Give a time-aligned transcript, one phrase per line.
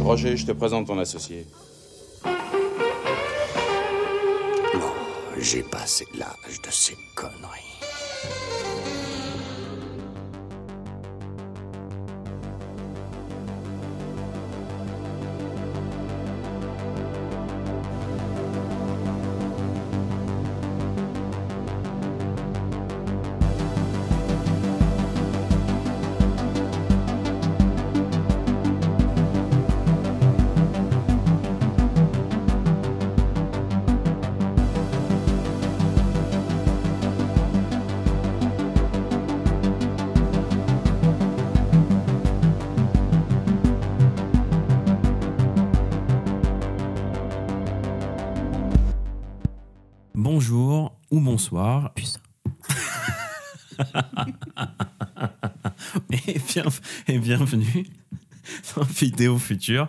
[0.00, 1.46] Roger, je te présente ton associé.
[4.74, 4.92] Non,
[5.38, 7.80] j'ai passé l'âge de ces conneries.
[51.30, 51.92] Bonsoir.
[56.10, 56.64] et, bien-
[57.06, 57.86] et bienvenue
[58.74, 59.88] dans Vidéo Future.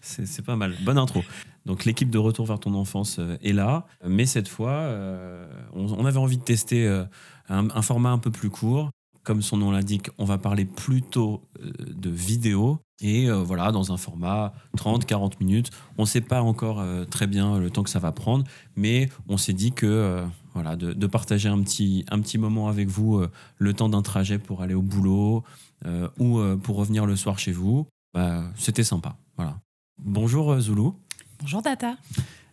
[0.00, 0.74] C'est pas mal.
[0.82, 1.22] Bonne intro.
[1.66, 5.92] Donc l'équipe de Retour vers ton enfance euh, est là, mais cette fois, euh, on,
[5.92, 7.04] on avait envie de tester euh,
[7.50, 8.88] un, un format un peu plus court.
[9.24, 12.78] Comme son nom l'indique, on va parler plutôt euh, de vidéo.
[13.02, 15.70] Et voilà, dans un format 30-40 minutes.
[15.98, 19.36] On ne sait pas encore très bien le temps que ça va prendre, mais on
[19.36, 20.24] s'est dit que
[20.56, 24.00] voilà, de, de partager un petit, un petit moment avec vous, euh, le temps d'un
[24.00, 25.44] trajet pour aller au boulot
[25.84, 29.16] euh, ou euh, pour revenir le soir chez vous, bah, c'était sympa.
[29.36, 29.58] Voilà.
[29.98, 30.96] Bonjour Zoulou.
[31.40, 31.96] Bonjour Data.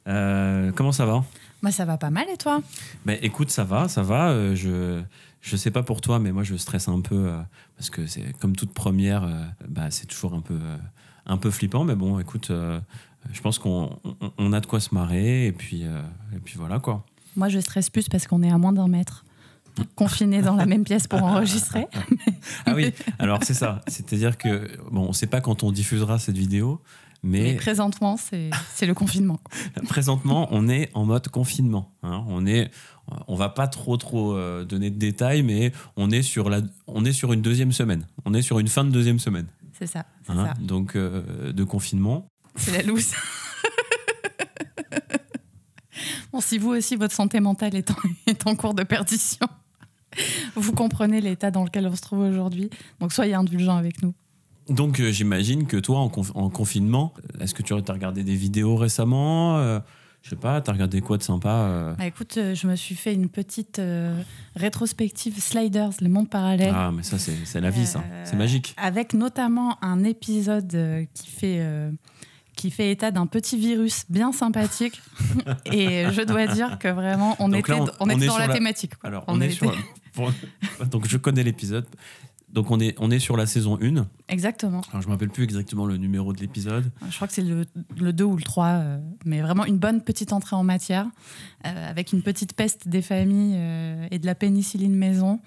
[0.05, 1.23] Comment ça va?
[1.61, 2.61] Moi ça va pas mal et toi?
[3.05, 4.53] Ben, écoute, ça va, ça va.
[4.53, 5.01] je
[5.39, 7.31] je sais pas pour toi, mais moi je stresse un peu
[7.77, 9.25] parce que c'est comme toute première,
[9.69, 10.59] bah, c'est toujours un peu
[11.25, 11.85] un peu flippant.
[11.85, 12.51] Mais bon, écoute,
[13.31, 16.79] je pense qu'on on, on a de quoi se marrer et puis et puis voilà
[16.79, 17.05] quoi.
[17.35, 19.25] Moi je stresse plus parce qu'on est à moins d'un mètre,
[19.95, 21.87] confinés dans la même pièce pour enregistrer.
[22.65, 23.81] Ah oui, alors c'est ça.
[23.87, 26.81] C'est-à-dire que bon, on sait pas quand on diffusera cette vidéo,
[27.23, 29.39] Mais mais présentement c'est le confinement.
[29.87, 31.91] présentement on est en mode confinement.
[32.03, 32.23] hein.
[32.27, 32.69] On est
[33.27, 37.03] on va pas trop trop euh, donner de détails, mais on est sur la on
[37.05, 38.05] est sur une deuxième semaine.
[38.25, 39.47] On est sur une fin de deuxième semaine.
[39.77, 40.45] C'est ça, hein.
[40.45, 40.53] ça.
[40.61, 42.27] donc euh, de confinement.
[42.55, 43.11] C'est la loose.
[46.31, 47.95] bon, si vous aussi votre santé mentale est en,
[48.27, 49.47] est en cours de perdition,
[50.55, 52.69] vous comprenez l'état dans lequel on se trouve aujourd'hui.
[52.99, 54.13] Donc soyez indulgents avec nous.
[54.69, 58.23] Donc euh, j'imagine que toi en, conf- en confinement, euh, est-ce que tu as regardé
[58.23, 59.79] des vidéos récemment Euh,
[60.21, 61.93] Je sais pas, t'as regardé quoi de sympa euh?
[61.95, 63.81] Bah, écoute, je me suis fait une petite
[64.55, 66.73] rétrospective Sliders, les mondes parallèles.
[66.75, 68.73] Ah mais ça c'est la vie ça, c'est magique.
[68.77, 71.59] Avec notamment un épisode qui fait,
[72.55, 75.01] qui fait état d'un petit virus bien sympathique.
[75.65, 78.33] Et je dois dire que vraiment, on Donc était, là, on- on on était dans
[78.33, 78.95] sur la, la- thématique.
[78.95, 79.09] quoi.
[79.09, 79.75] Alors on, est était- sur
[80.89, 81.85] donc je connais l'épisode.
[82.53, 84.05] Donc on est on est sur la saison 1.
[84.29, 84.81] Exactement.
[84.91, 86.91] Alors je me rappelle plus exactement le numéro de l'épisode.
[87.09, 87.65] Je crois que c'est le,
[87.97, 91.07] le 2 ou le 3, euh, mais vraiment une bonne petite entrée en matière,
[91.65, 95.39] euh, avec une petite peste des familles euh, et de la pénicilline maison.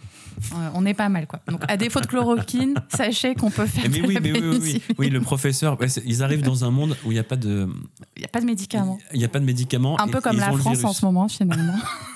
[0.53, 1.41] Euh, on est pas mal, quoi.
[1.49, 4.41] Donc, à défaut de chloroquine, sachez qu'on peut faire mais de oui, la mais oui,
[4.41, 4.59] oui, oui.
[4.59, 4.83] pénicilline.
[4.99, 7.69] Oui, le professeur, ils arrivent dans un monde où il n'y a pas de,
[8.17, 8.99] Il n'y a pas de médicaments.
[9.15, 9.99] il y a pas de médicaments.
[10.01, 11.77] Un peu comme la France en ce moment, finalement.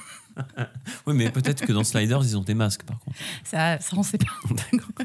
[1.07, 3.17] Oui, mais peut-être que dans Sliders, ils ont des masques, par contre.
[3.45, 4.27] Ça, ça on sait pas.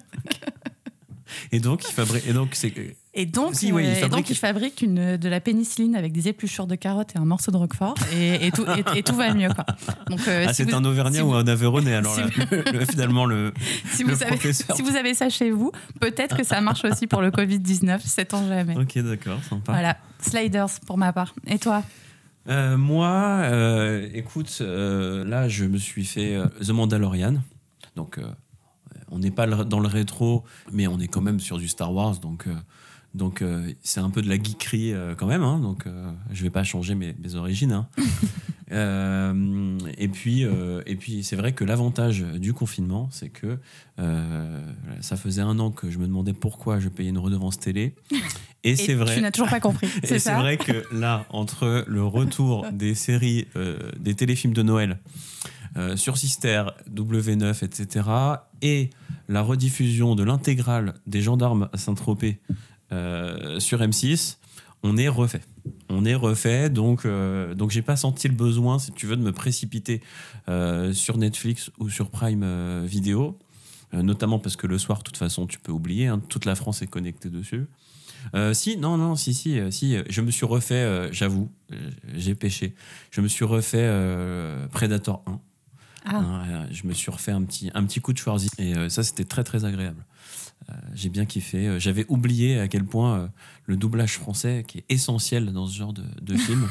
[1.51, 2.27] Et donc, ils fabriquent.
[2.27, 2.73] Et donc, c'est.
[3.13, 6.11] Et donc, Si, oui, il euh, et donc, il fabrique une, de la pénicilline avec
[6.11, 8.65] des épluchures de carottes et un morceau de roquefort, et, et tout,
[8.95, 9.49] et, tout va mieux.
[9.49, 9.65] Quoi.
[10.09, 12.21] Donc, euh, Ah, si c'est vous- un Auvergnat si ou vous- un Aveyronais, alors si
[12.21, 12.27] là,
[12.73, 13.53] le- finalement, le,
[13.91, 17.07] si le vous, avez, si vous avez ça chez vous, peut-être que ça marche aussi
[17.07, 18.77] pour le Covid-19, sait-on jamais.
[18.77, 19.71] Ok, d'accord, sympa.
[19.71, 21.33] Voilà, sliders pour ma part.
[21.47, 21.83] Et toi?
[22.47, 27.35] Euh, moi, euh, écoute, euh, là, je me suis fait The Mandalorian.
[27.95, 28.19] Donc,
[29.09, 32.17] on n'est pas dans le rétro, mais on est quand même sur du Star Wars.
[32.19, 32.45] Donc,
[33.13, 33.43] donc
[33.81, 35.43] c'est un peu de la geekerie quand même.
[35.43, 35.59] hein.
[35.59, 35.85] donc,
[36.31, 37.71] je vais pas changer mes, mes origines.
[37.71, 37.87] hein.
[38.71, 43.59] Euh, et puis, euh, et puis c'est vrai que l'avantage du confinement, c'est que
[43.99, 44.59] euh,
[45.01, 47.95] ça faisait un an que je me demandais pourquoi je payais une redevance télé.
[48.63, 49.15] Et, Et c'est vrai.
[49.15, 53.47] Tu n'as toujours pas compris, c'est vrai que là, entre le retour des séries,
[53.99, 54.99] des téléfilms de Noël
[55.95, 58.09] sur Sister, W9, etc.,
[58.61, 58.89] et
[59.27, 62.39] la rediffusion de l'intégrale des gendarmes à Saint-Tropez
[62.89, 64.37] sur M6,
[64.83, 65.41] on est refait.
[65.89, 69.21] On est refait, donc, euh, donc j'ai pas senti le besoin, si tu veux, de
[69.21, 70.01] me précipiter
[70.49, 73.37] euh, sur Netflix ou sur Prime euh, Vidéo,
[73.93, 76.55] euh, notamment parce que le soir, de toute façon, tu peux oublier, hein, toute la
[76.55, 77.65] France est connectée dessus.
[78.33, 79.97] Euh, si, non, non, si, si, si.
[80.09, 81.51] Je me suis refait, j'avoue,
[82.15, 82.73] j'ai péché.
[83.11, 83.87] Je me suis refait
[84.71, 85.39] Predator 1.
[86.07, 86.65] Ah.
[86.71, 88.49] Je me suis refait un petit, un petit coup de Schwarzy.
[88.57, 90.03] Et ça, c'était très, très agréable.
[90.93, 91.67] J'ai bien kiffé.
[91.67, 93.27] Euh, J'avais oublié à quel point euh,
[93.65, 96.67] le doublage français, qui est essentiel dans ce genre de, de film.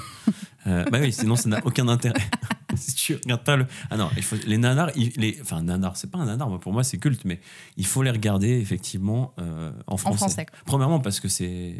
[0.67, 2.21] euh, bah oui, sinon ça n'a aucun intérêt.
[2.77, 3.67] si tu regardes pas le.
[3.91, 4.37] Ah non, il faut...
[4.47, 5.39] les nanars, il- les...
[5.41, 7.41] enfin, nanar, c'est pas un nanar, pour moi c'est culte, mais
[7.77, 10.17] il faut les regarder effectivement euh, en En français.
[10.19, 10.47] français.
[10.67, 11.75] Premièrement, parce que c'est.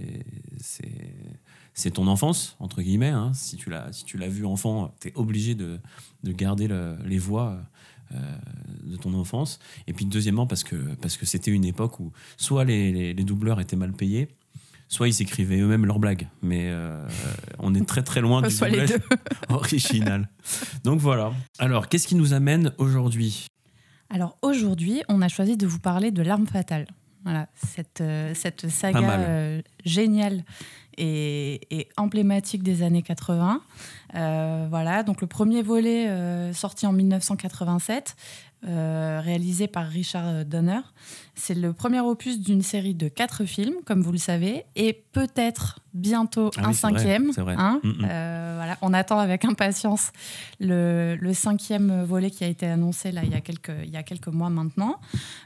[1.77, 3.09] c'est ton enfance, entre guillemets.
[3.09, 3.33] hein.
[3.35, 5.81] Si tu l'as si tu vu enfant, tu es obligé de,
[6.23, 7.61] de garder le- les voix euh,
[8.11, 9.59] de ton enfance.
[9.87, 13.25] Et puis, deuxièmement, parce que parce que c'était une époque où soit les, les- les
[13.25, 14.29] doubleurs étaient mal payés,
[14.89, 16.29] soit ils écrivaient eux-mêmes leurs blagues.
[16.43, 17.05] Mais euh,
[17.59, 18.95] on est très très loin du doublage
[19.49, 20.29] original.
[20.85, 21.33] Donc voilà.
[21.59, 23.47] Alors, qu'est-ce qui nous amène aujourd'hui?
[24.11, 26.87] Alors aujourd'hui, on a choisi de vous parler de L'arme fatale.
[27.25, 30.45] Voilà, cette, euh, cette saga euh, géniale
[30.99, 33.63] et, et emblématique des années 80.
[34.15, 38.17] Euh, voilà, donc le premier volet euh, sorti en 1987,
[38.67, 40.81] euh, réalisé par Richard Donner.
[41.37, 45.81] C'est le premier opus d'une série de quatre films, comme vous le savez, et peut-être
[45.95, 47.31] bientôt Ah un oui, c'est vrai, cinquième.
[47.31, 47.55] vrai.
[47.57, 47.81] hein.
[47.85, 48.07] Mm, mm.
[48.11, 50.11] Euh, voilà, on attend avec impatience
[50.59, 53.97] le, le cinquième volet qui a été annoncé là, il, y a quelques, il y
[53.97, 54.97] a quelques mois maintenant.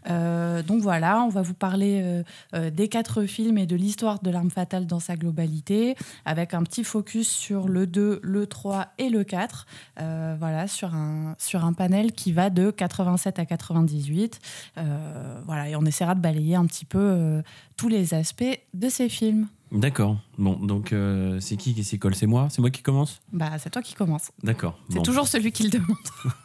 [0.08, 2.22] Euh, donc voilà, on va vous parler
[2.54, 6.62] euh, des quatre films et de l'histoire de l'arme fatale dans sa globalité, avec un
[6.62, 9.66] petit focus sur le 2, le 3 et le 4.
[10.00, 14.40] Euh, voilà, sur un, sur un panel qui va de 87 à 98.
[14.78, 17.42] Euh, voilà, et on essaiera de balayer un petit peu euh,
[17.76, 18.44] tous les aspects
[18.74, 19.46] de ces films.
[19.70, 20.18] D'accord.
[20.38, 22.14] Bon, donc euh, c'est qui qui s'y colle?
[22.14, 22.48] C'est moi?
[22.50, 23.20] C'est moi qui commence?
[23.34, 24.30] Bah, c'est toi qui commences.
[24.42, 24.78] D'accord.
[24.88, 25.02] C'est Bon.
[25.02, 25.96] toujours celui qui le demande.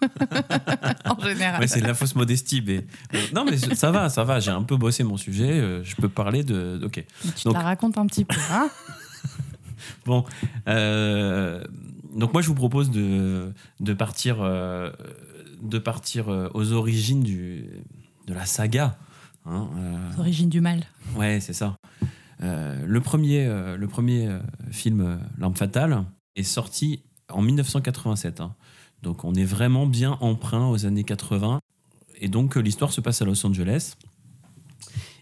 [1.05, 1.61] en général.
[1.61, 4.41] Ouais, c'est de la fausse modestie, mais mais- non, mais ça va, ça va.
[4.41, 5.51] J'ai un peu bossé mon sujet.
[5.51, 6.81] euh, je peux parler de.
[6.83, 7.03] Ok.
[7.25, 8.35] Mais tu Donc- la racontes un petit peu.
[8.51, 8.69] Hein
[10.05, 10.23] Bon,
[10.67, 11.63] euh,
[12.15, 14.91] donc moi je vous propose de, de partir, euh,
[15.61, 17.65] de partir euh, aux origines du,
[18.27, 18.97] de la saga.
[19.45, 20.83] Hein, euh, Origine du mal.
[21.15, 21.75] ouais, c'est ça.
[22.41, 24.29] Euh, le premier, euh, le premier
[24.71, 26.03] film, L'arme fatale,
[26.35, 28.41] est sorti en 1987.
[28.41, 28.55] hein.
[29.01, 31.59] Donc on est vraiment bien emprunt aux années 80.
[32.19, 33.95] Et donc l'histoire se passe à Los Angeles.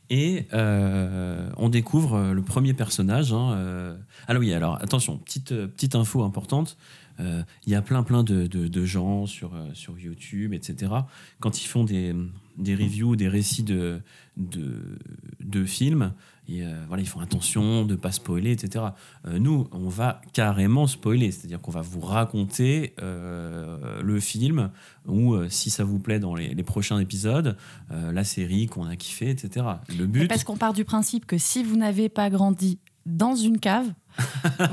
[0.09, 3.31] Et euh, on découvre le premier personnage.
[3.31, 3.97] hein, euh,
[4.27, 6.77] Ah oui, alors attention, petite, petite info importante.
[7.19, 10.91] Euh, Il y a plein plein de, de- de gens sur, sur YouTube, etc.
[11.39, 12.13] Quand ils font des,
[12.57, 14.01] des reviews, des récits de,
[14.37, 14.97] de,
[15.39, 16.13] de films,
[16.47, 18.85] et, euh, voilà, ils font attention de ne pas spoiler, etc.
[19.25, 24.71] Euh, nous, on va carrément spoiler, c'est-à-dire qu'on va vous raconter euh, le film,
[25.07, 27.57] ou euh, si ça vous plaît dans les, les prochains épisodes,
[27.89, 29.65] la série qu'on a kiffé, etc.
[29.97, 33.35] Le Et but, Parce qu'on part du principe que si vous n'avez pas grandi dans
[33.35, 33.87] une cave,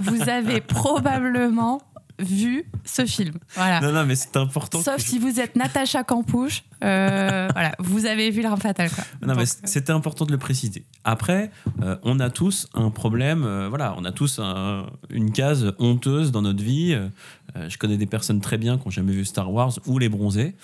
[0.01, 1.81] vous avez probablement
[2.19, 3.35] vu ce film.
[3.55, 3.81] Voilà.
[3.81, 4.81] non, non, mais c'est important.
[4.83, 8.91] Sauf si vous êtes Natacha Campouche, euh, voilà, vous avez vu l'arme fatale.
[8.91, 9.05] Quoi.
[9.23, 10.85] Non, mais Donc, c'était important de le préciser.
[11.05, 11.51] Après,
[11.83, 16.33] euh, on a tous un problème, euh, voilà, on a tous un- une case honteuse
[16.33, 16.97] dans notre vie.
[17.69, 20.55] Je connais des personnes très bien qui n'ont jamais vu Star Wars ou Les Bronzés.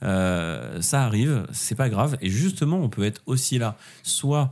[0.00, 2.16] Ça arrive, c'est pas grave.
[2.20, 4.50] Et justement, on peut être aussi là, soit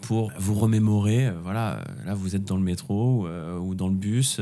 [0.00, 3.28] pour vous remémorer, voilà, là vous êtes dans le métro
[3.60, 4.40] ou dans le bus,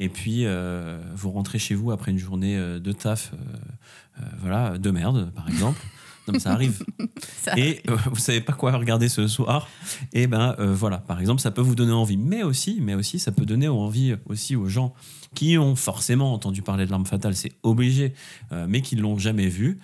[0.00, 4.78] et puis euh, vous rentrez chez vous après une journée euh, de taf, euh, voilà,
[4.78, 5.80] de merde, par exemple.
[6.26, 6.84] Non, mais ça arrive.
[7.42, 9.66] ça- Et euh, vous savez pas quoi regarder ce soir,
[10.12, 13.18] et ben euh, voilà, par exemple, ça peut vous donner envie, mais aussi, mais aussi,
[13.18, 14.92] ça peut donner envie aussi aux gens
[15.34, 18.12] qui ont forcément entendu parler de l'arme fatale, c'est obligé,
[18.52, 19.78] euh, mais qui l'ont jamais vu,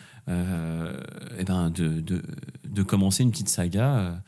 [1.39, 2.23] et ben de, de,
[2.67, 4.23] de commencer une petite saga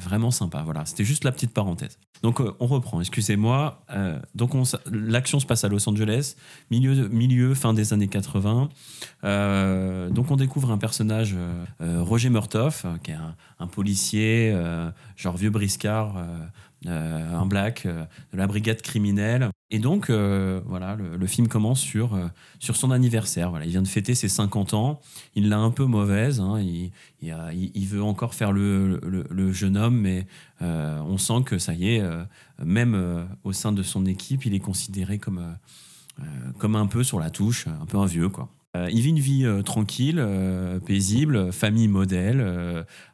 [0.00, 0.62] vraiment sympa.
[0.62, 1.98] Voilà, c'était juste la petite parenthèse.
[2.22, 3.82] Donc euh, on reprend, excusez-moi.
[3.90, 4.52] Euh, donc
[4.90, 6.36] l'action se passe à Los Angeles,
[6.70, 8.68] milieu, milieu fin des années 80.
[9.24, 13.66] Euh, donc on découvre un personnage, euh, euh, Roger Murtoff, euh, qui est un, un
[13.66, 16.14] policier, euh, genre vieux briscard,
[16.86, 19.50] euh, un black, euh, de la brigade criminelle.
[19.70, 22.18] Et donc euh, voilà, le, film commence sur,
[22.58, 23.50] sur son anniversaire.
[23.50, 25.00] Voilà, il vient de fêter ses 50 ans.
[25.34, 26.40] Il l'a un peu mauvaise.
[26.40, 26.60] hein.
[26.60, 26.90] Il,
[27.22, 30.26] il, veut encore faire le, le- le jeune homme, mais
[30.60, 32.02] on sent que ça y est,
[32.62, 35.56] même au sein de son équipe, il est considéré comme,
[36.58, 38.48] comme un peu sur la touche, un peu un vieux, quoi.
[38.74, 42.42] Euh, il vit une vie euh, tranquille, euh, paisible, famille modèle,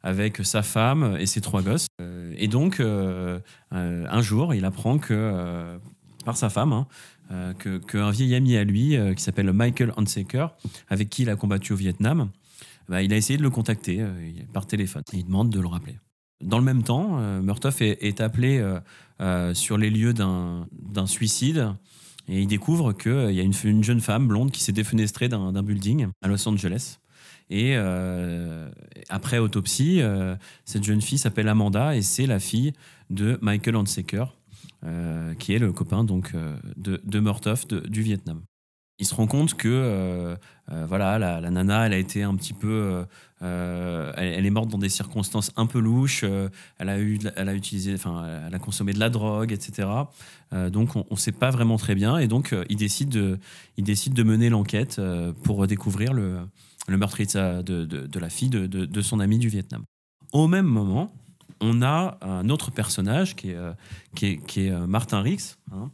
[0.03, 1.89] avec sa femme et ses trois gosses.
[2.37, 5.79] Et donc, un jour, il apprend que,
[6.25, 6.73] par sa femme,
[7.31, 7.55] hein,
[7.87, 10.47] qu'un vieil ami à lui, qui s'appelle Michael Hansecker,
[10.89, 12.31] avec qui il a combattu au Vietnam,
[12.89, 14.05] bah, il a essayé de le contacter
[14.53, 15.03] par téléphone.
[15.13, 15.97] Il demande de le rappeler.
[16.41, 18.65] Dans le même temps, Murtoff est, appelé
[19.55, 21.75] sur les lieux d'un suicide
[22.29, 25.63] et il découvre qu'il y a une, une jeune femme blonde qui s'est défenestrée d'un
[25.63, 26.99] building à Los Angeles.
[27.51, 28.69] Et euh,
[29.09, 32.73] après autopsie, euh, cette jeune fille s'appelle Amanda et c'est la fille
[33.09, 34.25] de Michael Hansecker,
[34.85, 38.43] euh, qui est le copain donc euh, de, de Murtoff du Vietnam.
[39.01, 40.35] Il se rend compte que euh,
[40.73, 43.05] euh, voilà, la, nana, elle a été un petit peu,
[43.43, 46.25] euh, elle, est morte dans des circonstances un peu louches.
[46.79, 49.89] elle a eu, elle a utilisé, enfin, elle a consommé de la drogue, etc.
[50.53, 53.39] Donc on ne sait pas vraiment très bien et donc il décide de,
[53.77, 55.01] il décide de mener l'enquête
[55.45, 56.41] pour découvrir le,
[56.89, 59.85] meurtrier de, de, la fille de, de- son ami du Vietnam.
[60.33, 61.13] Au même moment,
[61.61, 65.57] on a un autre personnage qui est, qui est, Martin Rix.
[65.71, 65.91] hein.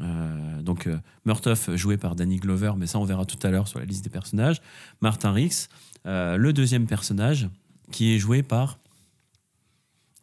[0.00, 3.68] Euh, donc euh, Murtoff joué par Danny Glover, mais ça on verra tout à l'heure
[3.68, 4.60] sur la liste des personnages.
[5.00, 5.68] Martin Rix,
[6.06, 7.48] euh, le deuxième personnage
[7.90, 8.78] qui est joué par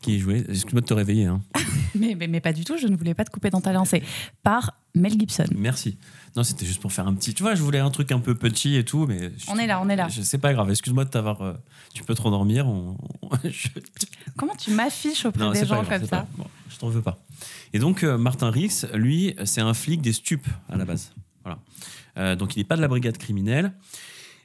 [0.01, 0.45] qui est joué.
[0.49, 1.25] Excuse-moi de te réveiller.
[1.25, 1.41] Hein.
[1.95, 4.03] Mais, mais, mais pas du tout, je ne voulais pas te couper dans ta lancée.
[4.43, 5.47] Par Mel Gibson.
[5.55, 5.97] Merci.
[6.35, 7.33] Non, c'était juste pour faire un petit.
[7.33, 9.31] Tu vois, je voulais un truc un peu petit et tout, mais.
[9.37, 10.07] je- On est là, on est là.
[10.21, 10.69] C'est pas grave.
[10.69, 11.41] Excuse-moi de t'avoir.
[11.41, 11.53] euh,
[11.95, 13.67] tu peux on- on- je-
[14.37, 16.27] Comment tu m'affiches auprès Non, des gens grave, comme ça.
[16.37, 17.17] Bon, je t'en veux pas.
[17.73, 21.11] Et donc, euh, Martin Rix, lui, c'est un flic des stupes à la base.
[21.43, 21.57] Voilà.
[22.17, 23.73] Euh, donc, il n'est pas de la brigade criminelle.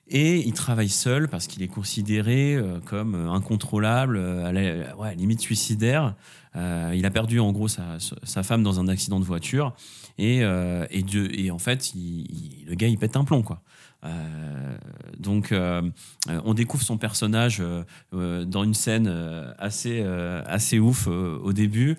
[0.08, 5.14] Et il travaille seul parce qu'il est considéré euh, comme euh, incontrôlable, euh, à la
[5.14, 6.14] limite suicidaire.
[6.56, 9.74] Il a perdu en gros sa, femme dans un accident de voiture.
[10.18, 13.42] Et, et, en fait, le gars, il pète un plomb.
[13.42, 13.60] Quoi.
[14.04, 14.76] Euh,
[15.18, 15.82] donc, euh,
[16.44, 17.62] on découvre son personnage
[18.12, 19.08] euh, dans une scène
[19.58, 20.02] assez,
[20.46, 21.96] assez ouf au début,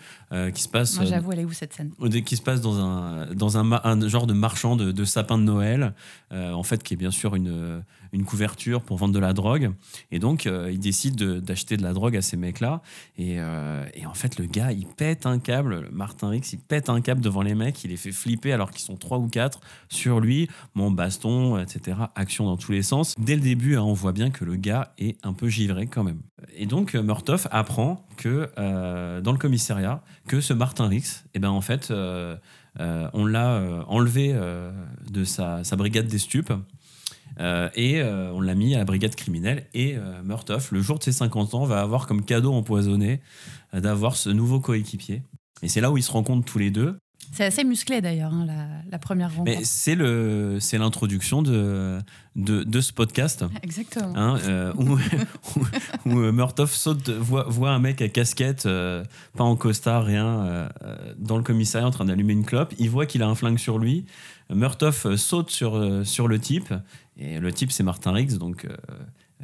[0.54, 0.96] qui se passe.
[0.98, 1.92] Moi, j'avoue, elle est où cette scène?
[2.26, 5.94] qui se passe dans un, dans un, genre de marchand de, de sapins de Noël,
[6.32, 7.84] en fait, qui est bien sûr une,
[8.16, 9.72] une couverture pour vendre de la drogue.
[10.10, 12.82] Et donc, euh, il décide de- d'acheter de la drogue à ces mecs-là.
[13.18, 15.82] Et, euh, et en fait, le gars, il pète un câble.
[15.82, 17.84] le Martin Rix, il pète un câble devant les mecs.
[17.84, 20.48] Il les fait flipper alors qu'ils sont trois ou quatre sur lui.
[20.76, 21.98] Mon baston, etc.
[22.16, 23.14] Action dans tous les sens.
[23.20, 26.04] Dès le début, hein, on voit bien que le gars est un peu givré quand
[26.06, 26.22] même.
[26.56, 28.50] Et donc, euh, Murtoff apprend que
[29.20, 34.34] dans le commissariat, que ce Martin Rix, eh ben, en fait, on l'a enlevé
[35.10, 36.54] de sa, sa brigade des stupes.
[37.40, 39.68] Euh, et euh, on l'a mis à la brigade criminelle.
[39.74, 43.22] Et euh, Murtoff, le jour de ses 50 ans, va avoir comme cadeau empoisonné
[43.74, 45.24] euh, d'avoir ce nouveau coéquipier.
[45.62, 46.98] Et c'est là où ils se rencontrent tous les deux.
[47.34, 49.52] C'est assez musclé d'ailleurs, hein, la, la première rencontre.
[49.58, 52.00] Mais c'est le, c'est l'introduction de,
[52.36, 53.46] de, de ce podcast.
[53.64, 54.14] Exactement.
[54.16, 54.98] Hein, euh, où,
[55.56, 55.66] où,
[56.06, 59.04] où, euh, Murtoff saute, voit, voit un mec à casquette, euh,
[59.36, 60.70] pas en costard, rien, euh,
[61.18, 62.74] dans le commissariat en train d'allumer une clope.
[62.78, 64.06] Il voit qu'il a un flingue sur lui.
[64.54, 66.74] Murtoff saute sur, sur le type.
[67.18, 68.68] Et le type, c'est Martin Riggs, donc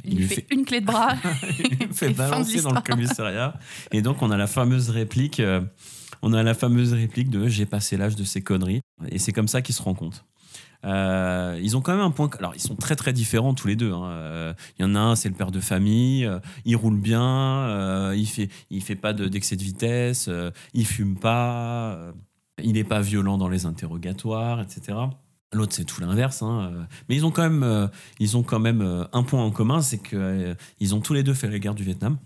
[0.04, 1.14] il, lui fait, une clé de bras.
[1.58, 3.54] il lui fait balancer dans le commissariat.
[3.90, 5.42] Et donc, on a la fameuse réplique.
[6.22, 8.80] On a la fameuse réplique de j'ai passé l'âge de ces conneries.
[9.10, 10.24] Et c'est comme ça qu'ils se rencontrent.
[10.84, 12.28] Euh, ils ont quand même un point.
[12.38, 13.92] Alors, ils sont très très différents tous les deux.
[13.92, 14.04] hein.
[14.06, 16.24] Euh, Il y en a un, c'est le père de famille.
[16.24, 18.12] euh, il roule bien.
[18.14, 20.26] il fait il fait pas de- d'excès de, vitesse.
[20.28, 21.98] euh, il fume pas.
[22.62, 24.98] il n'est pas violent dans les interrogatoires, etc.
[25.54, 26.42] L'autre, c'est tout l'inverse.
[26.42, 26.72] hein,
[27.08, 30.94] Mais ils ont quand même, ils ont quand même un point en commun, c'est qu'ils
[30.94, 32.16] ont tous les deux fait la guerre du Vietnam.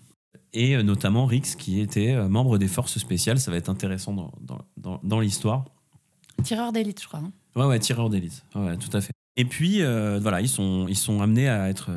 [0.59, 3.39] Et euh, notamment Rix, qui était euh, membre des forces spéciales.
[3.39, 5.65] Ça va être intéressant dans, dans, dans- dans l'histoire.
[6.43, 7.21] Tireur d'élite, je crois.
[7.21, 7.33] hein.
[7.55, 8.45] Ouais, ouais, tireur d'élite.
[8.55, 9.13] Ouais, tout à fait.
[9.37, 11.91] Et puis, euh, voilà, ils sont, ils sont amenés à, être,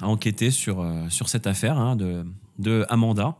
[0.00, 2.24] à enquêter sur, sur cette affaire hein, de,
[2.58, 3.36] de Amanda.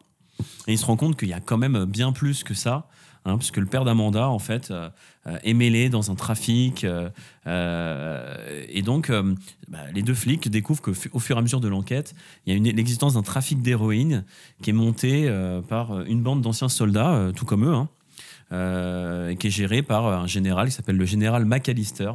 [0.66, 2.88] Et ils se rendent compte qu'il y a quand même bien plus que ça.
[3.24, 4.90] Hein, puisque le père d'Amanda, en fait, euh,
[5.28, 6.84] euh, est mêlé dans un trafic.
[6.84, 8.36] euh,
[8.68, 9.12] et donc,
[9.68, 12.14] bah, les deux flics découvrent qu'au fur et à mesure de l'enquête,
[12.46, 14.24] il y a l'existence d'un trafic d'héroïne
[14.60, 15.30] qui est monté
[15.68, 20.26] par une bande d'anciens soldats, tout comme eux, hein, et qui est géré par un
[20.26, 22.12] général qui s'appelle le général McAllister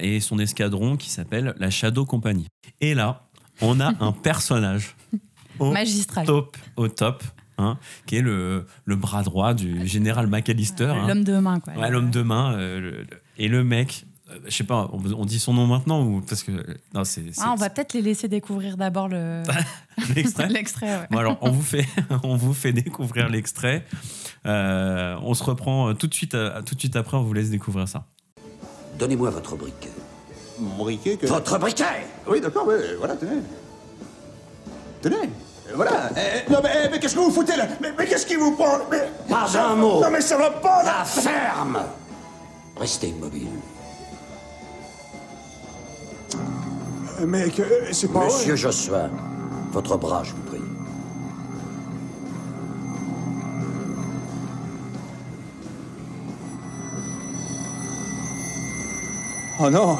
[0.00, 2.46] et son escadron qui s'appelle la Shadow Company.
[2.80, 3.28] Et là,
[3.60, 4.96] on a un personnage
[5.58, 6.26] au Magistral.
[6.26, 7.24] top, au top,
[7.58, 10.84] hein, qui est le, le bras droit du général McAllister.
[10.84, 11.06] hein.
[11.08, 11.72] L'homme de main, quoi.
[11.74, 12.54] Ouais, l'homme de main.
[12.54, 13.06] euh, le- le-
[13.38, 16.42] et le mec, euh, je sais pas, on, on dit son nom maintenant ou parce
[16.42, 16.52] que
[16.94, 19.42] non, c'est Ah, on va peut-être les laisser découvrir d'abord le
[20.14, 20.48] l'extrait.
[20.50, 20.98] l'extrait.
[20.98, 21.06] ouais.
[21.10, 21.86] Bon alors, on vous fait,
[22.22, 23.84] on vous fait découvrir l'extrait.
[24.46, 26.36] Euh, on se reprend tout de suite,
[26.66, 27.16] tout de suite après.
[27.16, 28.04] On vous laisse découvrir ça.
[28.98, 29.90] Donnez-moi votre briquet.
[30.58, 31.26] Mon briquet que...
[31.26, 31.84] Votre briquet
[32.26, 33.42] Oui, d'accord, ouais, voilà, tenez.
[35.02, 35.28] Tenez,
[35.74, 36.10] voilà.
[36.16, 38.52] Eh, non, mais, eh, mais qu'est-ce que vous foutez là Mais, mais qu'est-ce qui vous
[38.52, 39.10] prend mais...
[39.28, 41.78] Pas un mot Non, mais ça va pas là La ferme
[42.78, 43.48] Restez immobile.
[47.20, 48.56] Euh, Mec, euh, c'est pas Monsieur vrai.
[48.56, 49.08] Joshua,
[49.72, 50.60] votre bras, je vous prie.
[59.58, 59.96] Oh non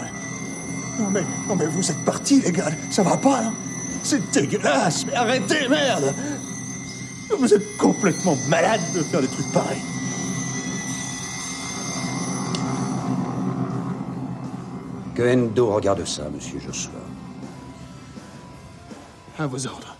[0.98, 2.68] Non mais, non mais vous êtes partis, les gars.
[2.90, 3.54] Ça va pas, hein
[4.02, 5.06] C'est dégueulasse.
[5.06, 6.14] Mais arrêtez, merde.
[7.38, 9.82] Vous êtes complètement malade de faire des trucs pareils.
[15.14, 16.92] Que Endo regarde ça, monsieur Joshua.
[19.38, 19.96] À vos ordres.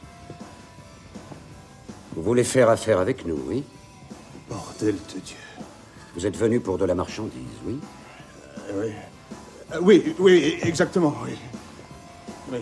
[2.15, 3.65] Vous voulez faire affaire avec nous, oui?
[4.49, 5.37] Bordel de Dieu.
[6.15, 7.79] Vous êtes venu pour de la marchandise, oui?
[8.71, 8.93] Euh, oui.
[9.75, 11.37] Euh, oui, oui, exactement, oui.
[12.53, 12.59] Oui.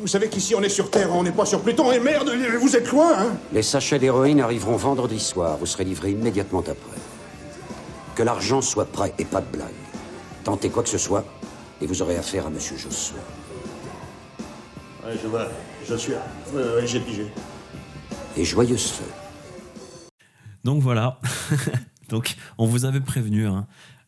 [0.00, 2.76] Vous savez qu'ici on est sur Terre, on n'est pas sur Pluton, et merde, vous
[2.76, 5.56] êtes loin, hein Les sachets d'héroïne arriveront vendredi soir.
[5.58, 6.74] Vous serez livré immédiatement après.
[8.14, 9.68] Que l'argent soit prêt et pas de blague.
[10.44, 11.24] Tentez quoi que ce soit,
[11.80, 13.18] et vous aurez affaire à monsieur Joshua.
[15.04, 15.48] Ouais, je vois,
[15.88, 16.12] je suis
[16.84, 17.26] j'ai pigé.
[18.36, 19.06] Et joyeuse fête.
[20.64, 21.18] Donc voilà.
[22.08, 23.46] Donc on vous avait prévenu.
[23.46, 23.66] hein.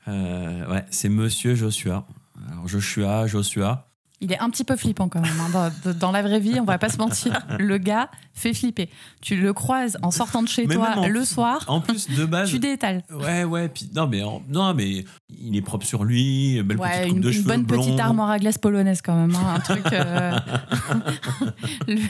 [0.08, 2.06] Euh, ouais, c'est Monsieur Joshua.
[2.50, 3.89] Alors Joshua, Joshua.
[4.22, 5.32] Il est un petit peu flippant quand même.
[5.40, 5.70] hein.
[5.84, 8.90] Dans, dans la vraie vie, on va pas se mentir, le gars fait flipper.
[9.22, 12.26] Tu le croises en sortant de chez Mais toi en- le soir, En plus de
[12.26, 12.50] base.
[12.50, 13.02] tu détales.
[13.10, 13.70] Ouais, ouais.
[13.70, 16.62] Puis non, mais en- non, mais il est propre sur lui.
[16.62, 19.16] Belle Ouais, petite coupe une, de une cheveux bonne petite armoire à glace polonaise quand
[19.16, 19.34] même.
[19.34, 19.86] hein, un truc.
[19.92, 20.38] euh,
[21.88, 22.00] le,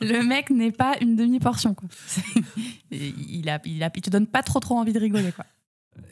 [0.00, 1.74] le mec n'est pas une demi-portion.
[1.74, 1.88] Quoi.
[2.06, 2.22] C'est-
[2.90, 5.32] Il, a, il, a, il te donne pas trop trop envie de rigoler.
[5.32, 5.44] Quoi.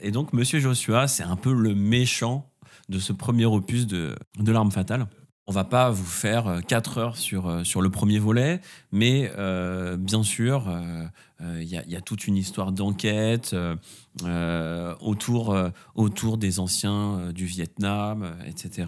[0.01, 2.47] Et donc, Monsieur Joshua, c'est un peu le méchant
[2.89, 5.07] de ce premier opus de, de l'arme fatale.
[5.49, 8.59] On va pas vous faire 4 heures sur, euh, sur le premier volet,
[8.91, 11.05] mais euh, bien sûr, euh,
[11.39, 13.77] euh, il y, a, toute une histoire d'enquête euh,
[14.25, 18.87] euh, autour, euh, autour des anciens euh, du Vietnam, euh, etc.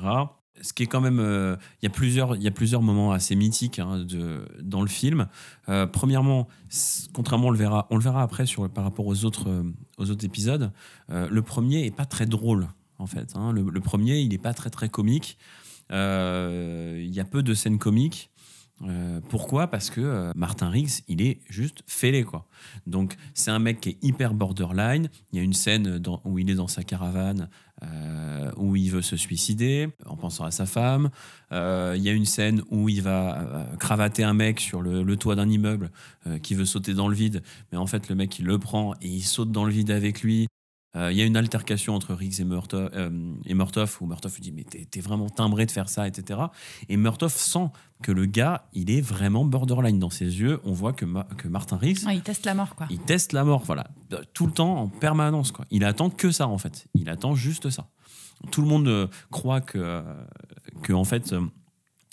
[0.61, 3.37] Ce qui est quand même, euh, il y a plusieurs, y a plusieurs moments assez
[3.37, 5.27] mythiques hein, de, dans le film.
[5.69, 6.49] Euh, premièrement,
[7.13, 9.63] contrairement, on le verra, on le verra après sur, par rapport aux autres, euh,
[9.97, 10.73] aux autres épisodes.
[11.09, 13.31] euh, le premier est pas très drôle en fait.
[13.35, 13.53] hein.
[13.53, 15.37] Le, le premier, il n'est pas très très comique.
[15.91, 18.29] Euh, Il y a peu de scènes comiques.
[18.81, 19.67] Euh, pourquoi?
[19.67, 22.48] Parce que euh, Martin Riggs, il est juste fêlé, quoi.
[22.88, 25.10] Donc, c'est un mec qui est hyper borderline.
[25.31, 27.49] Il y a une scène où il est dans sa caravane,
[28.58, 31.10] où il veut se suicider en pensant à sa femme.
[31.52, 35.36] Il y a une scène où il va cravater un mec sur le, le toit
[35.36, 35.91] d'un immeuble
[36.41, 37.41] qui veut sauter dans le vide.
[37.71, 40.21] Mais en fait, le mec, il le prend et il saute dans le vide avec
[40.21, 40.47] lui.
[40.95, 44.34] Euh, Il y a une altercation entre Riggs et Murtoff, euh, et Murtoff où Murtoff
[44.36, 46.39] lui dit Mais t'es t'es vraiment timbré de faire ça, etc.
[46.89, 47.67] Et Murtoff sent
[48.02, 50.60] que le gars, il est vraiment borderline dans ses yeux.
[50.63, 52.75] On voit que, Ma- que Martin Riggs, Ouais, il teste la mort.
[52.75, 52.88] Quoi.
[52.89, 53.88] il teste la mort, voilà,
[54.34, 55.52] tout le temps, en permanence.
[55.52, 55.65] Quoi.
[55.69, 56.88] Il attend que ça, en fait.
[56.95, 57.88] Il attend juste ça.
[58.52, 60.04] Tout le monde euh, croit que,
[60.82, 61.36] que en fait,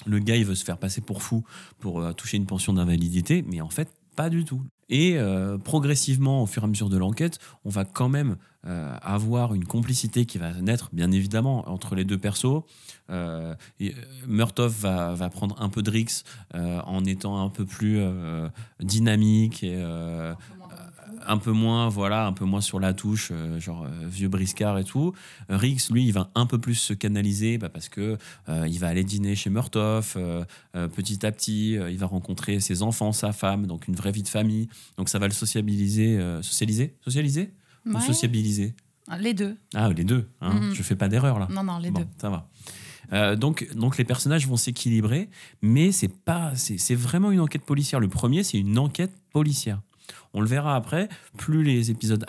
[0.04, 1.44] le gars, il veut se faire passer pour fou
[1.78, 4.62] pour toucher une pension d'invalidité, mais en fait, pas du tout.
[4.88, 8.96] Et euh, progressivement, au fur et à mesure de l'enquête, on va quand même euh,
[9.00, 12.62] avoir une complicité qui va naître, bien évidemment, entre les deux persos.
[13.10, 13.90] Euh, euh,
[14.26, 18.00] Murtoff va, prendre un peu de Rix en étant un peu plus
[18.80, 19.80] dynamique et
[21.28, 24.78] un peu moins, voilà, un peu moins sur la touche, euh, genre euh, vieux briscard
[24.78, 25.12] et tout.
[25.50, 28.16] Euh, Rix, lui, il va un peu plus se canaliser bah, parce que
[28.48, 30.16] il va aller dîner chez Murtoff.
[30.72, 34.28] petit à petit, il va rencontrer ses enfants, sa femme, donc une vraie vie de
[34.28, 34.68] famille.
[34.96, 37.52] Donc ça va le sociabiliser, socialiser, socialiser
[37.86, 38.00] ou Ouais.
[38.00, 38.74] sociabiliser?
[39.20, 39.56] Les deux.
[39.74, 40.28] Ah, les deux.
[40.40, 40.74] Hein, Mhm.
[40.74, 41.46] Je fais pas d'erreur là.
[41.50, 42.06] Non, non, les Bon, deux.
[42.20, 42.48] ça va.
[43.12, 45.30] Euh, donc, donc les personnages vont s'équilibrer,
[45.62, 48.00] mais c'est pas, c'est vraiment une enquête policière.
[48.00, 49.80] Le premier, c'est une enquête policière.
[50.34, 51.08] On le verra après.
[51.36, 52.24] Plus les épisodes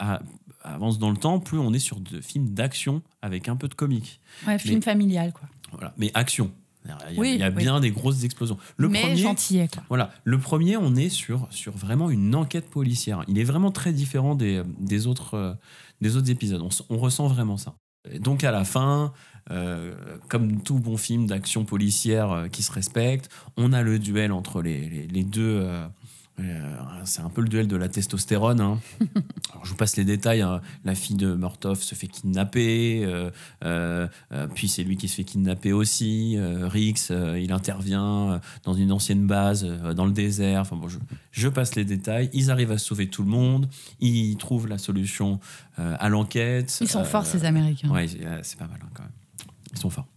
[0.63, 3.73] avancent dans le temps, plus on est sur de films d'action avec un peu de
[3.73, 4.19] comique.
[4.45, 5.31] Ouais, film Mais- familial.
[5.33, 5.47] Quoi.
[5.71, 5.93] Voilà.
[5.97, 6.51] Mais action.
[6.85, 7.55] Il y a, Oui, il y a oui.
[7.55, 8.57] bien des grosses explosions.
[8.77, 9.67] Le Mais premier, gentillet.
[9.67, 9.83] Quoi.
[9.89, 13.23] voilà, le premier, on est sur, sur vraiment une enquête policière.
[13.27, 15.53] Il est vraiment très différent des, des, autres, euh,
[15.99, 16.61] des autres épisodes.
[16.89, 17.75] On, ressent vraiment ça.
[18.09, 19.11] Et donc à la fin,
[19.51, 19.95] euh,
[20.29, 24.61] comme tout bon film d'action policière euh, qui se respecte, on a le duel entre
[24.61, 25.59] les, les, les deux.
[25.61, 25.85] euh,
[27.03, 28.61] c'est un peu le duel de la testostérone.
[28.61, 28.79] hein.
[29.51, 30.41] Alors, je vous passe les détails.
[30.41, 30.61] hein.
[30.85, 33.31] La fille de Murtoff se fait kidnapper, euh,
[33.63, 36.35] euh, euh, puis c'est lui qui se fait kidnapper aussi.
[36.37, 40.61] Euh, Rix, euh, il intervient euh, dans une ancienne base euh, dans le désert.
[40.61, 40.99] Enfin bon, je,
[41.31, 42.29] je passe les détails.
[42.33, 43.67] Ils arrivent à sauver tout le monde.
[43.99, 45.39] Ils trouvent la solution
[45.79, 46.77] euh, à l'enquête.
[46.81, 47.89] Ils sont Euh, forts, ces Américains.
[47.89, 49.11] Ouais, c'est euh, c'est pas mal hein, quand même.
[49.73, 50.07] Ils sont forts.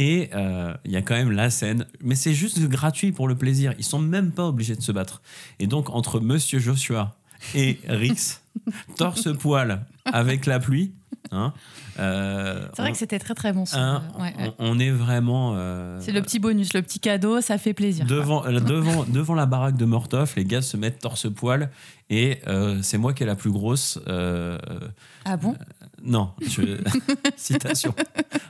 [0.00, 3.34] Et euh, il y a quand même la scène, mais c'est juste gratuit pour le
[3.36, 3.74] plaisir.
[3.78, 5.20] Ils sont même pas obligés de se battre.
[5.58, 7.16] Et donc entre Monsieur Joshua
[7.54, 8.40] et Rix,
[8.96, 10.92] torse poil avec la pluie,
[11.30, 11.52] Hein
[11.98, 13.66] Euh, C'est vrai on- que c'était très très bon.
[13.66, 13.78] ça.
[13.78, 14.52] hein, Ouais, ouais.
[14.60, 15.54] on, on est vraiment.
[15.56, 18.06] euh, C'est le petit bonus, le petit cadeau, ça fait plaisir.
[18.06, 21.70] Devant, euh, devant, devant la baraque de Mortov, les gars se mettent torse-poil
[22.08, 23.98] et euh, c'est moi qui est la plus grosse.
[24.06, 24.58] euh,
[25.26, 25.54] Ah bon?
[26.02, 26.78] Non, je-
[27.36, 27.94] citation.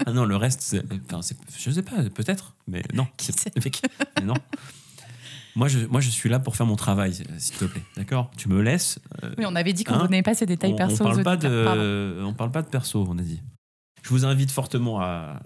[0.06, 3.52] Ah non, le reste, c'est- enfin, c'est- je sais pas, peut-être, mais non, Qui c'est.
[4.18, 4.34] Mais non.
[5.56, 7.82] Moi je, moi, je suis là pour faire mon travail, s'il te plaît.
[7.96, 8.30] D'accord?
[8.36, 9.00] Tu me laisses.
[9.24, 10.02] euh, Oui, on avait dit qu'on Hein?
[10.04, 11.36] donnait pas ces détails on, on perso aux parle pas.
[11.36, 12.24] Pardon.
[12.26, 13.40] on parle pas de perso, on a dit.
[14.02, 15.40] Je vous invite fortement à-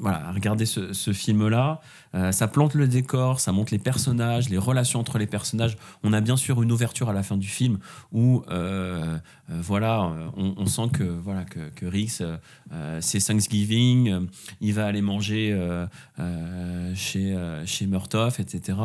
[0.00, 1.80] voilà, à regarder ce, film-là.
[2.14, 5.76] Euh, ça plante le décor, ça montre les personnages, les relations entre les personnages.
[6.02, 7.78] On a bien sûr une ouverture à la fin du film
[8.10, 9.18] où, euh,
[9.50, 12.22] euh, voilà, on, sent que voilà que, Rix,
[13.00, 14.26] c'est Thanksgiving,
[14.60, 15.58] il va aller manger
[16.94, 17.36] chez
[17.66, 18.78] chez Murtoff, etc.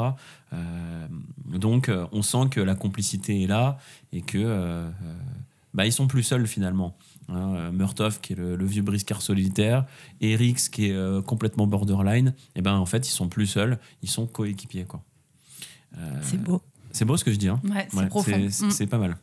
[1.45, 3.77] Donc, on sent que la complicité est là
[4.11, 4.85] et que
[5.73, 6.95] bah, ils sont plus seuls finalement.
[7.27, 9.85] Hein, euh, Murtoff, qui est le, le vieux briscard solitaire,
[10.21, 13.79] et Rix, qui est euh, complètement borderline, et ben en fait, ils sont plus seuls,
[14.03, 14.85] ils sont coéquipiers.
[14.85, 15.01] quoi.
[15.97, 16.61] Euh, C'est beau.
[16.91, 17.47] c'est beau ce que je dis.
[17.47, 18.47] Hein Ouais, c'est Ouais, profond.
[18.49, 18.71] c'est- Mm.
[18.71, 19.17] c'est pas mal.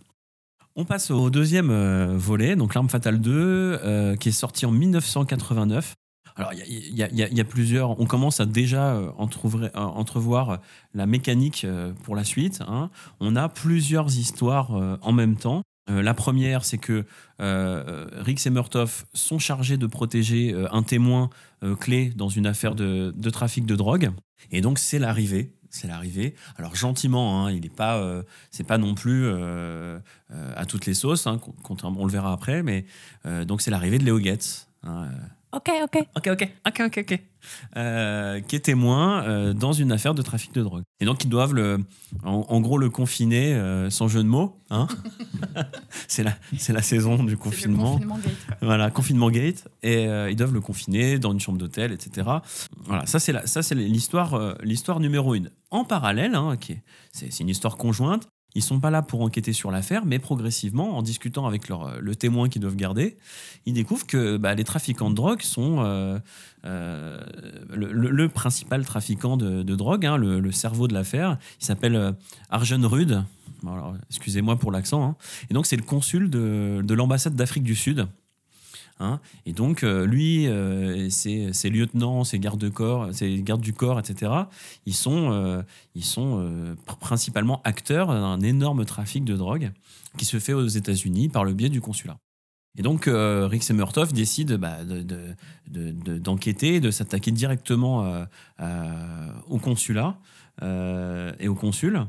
[0.75, 3.31] On passe au deuxième euh, volet, donc L'Arme Fatale 2,
[3.85, 5.95] euh, qui est sorti en 1989.
[6.35, 8.01] Alors, il y a, y y y plusieurs.
[8.01, 10.61] On commence à déjà entrevoir
[10.95, 11.67] la mécanique
[12.05, 12.63] pour la suite.
[12.67, 12.89] hein.
[13.21, 14.71] On a plusieurs histoires
[15.03, 15.63] en même temps.
[15.91, 17.05] Euh, la première, c'est que
[17.41, 21.31] euh, Rix et Murtoff sont chargés de protéger euh, un témoin
[21.79, 24.11] clé dans une affaire de, trafic de drogue.
[24.51, 25.55] Et donc, c'est l'arrivée.
[25.71, 26.35] C'est l'arrivée.
[26.57, 28.05] Alors, gentiment, hein, il n'est pas.
[28.51, 31.41] c'est pas non plus à toutes les sauces, hein,
[31.85, 32.85] on le verra après, mais
[33.47, 34.67] donc c'est l'arrivée de Léo Getz.
[34.83, 35.09] hein,
[35.53, 36.07] Ok, ok.
[36.17, 37.21] Ok, ok, ok, ok, ok.
[37.77, 40.83] Euh, qui est témoin euh, dans une affaire de trafic de drogue.
[41.01, 41.79] Et donc, ils doivent, le,
[42.25, 44.57] en, en gros, le confiner euh, sans jeu de mots.
[44.71, 44.87] Hein
[46.09, 46.35] c'est la,
[46.69, 47.95] la saison du le confinement.
[47.95, 48.59] confinement gate.
[48.63, 49.69] Voilà, confinement gate.
[49.83, 52.29] Et ils doivent le confiner dans une chambre d'hôtel, etc.
[52.85, 55.51] Voilà, ça, c'est, l'histoire, l'histoire numéro une.
[55.71, 56.57] En parallèle, hein,
[57.13, 60.97] c'est, c'est une histoire conjointe, ils sont pas là pour enquêter sur l'affaire, mais progressivement,
[60.97, 63.17] en discutant avec euh, le témoin qu'ils doivent garder,
[63.67, 66.19] ils découvrent que bah, les trafiquants de drogue sont euh,
[66.65, 67.19] euh,
[67.75, 71.39] le, principal trafiquant de, drogue, hein, le, cerveau de l'affaire.
[71.61, 72.15] Il s'appelle
[72.51, 73.25] Arjen Rude.
[74.11, 75.03] Excusez-moi pour l'accent.
[75.03, 75.17] hein.
[75.51, 78.07] Et donc, c'est le consul de l'ambassade d'Afrique du Sud.
[79.01, 79.21] Hein.
[79.47, 83.61] Et donc, euh, lui, euh, et ses, ses lieutenants, ses gardes, de corps, ses gardes
[83.61, 84.33] du corps, etc.,
[84.87, 85.63] ils sont, euh,
[85.95, 89.73] ils sont euh, pr- principalement acteurs d'un énorme trafic de drogue
[90.19, 92.17] qui se fait aux États-Unis par le biais du consulat.
[92.79, 95.35] Et donc, euh, Murtoff décident bah, de- de-
[95.69, 98.25] de- de- d'enquêter, de, s'attaquer directement euh,
[98.61, 100.17] euh, au consulat
[100.63, 102.07] euh, et au consul.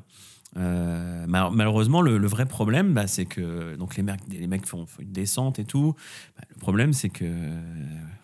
[0.57, 4.85] Euh, mal- malheureusement, le, vrai problème, bah, c'est que donc les mecs, les mecs font,
[4.85, 5.95] font une descente et tout.
[6.37, 7.61] Bah, le problème, c'est que euh,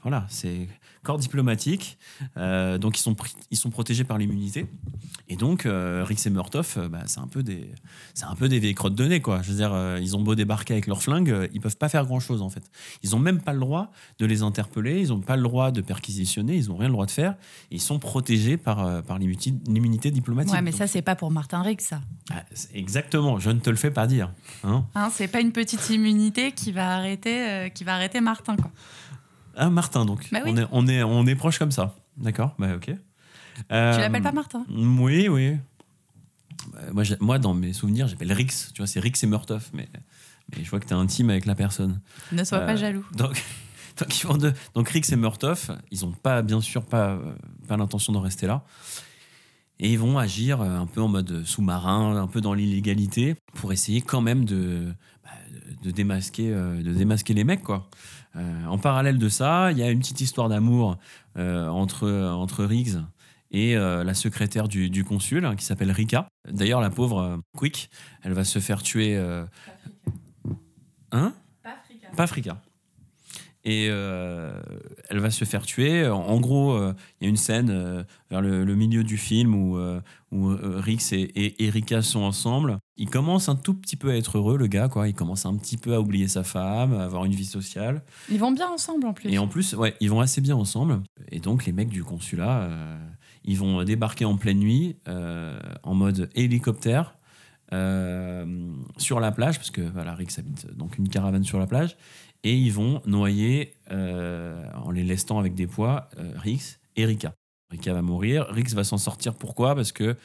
[0.04, 0.68] voilà, c'est
[1.10, 1.98] corps diplomatique,
[2.38, 3.16] euh, donc ils sont
[3.50, 4.68] ils sont protégés par l'immunité.
[5.28, 7.72] Et donc, euh, Rix et Murtoff, euh, bah, c'est un peu des,
[8.14, 9.42] c'est un peu des vieilles crottes de nez, quoi.
[9.42, 12.20] Je veux dire, ils ont beau débarquer avec leurs flingues, ils peuvent pas faire grand
[12.20, 12.62] chose en fait.
[13.02, 15.82] Ils ont même pas le droit de les interpeller, ils ont pas le droit de
[15.82, 17.34] perquisitionner, ils ont rien le droit de faire.
[17.72, 20.54] Ils sont protégés par par l'immunité diplomatique.
[20.54, 22.02] Ouais, mais Donc, ça, c'est pas pour Martin Riggs, ça.
[22.32, 22.44] ah,
[22.76, 24.32] exactement, je ne te le fais pas dire.
[24.64, 28.70] Hein Hein, c'est pas une petite immunité qui va arrêter, qui va arrêter Martin, quoi.
[29.60, 30.28] Ah, Martin, donc.
[30.32, 30.52] Bah oui.
[30.54, 31.96] on, est, on, est, on est proche comme ça.
[32.18, 32.86] D'accord, bah ok.
[32.86, 32.96] Tu
[33.72, 35.58] Euh, l'appelles pas Martin Oui, oui.
[36.78, 38.72] Euh, Moi, moi, dans mes souvenirs, j'appelle Rix.
[38.74, 39.88] Tu vois, c'est Rix et Murtoff, mais,
[40.56, 42.00] mais je vois que tu es intime avec la personne.
[42.32, 43.06] Ne sois Euh, pas jaloux.
[43.16, 43.42] Donc,
[43.98, 47.34] donc, ils vont de- donc Rix et Murtoff, ils n'ont pas, bien sûr, pas, euh,
[47.68, 48.64] pas l'intention d'en rester là.
[49.82, 53.72] Et ils vont agir euh, un peu en mode sous-marin, un peu dans l'illégalité, pour
[53.72, 54.94] essayer quand même de,
[55.24, 55.30] bah,
[55.84, 57.64] de- démasquer, euh, de démasquer les mecs.
[57.64, 57.90] Quoi.
[58.36, 60.98] Euh, en parallèle de ça, il y a une petite histoire d'amour
[61.38, 62.98] euh, entre, entre Riggs
[63.52, 66.28] et euh, la secrétaire du, du consul, hein, qui s'appelle Rika.
[66.50, 67.90] D'ailleurs, la pauvre Quick,
[68.24, 69.18] elle va se faire tuer.
[71.12, 71.34] Hein?
[72.16, 72.62] Pas Africa.
[73.66, 74.52] Et euh,
[75.10, 76.08] elle va se faire tuer.
[76.08, 79.54] En, gros, euh, il y a une scène euh, vers le, le milieu du film
[79.54, 79.78] où,
[80.32, 82.78] où Rix et, et Erika sont ensemble.
[82.96, 84.88] Il commence un tout petit peu à être heureux, le gars.
[84.88, 85.10] Quoi.
[85.10, 88.04] Il commence un petit peu à oublier sa femme, à avoir une vie sociale.
[88.30, 89.30] Ils vont bien ensemble, en plus.
[89.30, 91.02] Et en plus, ouais, ils vont assez bien ensemble.
[91.32, 92.70] Et donc, les mecs du consulat,
[93.44, 94.96] ils vont débarquer en pleine nuit
[95.84, 97.14] en mode hélicoptère
[97.72, 101.98] sur la plage, parce que voilà, Rix habite donc une caravane sur la plage,
[102.44, 107.34] et ils vont noyer, euh, en les lestant avec des poids, euh, Rix et Rika.
[107.70, 108.48] Rika va mourir.
[108.50, 109.36] Rix va s'en sortir.
[109.36, 109.76] Pourquoi?
[109.76, 110.16] Parce que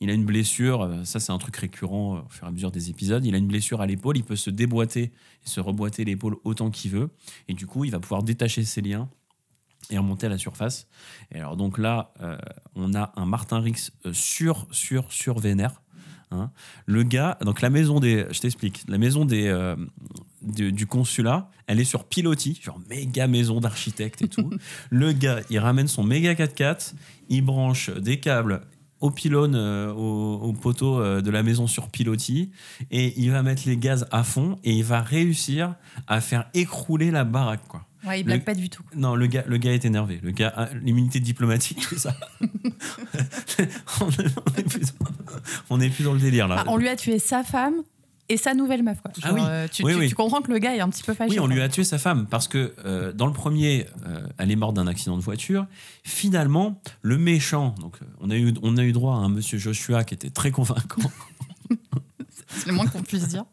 [0.00, 2.50] il a une blessure, euh, ça c'est un truc récurrent euh, au fur et à
[2.50, 5.12] mesure des épisodes, il a une blessure à l'épaule, il peut se déboîter
[5.44, 7.10] se reboîter l'épaule autant qu'il veut,
[7.48, 9.08] et du coup il va pouvoir détacher ses liens
[9.90, 10.88] et remonter à la surface.
[11.30, 12.36] Et alors donc là, euh,
[12.74, 15.82] on a un Martin Rix euh, sur, sur, sur vénère.
[16.30, 16.50] Hein.
[16.86, 19.76] Le gars, donc la maison des, je t'explique, la maison des, euh,
[20.42, 24.50] du, du consulat, elle est sur pilotis, genre méga maison d'architecte et tout.
[24.90, 26.94] Le gars, il ramène son méga 4x4,
[27.28, 28.62] il branche des câbles
[29.00, 32.50] au pylône, euh, au, au poteau euh, de la maison sur pilotis,
[32.90, 35.74] et il va mettre les gaz à fond, et il va réussir
[36.06, 37.86] à faire écrouler la baraque, quoi.
[38.06, 38.82] Ouais, il Le- blague pas du tout.
[38.96, 40.20] Non, le gars, le gars est énervé.
[40.22, 42.14] Le gars, a l'immunité diplomatique, tout ça.
[44.00, 44.86] on, est, plus,
[45.70, 46.56] on est plus dans le délire là.
[46.60, 47.74] Ah, on lui a tué sa femme
[48.28, 49.00] et sa nouvelle meuf.
[49.02, 49.10] Quoi.
[49.22, 49.40] Ah oui.
[49.44, 50.08] euh, tu, Oui, tu- oui.
[50.08, 51.32] tu comprends que le gars est un petit peu fâché.
[51.32, 54.50] oui, on lui a tué sa femme parce que euh, dans le premier, euh, elle
[54.50, 55.66] est morte d'un accident de voiture.
[56.04, 60.04] Finalement, le méchant, donc on a eu, on a eu droit à un monsieur Joshua
[60.04, 61.02] qui était très convaincant.
[62.48, 63.44] C'est le moins qu'on puisse dire.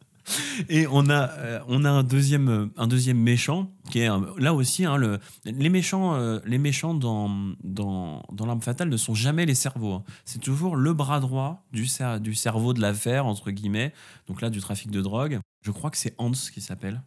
[0.69, 4.25] Et on a, euh, on a un, deuxième, euh, un deuxième méchant qui est un-
[4.37, 4.85] là aussi.
[4.85, 7.29] hein, le, les méchants, euh, les méchants dans,
[7.63, 9.93] dans, dans L'Arme Fatale ne sont jamais les cerveaux.
[9.93, 10.03] hein.
[10.25, 13.93] C'est toujours le bras droit du cerveau de l'affaire, entre guillemets.
[14.27, 15.39] Donc là, du trafic de drogue.
[15.61, 17.01] Je crois que c'est Hans qui s'appelle.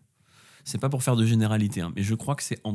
[0.64, 2.74] C'est pas pour faire de généralité, hein, mais je crois que c'est Hans.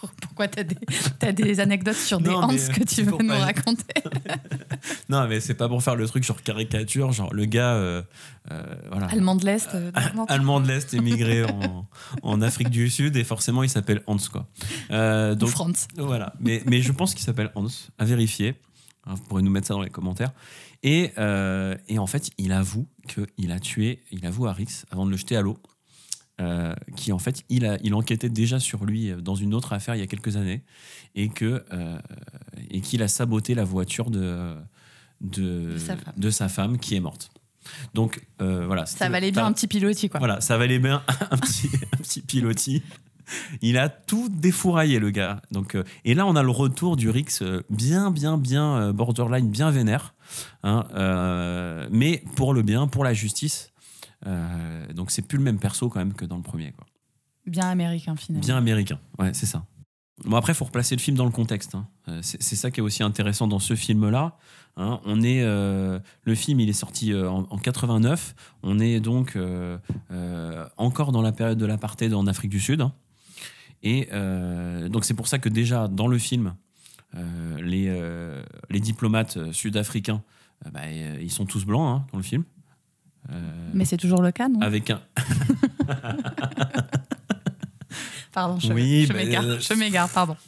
[0.00, 0.76] Pour- Pourquoi t'as des,
[1.18, 3.84] t'as des anecdotes sur des Hans que tu veux nous pas- raconter
[5.08, 8.02] Non, mais c'est pas pour faire le truc genre caricature, genre le gars, euh,
[8.50, 9.06] euh, voilà.
[9.06, 9.68] Allemand de l'Est.
[9.74, 11.86] euh, non, Allemand de l'Est émigré en,
[12.22, 14.46] en Afrique du Sud et forcément il s'appelle Hans quoi.
[14.90, 15.88] Ou donc Franz.
[15.96, 17.66] voilà, mais, mais je pense qu'il s'appelle Hans,
[17.98, 18.54] à vérifier.
[19.06, 20.32] Hein, Vous pourrez nous mettre ça dans les commentaires.
[20.84, 21.12] Et,
[21.88, 25.16] et en fait, il avoue qu'il a tué, il avoue à Rix avant de le
[25.16, 25.58] jeter à l'eau,
[26.40, 29.94] euh, qui en fait, il, a, il enquêtait déjà sur lui dans une autre affaire
[29.94, 30.62] il y a quelques années
[31.14, 31.98] et que euh,
[32.70, 34.54] et qu'il a saboté la voiture de,
[35.20, 36.14] de, De sa femme.
[36.16, 37.30] de sa femme qui est morte.
[37.94, 38.86] Donc euh, voilà.
[38.86, 40.18] Ça valait bien un petit pilotis, quoi.
[40.18, 42.82] voilà, ça valait bien un petit, un petit pilotis.
[43.60, 45.42] Il a tout défouraillé, le gars.
[45.50, 48.92] Donc, euh, et là, on a le retour du Rix euh, bien, bien, bien euh,
[48.94, 50.14] borderline, bien vénère.
[50.62, 53.70] hein, euh, mais pour le bien, pour la justice.
[54.26, 56.72] Euh, donc, c'est plus le même perso quand même que dans le premier.
[56.72, 56.86] Quoi.
[57.46, 58.44] Bien américain, finalement.
[58.46, 58.98] Bien américain.
[59.18, 59.64] Ouais, c'est ça.
[60.24, 61.74] Bon, après, il faut replacer le film dans le contexte.
[61.76, 61.86] hein.
[62.08, 64.36] Euh, C'est ça qui est aussi intéressant dans ce film-là.
[64.76, 65.00] hein.
[65.04, 68.34] On est, euh, le film, il est sorti en, en 89.
[68.64, 69.78] On est donc euh,
[70.76, 72.80] encore dans la période de l'apartheid en Afrique du Sud.
[72.80, 72.92] hein.
[73.84, 74.08] Et
[74.90, 76.54] donc, c'est pour ça que déjà, dans le film,
[77.62, 77.96] les,
[78.70, 80.22] les diplomates sud-africains,
[80.72, 82.42] bah, ils sont tous blancs dans le film.
[83.30, 84.60] Euh, Mais c'est toujours le cas, non?
[84.60, 85.00] avec un,
[88.32, 89.44] Pardon, je, Oui, je bah, m'égare.
[89.44, 90.36] euh, Je m'égare, pardon.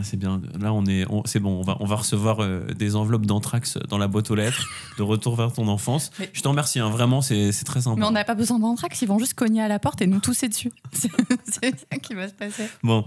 [0.00, 0.40] Ah, C'est bien.
[0.60, 1.58] Là, on est, c'est bon.
[1.58, 5.02] On va, on va recevoir euh, des enveloppes d'anthrax dans la boîte aux lettres de
[5.02, 6.12] retour vers ton enfance.
[6.20, 6.78] Mais- Je t'en remercie.
[6.78, 7.98] hein, vraiment, c'est, très sympa.
[7.98, 10.20] Mais on n'a pas besoin d'anthrax, ils vont juste cogner à la porte et nous
[10.20, 10.70] tousser dessus.
[10.92, 11.10] C'est
[11.44, 12.68] c'est ça qui va se passer.
[12.84, 13.04] Bon,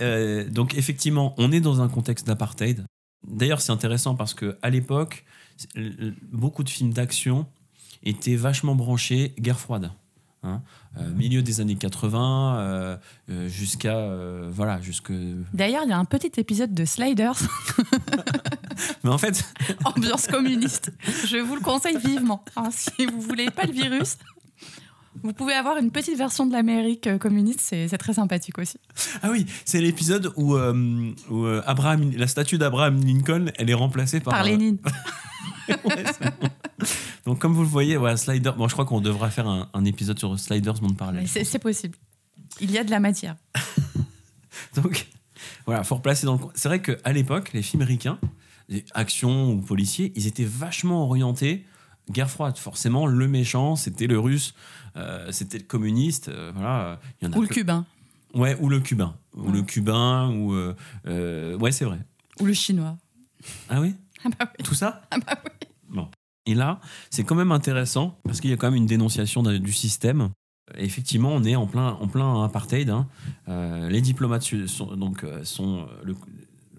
[0.00, 2.84] euh, donc effectivement, on est dans un contexte d'apartheid.
[3.26, 5.24] D'ailleurs, c'est intéressant parce que à l'époque,
[6.32, 7.46] beaucoup de films d'action
[8.02, 9.92] étaient vachement branchés guerre froide.
[10.42, 10.60] hein.
[10.98, 12.96] Euh, milieu des années 80 euh,
[13.30, 13.96] euh, jusqu'à
[14.50, 15.12] voilà jusque
[15.54, 17.38] D'ailleurs, il y a un petit épisode de Sliders,
[19.04, 19.44] mais en fait
[19.84, 20.92] ambiance communiste.
[21.26, 22.44] Je vous le conseille vivement.
[22.56, 22.68] hein.
[22.72, 24.16] si vous voulez pas le virus,
[25.22, 28.78] vous pouvez avoir une petite version de l'Amérique euh, communiste, c'est très sympathique aussi.
[29.22, 33.74] Ah oui, c'est l'épisode où, euh, où, euh, Abraham, la statue d'Abraham Lincoln, elle est
[33.74, 34.34] remplacée par.
[34.34, 34.78] Par Lénine.
[35.68, 36.04] ouais.
[37.24, 38.52] Donc comme vous le voyez, voilà, Slider.
[38.56, 41.26] Bon, je crois qu'on devra faire un, un épisode sur Sliders Monde Parallèle.
[41.28, 41.96] C'est possible.
[42.60, 43.36] Il y a de la matière.
[44.74, 45.06] Donc
[45.66, 46.40] voilà, faut replacer dans le.
[46.54, 48.18] C'est vrai qu'à l'époque, les films américains,
[48.68, 51.64] les actions ou policiers, ils étaient vachement orientés
[52.10, 52.56] guerre froide.
[52.58, 54.54] Forcément, le méchant, c'était le russe,
[55.30, 56.28] c'était le communiste.
[56.28, 57.86] euh, voilà, il y en a Ou le peu- cubain.
[58.34, 59.52] Ouais, ou le cubain, ou Ouais.
[59.52, 60.74] le cubain, ou euh,
[61.06, 61.98] euh, ouais, c'est vrai.
[62.40, 62.96] Ou le chinois.
[63.68, 64.64] Ah oui, Ah bah oui.
[64.64, 65.02] tout ça?
[65.10, 65.66] Ah bah oui.
[65.90, 66.08] Bon.
[66.46, 69.72] Et là, c'est quand même intéressant parce qu'il y a quand même une dénonciation du
[69.72, 70.30] système.
[70.76, 72.88] Et effectivement, on est en plein, en plein apartheid.
[72.90, 73.06] hein.
[73.48, 76.14] Euh, les diplomates sont, donc, euh, sont euh, le,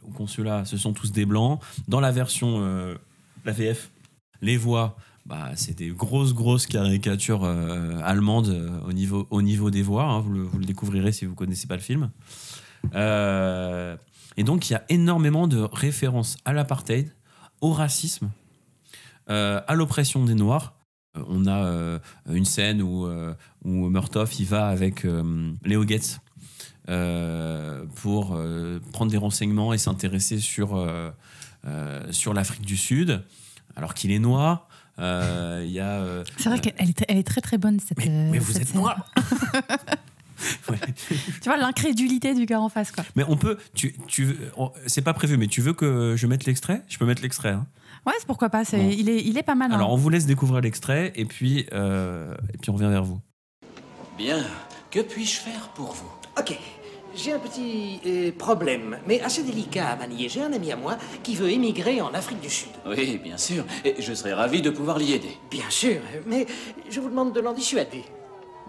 [0.04, 1.62] au consulat, ce sont tous des blancs.
[1.88, 2.96] Dans la version, euh,
[3.46, 3.92] la VF,
[4.42, 9.72] les voix, bah, c'est des grosses, grosses caricatures euh, allemandes euh, au, niveau, au niveau
[9.72, 10.04] des voix.
[10.04, 10.20] hein.
[10.20, 12.12] Vous, le, vous le découvrirez si vous connaissez pas le film.
[12.94, 13.96] Euh,
[14.36, 17.14] et donc, il y a énormément de références à l'apartheid,
[17.62, 18.32] au racisme,
[19.28, 20.76] à l'oppression des Noirs.
[21.16, 23.08] On a une scène où,
[23.64, 25.06] où Murtoff il va avec
[25.64, 26.20] Léo Goetz
[27.96, 28.38] pour
[28.92, 30.84] prendre des renseignements et s'intéresser sur,
[32.10, 33.24] sur l'Afrique du Sud,
[33.78, 34.68] alors qu'il est noir.
[35.00, 36.00] Euh, Il y a.
[36.02, 37.98] euh, C'est vrai qu'elle est, elle est très très bonne cette.
[37.98, 39.10] mais, euh, mais vous cette êtes noir
[40.70, 40.78] Ouais.
[40.96, 43.04] Tu vois l'incrédulité du gars en face quoi.
[43.16, 43.58] Mais on peut.
[43.74, 44.36] Tu, tu,
[44.88, 46.82] c'est pas prévu, mais tu veux que je mette l'extrait?
[46.90, 47.50] Je peux mettre l'extrait.
[47.52, 47.66] hein.
[48.06, 48.66] Ouais, c'est pourquoi pas.
[48.66, 48.90] c'est- Bon.
[48.92, 49.72] Il, est, il est pas mal.
[49.72, 49.76] hein.
[49.76, 53.22] Alors, on vous laisse découvrir l'extrait et puis, euh, et puis on revient vers vous.
[54.18, 54.44] Bien.
[54.92, 56.12] Que puis-je faire pour vous?
[56.38, 56.60] Ok,
[57.16, 60.30] j'ai un petit euh, problème, mais assez délicat à manier.
[60.30, 62.70] J'ai un ami à moi qui veut émigrer en Afrique du Sud.
[62.86, 63.64] Oui, bien sûr.
[63.86, 65.38] Et je serais ravi de pouvoir l'y aider.
[65.52, 66.46] Bien sûr, mais
[66.90, 68.04] je vous demande de l'en dissuader.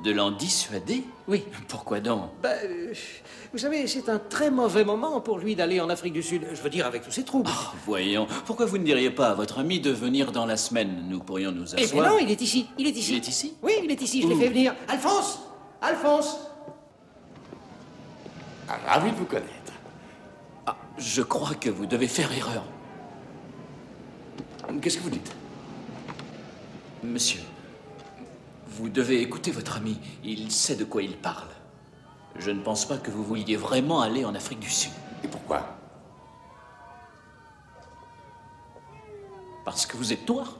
[0.02, 1.04] De l'en dissuader?
[1.28, 1.44] Oui.
[1.68, 2.22] Pourquoi donc?
[2.42, 2.92] Bah, euh,
[3.52, 6.42] vous savez, c'est un très mauvais moment pour lui d'aller en Afrique du Sud.
[6.52, 7.48] Je veux dire, avec tous ses troubles.
[7.86, 11.04] Voyons, pourquoi vous ne diriez pas à votre ami de venir dans la semaine?
[11.08, 12.10] Nous pourrions nous Eh bien asseoir.
[12.10, 12.66] non, il est ici.
[12.76, 13.12] Il est ici.
[13.12, 13.54] Il est ici?
[13.62, 14.20] Oui, il est ici.
[14.22, 14.74] Je l'ai fait venir.
[14.88, 15.38] Alphonse
[15.80, 16.36] Alphonse
[18.68, 19.72] Ravi de vous connaître.
[20.66, 22.64] Ah, je crois que vous devez faire erreur.
[24.80, 25.34] Qu'est-ce que vous dites?
[27.02, 27.42] Monsieur,
[28.66, 30.00] vous devez écouter votre ami.
[30.22, 31.48] Il sait de quoi il parle.
[32.36, 34.92] Je ne pense pas que vous vouliez vraiment aller en Afrique du Sud.
[35.22, 35.76] Et pourquoi?
[39.64, 40.58] Parce que vous êtes noir.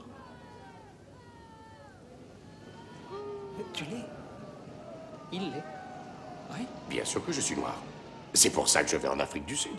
[3.73, 4.05] Tu l'es?
[5.31, 5.63] Il l'est.
[6.51, 6.65] Oui.
[6.89, 7.75] Bien sûr que je suis noir.
[8.35, 9.71] C'est pour ça que je vais en Afrique du Sud.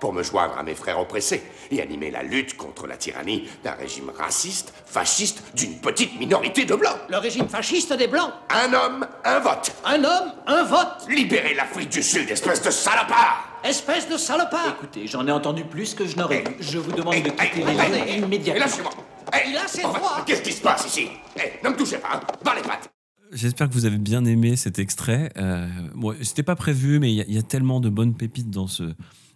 [0.00, 3.72] Pour me joindre à mes frères oppressés et animer la lutte contre la tyrannie d'un
[3.72, 6.96] régime raciste, fasciste, d'une petite minorité de blancs.
[7.10, 8.32] Le régime fasciste des Blancs.
[8.48, 9.72] Un homme, un vote.
[9.84, 11.06] Un homme, un vote.
[11.08, 14.68] Libérez l'Afrique du Sud, espèce de salopard Espèce de salopard.
[14.78, 16.54] Écoutez, j'en ai entendu plus que je n'aurais dû.
[16.60, 18.64] Je vous demande Hey, de quitter hey, les lieux hey, immédiatement.
[18.64, 18.92] Lâchez-moi
[19.34, 20.22] Hey, Il a ses droits.
[20.24, 21.10] Qu'est-ce qui se passe ici?
[21.36, 22.88] Hey, ne me touchez pas, hein Dans les pattes
[23.32, 25.30] J'espère que vous avez bien aimé cet extrait.
[25.36, 28.92] Euh, bon, C'était pas prévu, mais il y, a- tellement de bonnes pépites dans ce,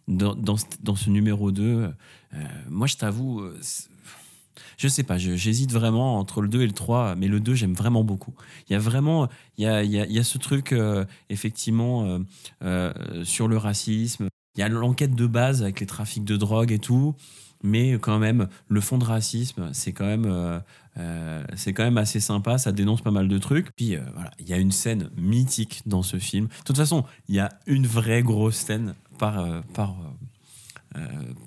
[0.08, 1.90] dans, dans ce, numéro 2.
[2.34, 3.56] Euh, moi, je t'avoue, euh,
[4.78, 7.74] je sais pas, j'hésite vraiment entre le 2 et le 3, mais le 2, j'aime
[7.74, 8.34] vraiment beaucoup.
[8.68, 9.28] Il y a vraiment,
[9.58, 12.18] y a, y y a ce truc, euh, effectivement,
[13.22, 14.28] sur le racisme.
[14.56, 17.14] Il y a l'enquête de base avec les trafics de drogue et tout.
[17.64, 20.60] Mais quand même, le fond de racisme, c'est quand même, euh,
[20.98, 22.58] euh, c'est quand même assez sympa.
[22.58, 23.74] Ça dénonce pas mal de trucs.
[23.74, 26.46] Puis euh, voilà, il y a une scène mythique dans ce film.
[26.46, 29.96] De toute façon, il y a une vraie grosse scène par euh, par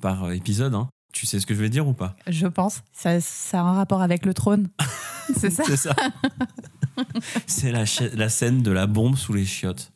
[0.01, 0.73] par épisode.
[0.75, 0.89] hein.
[1.13, 2.15] Tu sais ce que je vais dire ou pas?
[2.27, 2.81] Je pense.
[2.91, 4.69] Ça, ça a un rapport avec le trône.
[5.37, 5.95] c'est ça C'est ça.
[7.47, 9.91] c'est la, scène de la bombe sous les chiottes.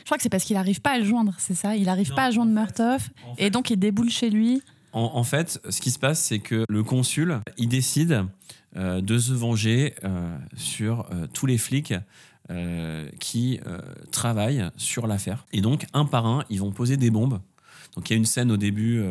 [0.00, 1.76] Je crois que c'est parce qu'il n'arrive pas à le joindre, c'est ça?
[1.76, 3.10] Il n'arrive pas à joindre Murtoff.
[3.26, 4.62] en fait- Et donc il déboule chez lui.
[4.98, 8.24] En, fait, ce qui se passe, c'est que le consul, il décide
[8.76, 11.94] euh, de se venger euh, sur euh, tous les flics
[13.18, 13.58] qui
[14.12, 15.46] travaillent sur l'affaire.
[15.52, 17.40] Et donc, un par un, ils vont poser des bombes.
[17.96, 19.02] Donc, il y a une scène au début,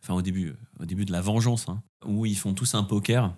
[0.00, 3.34] enfin au début, au début de la vengeance, hein, où ils font tous un poker.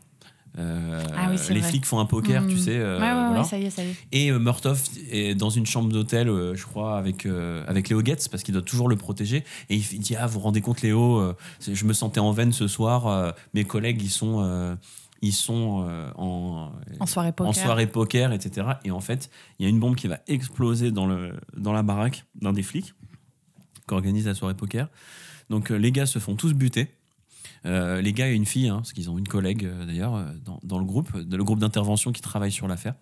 [0.58, 1.68] Euh, Ah oui, les vrai.
[1.70, 2.76] flics font un poker, tu sais.
[2.76, 3.38] euh, ouais, ouais, voilà.
[3.40, 3.96] ouais, ça y est, ça y est.
[4.12, 8.04] Et euh, Murtoff est dans une chambre d'hôtel, euh, je crois, avec, euh, avec Léo
[8.04, 9.44] Getz, parce qu'il doit toujours le protéger.
[9.70, 11.34] Et il, dit Ah, vous vous rendez compte, Léo,
[11.66, 13.34] je me sentais en veine ce soir.
[13.54, 14.76] mes collègues, ils sont,
[15.22, 15.86] ils sont
[16.16, 17.48] en, En soirée poker.
[17.48, 18.66] en soirée poker, etc.
[18.84, 21.82] Et en fait, il y a une bombe qui va exploser dans, le, dans la
[21.82, 22.92] baraque d'un des flics
[23.88, 24.88] qui organise la soirée poker.
[25.48, 26.88] Donc les gars se font tous buter.
[27.64, 30.24] Euh, les gars et une fille, hein, parce qu'ils ont une collègue euh, d'ailleurs euh,
[30.44, 32.94] dans, dans le groupe, le groupe d'intervention qui travaille sur l'affaire.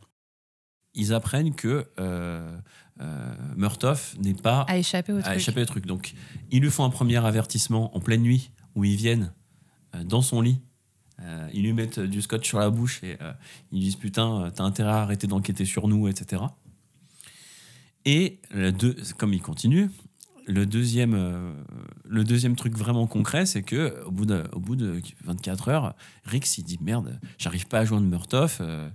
[0.95, 2.59] Ils apprennent que euh,
[3.01, 5.37] euh, Murtoff n'est pas À échapper au à truc.
[5.37, 5.87] échapper au truc.
[5.87, 6.15] Donc
[6.51, 9.33] ils lui font un premier avertissement en pleine nuit où ils viennent
[9.95, 10.61] euh, dans son lit.
[11.53, 13.19] Ils lui mettent du scotch sur la bouche et
[13.73, 16.43] ils disent putain, t'as intérêt à arrêter d'enquêter sur nous, etc.
[18.07, 19.91] Et deux, comme il continue,
[20.51, 21.53] le deuxième, euh,
[22.09, 25.95] le deuxième truc vraiment concret, c'est que au bout de, au bout de 24 heures,
[26.25, 28.89] Rix il dit merde, j'arrive pas à joindre Murtoff, euh,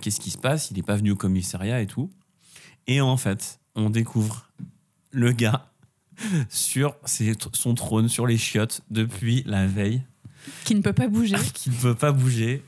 [0.00, 0.70] qu'est-ce qui se passe?
[0.70, 2.10] Il n'est pas venu au commissariat et tout.
[2.86, 4.50] Et en fait, on découvre
[5.10, 5.70] le gars
[6.48, 10.02] sur ses- son trône, sur les chiottes, depuis la veille,
[10.64, 11.36] Qui ne peut pas bouger.
[11.54, 12.62] qui ne peut pas bouger.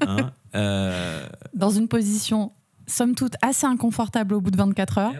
[0.00, 0.32] hein.
[0.54, 2.52] Euh, dans une position,
[2.86, 5.12] somme toute, assez inconfortable au bout de 24 heures.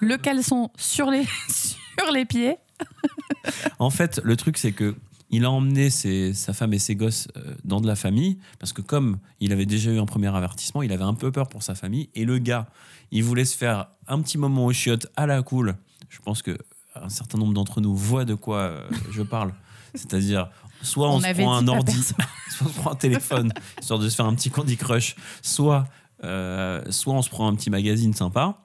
[0.00, 2.56] Le caleçon sur les, sur les pieds.
[3.78, 4.96] En fait, le truc, c'est que
[5.32, 8.72] il a emmené ses- sa femme et ses gosses euh, dans de la famille, parce
[8.72, 11.62] que comme il avait déjà eu un premier avertissement, il avait un peu peur pour
[11.62, 12.10] sa famille.
[12.16, 12.66] Et le gars,
[13.12, 15.76] il voulait se faire un petit moment aux chiottes à la cool.
[16.08, 16.58] Je pense que
[16.96, 19.54] un certain nombre d'entre nous voient de quoi euh, je parle.
[19.94, 20.50] C'est-à-dire,
[20.82, 24.08] soit on, On se prend un ordi, soit on se prend un téléphone, histoire de
[24.08, 25.86] se faire un petit Candy Crush, soit,
[26.24, 28.58] euh, soit on se prend un petit magazine sympa.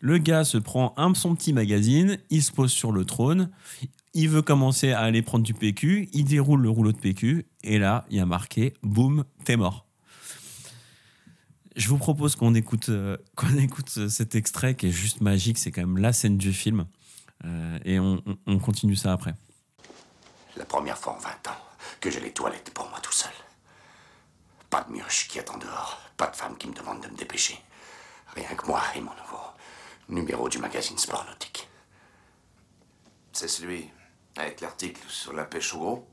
[0.00, 3.50] Le gars se prend un, son petit magazine, il se pose sur le trône,
[4.14, 7.78] il veut commencer à aller prendre du PQ, il déroule le rouleau de PQ, et
[7.78, 9.86] là, il y a marqué Boum, t'es mort.
[11.76, 13.16] Je vous propose qu'on écoute, euh,
[13.58, 16.86] écoute cet extrait qui est juste magique, c'est quand même la scène du film,
[17.44, 19.34] euh, et on, on- on continue ça après.
[20.56, 21.56] La première fois en 20 ans
[22.00, 23.30] que j'ai les toilettes pour moi tout seul.
[24.70, 25.98] Pas de mioche qui attend dehors.
[26.16, 27.58] Pas de femme qui me demande de me dépêcher.
[28.34, 29.39] Rien que moi et mon nouveau
[30.10, 31.68] numéro du magazine Sport Nautique.
[33.32, 33.88] C'est celui
[34.36, 36.08] avec l'article sur la pêche au gros?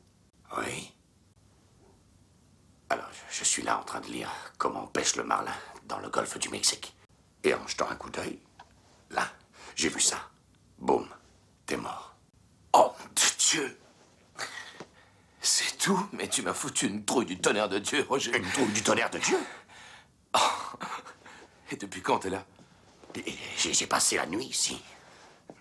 [0.57, 0.93] Oui.
[2.89, 5.53] Alors, je, suis là en train de lire comment on pêche le marlin
[5.85, 6.95] dans le golfe du Mexique.
[7.43, 8.39] Et en jetant un coup d'œil,
[9.09, 9.27] là,
[9.75, 10.29] j'ai vu ça.
[10.77, 11.07] Boum,
[11.65, 12.15] t'es mort.
[12.73, 13.79] Oh, de Dieu
[15.41, 18.37] C'est tout Mais tu m'as foutu une trouille du tonnerre de Dieu, Roger.
[18.37, 19.39] Une trouille du tonnerre de Dieu?
[21.71, 22.45] Et depuis quand t'es là?
[23.57, 24.81] J'ai passé la nuit ici.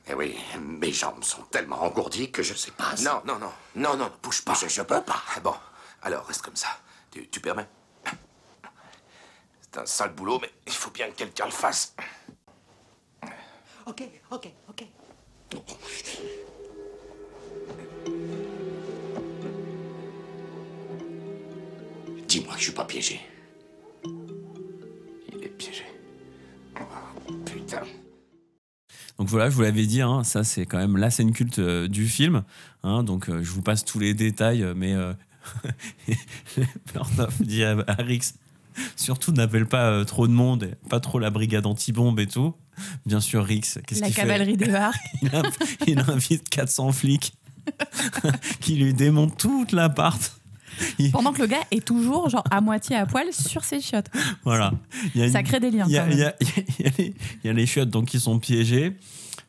[0.08, 2.96] Eh oui, mes jambes sont tellement engourdies que je sais pas.
[2.96, 3.52] si- Non, non, non.
[3.74, 4.54] Non, non, bouge pas.
[4.54, 5.22] Je, je peux pas.
[5.34, 5.54] Ah Bon,
[6.02, 6.68] alors reste comme ça.
[7.10, 7.66] Tu, tu permets?
[9.62, 11.94] C'est un sale boulot, mais il faut bien que quelqu'un le fasse.
[13.86, 14.84] Ok, ok, ok.
[22.28, 23.20] Dis-moi que je suis pas piégé.
[24.04, 25.84] Il est piégé.
[27.44, 27.82] Putain.
[29.18, 31.88] Donc voilà, je vous l'avais dit, hein, ça c'est quand même la scène culte euh,
[31.88, 32.42] du film.
[32.82, 35.14] hein, donc euh, je vous passe tous les détails, euh, mais euh,
[36.94, 38.34] Murdoch dit à, Rix,
[38.94, 42.54] surtout n'appelle pas euh, trop de monde, et pas trop la brigade anti-bombe et tout.
[43.06, 45.00] Bien sûr, Rix, qu'est-ce La qu'il fait cavalerie débarque.
[45.22, 45.30] il,
[45.86, 47.32] il invite 400 flics
[48.60, 50.40] qui lui démontent toute l'appart.
[51.12, 54.08] Pendant que le gars est toujours genre à moitié à poil sur ses chiottes.
[54.44, 54.72] Voilà.
[55.14, 55.86] Il y a Ça une- crée des liens.
[55.88, 56.34] Il y, a,
[57.44, 58.96] y les- chiottes donc, qui sont piégées.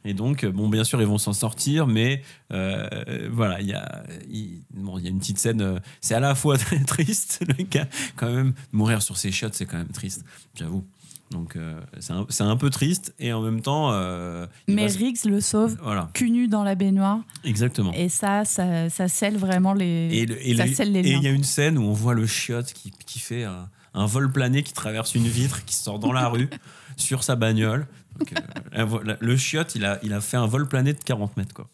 [0.05, 2.21] Et donc, euh, bon, bien sûr, ils vont s'en sortir, mais
[2.53, 5.59] euh, voilà, il y a, il, bon, il y a une petite scène.
[5.61, 9.55] euh, c'est à la fois très triste, le gars, quand même, mourir sur ses chiottes,
[9.55, 10.23] c'est quand même triste,
[10.55, 10.85] j'avoue.
[11.31, 13.91] Donc, euh, c'est un, un peu triste, et en même temps.
[13.91, 17.19] euh, Mais va se- Riggs le sauve Voilà, cul nu dans la baignoire.
[17.43, 17.91] exactement.
[17.93, 20.09] Et ça, ça, ça scelle vraiment les.
[20.13, 22.13] Et le- et ça le- scelle les il y a une scène où on voit
[22.13, 25.99] le chiotte qui, qui fait un, un vol plané qui traverse une vitre, qui sort
[25.99, 26.49] dans la rue
[26.95, 27.87] sur sa bagnole.
[28.19, 28.33] Donc,
[28.77, 31.53] euh, le chiotte, il a, il a fait un vol plané de 40 mètres.
[31.53, 31.67] quoi.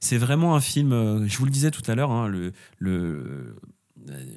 [0.00, 3.56] C'est vraiment un film, euh, je vous le disais tout à l'heure, hein, le, le,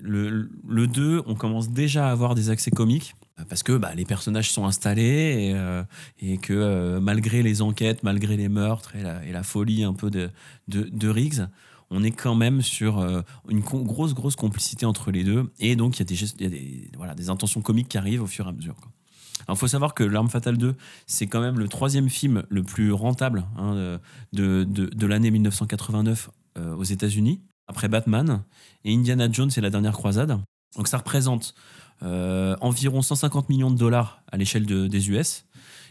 [0.02, 3.16] le, le 2, on commence déjà à avoir des accès comiques.
[3.42, 5.84] Euh, Parce que bah, les personnages sont installés et, euh,
[6.20, 10.10] et que euh, malgré les enquêtes, malgré les meurtres et la, et folie un peu
[10.10, 10.30] de,
[10.68, 11.48] de, Riggs,
[11.90, 13.06] on est quand même sur
[13.50, 15.52] une grosse, grosse complicité entre les deux.
[15.60, 18.76] Et donc, il y a, des, intentions comiques qui arrivent au fur et à mesure.
[19.48, 20.76] Alors, il faut savoir que L'Arme Fatale 2,
[21.08, 24.00] c'est quand même le troisième film le plus rentable hein,
[24.32, 28.44] de, de, l'année 1989 euh, aux États-Unis, après Batman.
[28.84, 30.38] Et Indiana Jones, c'est la dernière croisade.
[30.76, 31.54] Donc, ça représente
[32.02, 35.46] environ 150 millions de dollars à l'échelle de- des US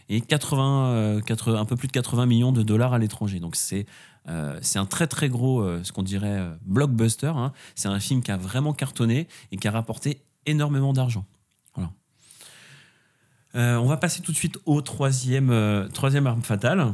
[0.09, 3.39] et 80, euh, 80 un peu plus de 80 millions de dollars à l'étranger.
[3.39, 3.85] Donc, c'est
[4.27, 7.31] euh, c'est un très très gros, euh, ce qu'on dirait, euh, blockbuster.
[7.35, 7.53] hein.
[7.75, 11.25] C'est un film qui a vraiment cartonné et qui a rapporté énormément d'argent.
[11.75, 11.89] Voilà.
[13.55, 16.93] Euh, on va passer tout de suite au troisième, euh, troisième arme fatale.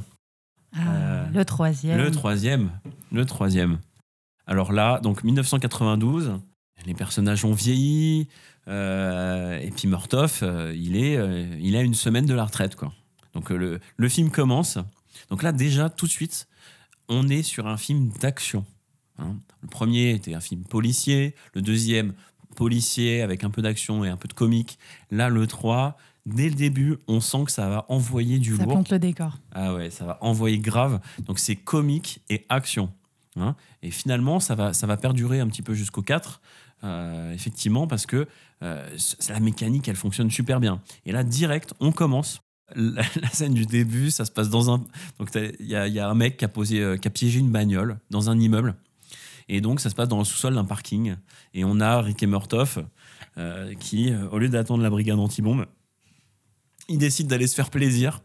[0.73, 1.97] Ah, Euh, le troisième.
[1.97, 2.71] Le troisième.
[3.11, 3.79] Le troisième.
[4.45, 6.31] Alors là, donc 1992,
[6.85, 8.27] les personnages ont vieilli.
[8.67, 12.75] Euh, et puis Murtoff, euh, il, est, euh, il a une semaine de la retraite.
[12.75, 12.93] Quoi.
[13.33, 14.77] Donc le, le film commence.
[15.29, 16.47] Donc là, déjà, tout de suite,
[17.09, 18.65] on est sur un film d'action.
[19.19, 19.35] hein.
[19.61, 21.33] Le premier était un film policier.
[21.53, 22.13] Le deuxième,
[22.55, 24.77] policier avec un peu d'action et un peu de comique.
[25.11, 28.73] Là, le 3, dès le début, on sent que ça va envoyer du Ça lourd.
[28.73, 29.37] plante le décor.
[29.53, 30.99] Ah ouais, ça va envoyer grave.
[31.25, 32.91] Donc c'est comique et action.
[33.37, 33.55] hein.
[33.83, 36.41] et finalement, ça va, ça va perdurer un petit peu jusqu'au 4,
[36.83, 38.27] euh, effectivement, parce que
[38.63, 38.97] euh,
[39.29, 40.81] la mécanique, elle fonctionne super bien.
[41.05, 42.41] Et là, direct, on commence.
[42.75, 44.85] La, scène du début, ça se passe dans un.
[45.19, 47.51] Donc il y a, il un mec qui a, posé, euh, qui a piégé une
[47.51, 48.75] bagnole dans un immeuble.
[49.49, 51.15] Et donc, ça se passe dans le sous-sol d'un parking.
[51.53, 52.79] Et on a Rick et Murtoff
[53.37, 55.65] euh, qui, euh, au lieu d'attendre la brigade anti-bombe,
[56.89, 58.21] ils décident d'aller se faire plaisir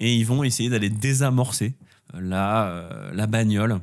[0.00, 1.74] et ils vont essayer d'aller désamorcer
[2.14, 3.80] la, la bagnole.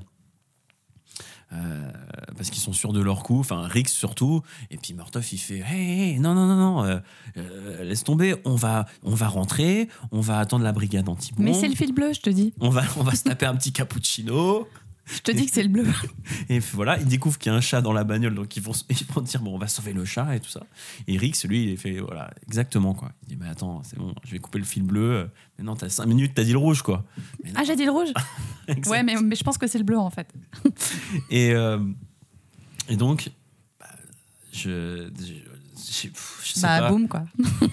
[1.54, 1.92] Euh,
[2.36, 4.42] parce qu'ils sont sûrs de leur coup, enfin Rix surtout,
[4.72, 6.98] et puis Murtoff il fait hey, hey, non non non non euh,
[7.38, 11.54] euh, laisse tomber, on va on va rentrer, on va attendre la brigade anti Mais
[11.54, 12.52] c'est le fil bleu, je te dis.
[12.60, 14.68] on va on va se taper un petit cappuccino
[15.06, 15.86] Je te dis que c'est le bleu.
[16.50, 18.72] Et voilà, ils découvrent qu'il y a un chat dans la bagnole, donc ils vont,
[18.90, 20.64] ils vont dire bon, on va sauver le chat et tout ça.
[21.08, 23.12] Et Rix, lui, il fait voilà, exactement quoi.
[23.24, 25.30] Il dit mais attends, c'est bon, je vais couper le fil bleu.
[25.58, 27.04] Mais non, t'as 5 minutes, t'as dit le rouge quoi.
[27.56, 28.10] Ah, j'ai dit le rouge.
[28.88, 30.28] Ouais, mais, mais je pense que c'est le bleu en fait.
[31.30, 31.78] Et, euh,
[32.90, 33.30] et donc,
[33.80, 33.86] bah,
[34.52, 35.34] je, je,
[35.92, 36.90] je- pff, je sais Bah, pas.
[36.90, 37.26] boum quoi.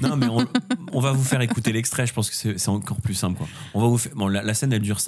[0.02, 0.46] Non, mais on,
[0.92, 2.06] on va vous faire écouter l'extrait.
[2.06, 3.38] Je pense que c'est c'est encore plus simple.
[3.38, 3.48] Quoi.
[3.72, 4.98] On va vous faire, bon, la, la scène, elle dure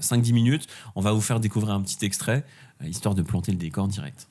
[0.00, 0.66] 5-10 minutes.
[0.96, 2.44] On va vous faire découvrir un petit extrait,
[2.82, 4.28] euh, histoire de planter le décor direct.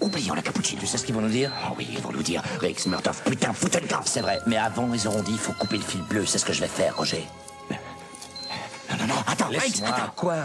[0.00, 0.78] Oublions la capucine.
[0.78, 1.50] Tu sais ce qu'ils vont nous dire?
[1.68, 4.02] Oh oui, ils vont nous dire Rex Murtaugh, putain, foutez le camp.
[4.04, 6.26] C'est vrai, mais avant, ils auront dit il faut couper le fil bleu.
[6.26, 7.24] C'est ce que je vais faire, Roger.
[7.70, 10.12] Non, non, non, attends, Rex, attends.
[10.14, 10.36] Quoi?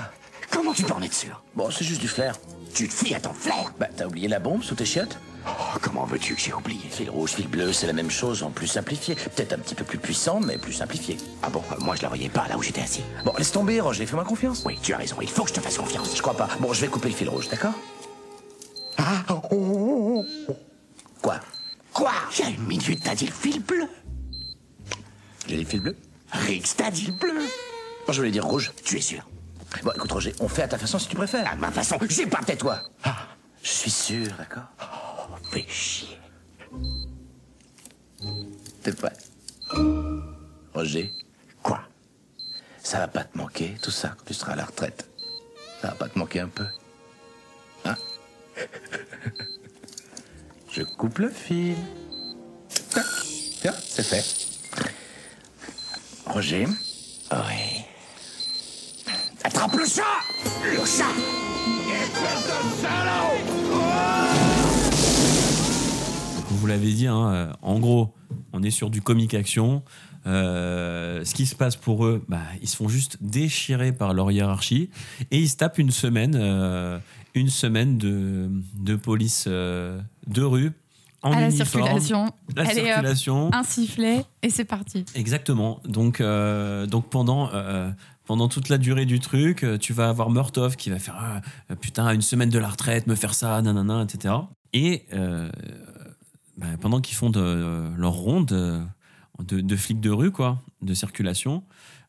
[0.50, 2.36] Comment tu peux en être sûr Bon, c'est juste du flair.
[2.74, 5.18] Tu te fies à ton flair Bah, t'as oublié la bombe sous tes chiottes
[5.48, 6.82] Oh, comment veux-tu que j'ai oublié?
[6.90, 9.16] Fil rouge, fil bleu, c'est la même chose en plus simplifié.
[9.16, 11.18] Peut-être un petit peu plus puissant, mais plus simplifié.
[11.42, 13.02] Ah bon, euh, moi je la voyais pas là où j'étais assis.
[13.26, 14.62] Bon, laisse tomber, Roger, fais-moi confiance.
[14.66, 16.16] Oui, tu as raison, il faut que je te fasse confiance.
[16.16, 16.48] Je crois pas.
[16.60, 17.74] Bon, je vais couper le fil rouge, d'accord?
[18.98, 20.56] Ah, oh, oh, oh, oh.
[21.24, 21.40] Quoi?
[21.92, 22.12] Quoi?
[22.38, 23.88] Il y a une minute, t'as dit le fil bleu?
[25.48, 25.96] J'ai dit le fil bleu
[26.32, 27.42] Rex, t'as dit le bleu?
[28.06, 28.72] Bon, je voulais dire rouge.
[28.84, 29.26] Tu es sûr?
[29.84, 31.50] Bon, écoute, Roger, on fait à ta façon si tu préfères.
[31.52, 32.82] À ma façon, j'ai pas peut-être Tais-toi.
[33.64, 34.64] Je suis sûr, d'accord
[35.52, 36.20] Fais chier.
[38.84, 39.14] T'es prêt?
[40.74, 41.12] Roger,
[41.64, 41.82] Quoi?
[42.82, 45.08] Ça va pas te manquer, tout ça, quand tu seras à la retraite.
[45.82, 46.66] Ça va pas te manquer un peu
[47.86, 47.96] Hein?
[50.72, 51.76] Je coupe le fil.
[52.92, 53.04] Tac.
[53.62, 54.26] Tiens, c'est fait.
[56.26, 56.66] Roger,
[57.32, 57.81] Oui.
[59.62, 60.02] Attrape le chat
[60.64, 61.06] Le chat
[66.50, 68.12] Donc, vous l'avez dit, hein, euh, en gros,
[68.54, 69.84] on est sur du comique action.
[70.26, 74.32] Euh, ce qui se passe pour eux, bah, ils se font juste déchirer par leur
[74.32, 74.90] hiérarchie
[75.30, 76.98] et ils se tapent une semaine, euh,
[77.36, 78.50] une semaine de,
[78.80, 80.72] de police euh, de rue
[81.24, 81.68] en à la uniforme.
[81.68, 82.26] circulation.
[82.56, 83.54] La Allez, hop, circulation.
[83.54, 85.06] un sifflet et c'est parti.
[85.16, 85.80] Exactement.
[85.86, 87.92] Donc, euh, donc pendant, euh,
[88.26, 91.42] pendant toute la durée du truc, euh, tu vas avoir Murtaugh qui va faire Ah,
[91.72, 94.34] euh, putain une semaine de la retraite, me faire ça, nanana, etc.
[94.74, 95.50] Et euh,
[96.58, 98.86] bah, pendant qu'ils font leur ronde
[99.40, 101.64] de, flics de rue, quoi, de circulation,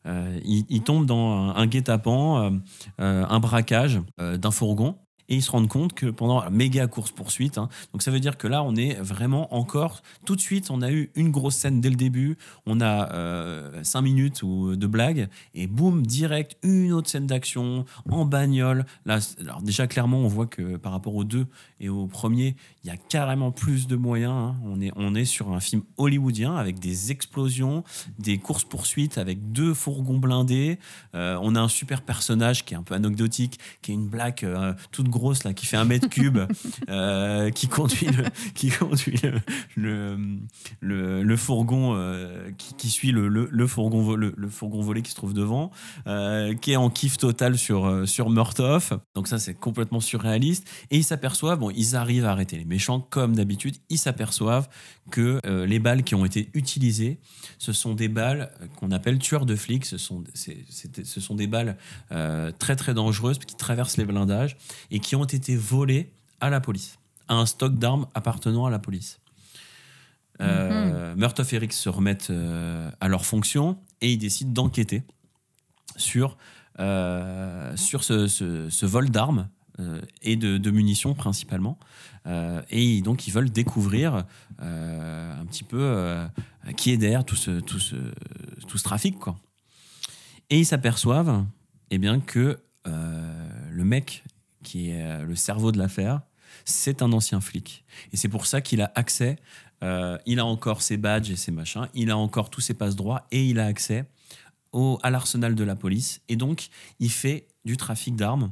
[0.05, 2.59] ils, tombent dans un, guet-apens,
[2.99, 4.97] un braquage d'un fourgon.
[5.29, 8.37] Et ils se rendent compte que pendant la méga course-poursuite, hein, donc ça veut dire
[8.37, 10.01] que là, on est vraiment encore.
[10.25, 12.37] Tout de suite, on a eu une grosse scène dès le début.
[12.65, 15.29] On a euh, cinq minutes ou de blagues.
[15.53, 18.85] Et boum, direct, une autre scène d'action en bagnole.
[19.05, 21.47] Là, alors déjà, clairement, on voit que par rapport aux deux
[21.79, 24.33] et au premier, il y a carrément plus de moyens.
[24.33, 24.55] hein.
[24.65, 27.83] On, est, on est sur un film hollywoodien avec des explosions,
[28.19, 30.79] des courses-poursuites avec deux fourgons blindés.
[31.15, 34.43] Euh, on a un super personnage qui est un peu anecdotique, qui est une blague
[34.43, 36.39] euh, toute grosse là, qui fait un mètre cube,
[36.89, 39.19] euh, qui conduit le, qui conduit
[39.75, 40.37] le,
[40.81, 45.33] le, le- fourgon, euh, qui, suit le, le- fourgon, le, fourgon volé qui se trouve
[45.33, 45.71] devant,
[46.07, 48.99] euh, qui est en kiff total sur, sur Murtaugh.
[49.15, 50.67] Donc ça, c'est complètement surréaliste.
[50.91, 54.67] Et ils s'aperçoivent, bon, ils arrivent à arrêter les méchants comme d'habitude, ils s'aperçoivent
[55.11, 57.19] que les balles qui ont été utilisées,
[57.57, 59.85] ce sont des balles qu'on appelle tueurs de flics.
[59.85, 61.77] Ce sont, c'est- c'est- ce sont des balles
[62.59, 64.55] très très dangereuses qui traversent les blindages
[64.91, 66.97] et qui ont été volées à la police,
[67.27, 69.19] à un stock d'armes appartenant à la police.
[70.41, 75.03] Euh, Murtaugh et Riggs se remettent euh, à leur fonction et ils décident d'enquêter
[75.95, 76.37] sur,
[76.79, 79.47] euh, sur ce, ce- ce vol d'armes
[79.79, 81.77] euh, et de, de munitions principalement.
[82.69, 84.23] Et donc ils veulent découvrir
[84.57, 86.25] un petit peu
[86.77, 87.97] qui est derrière tout ce, tout ce,
[88.67, 89.19] tout ce trafic.
[89.19, 89.35] Quoi.
[90.49, 91.43] Et ils s'aperçoivent
[91.91, 94.23] eh bien, que le mec
[94.63, 96.21] qui est euh, le cerveau de l'affaire,
[96.65, 97.83] c'est un ancien flic.
[98.11, 99.37] Et c'est pour ça qu'il a accès,
[99.83, 103.27] euh, il a encore ses badges et ses machins, il a encore tous ses passe-droits
[103.31, 104.05] et il a accès
[104.71, 106.21] au, à l'arsenal de la police.
[106.29, 108.51] Et donc, il fait du trafic d'armes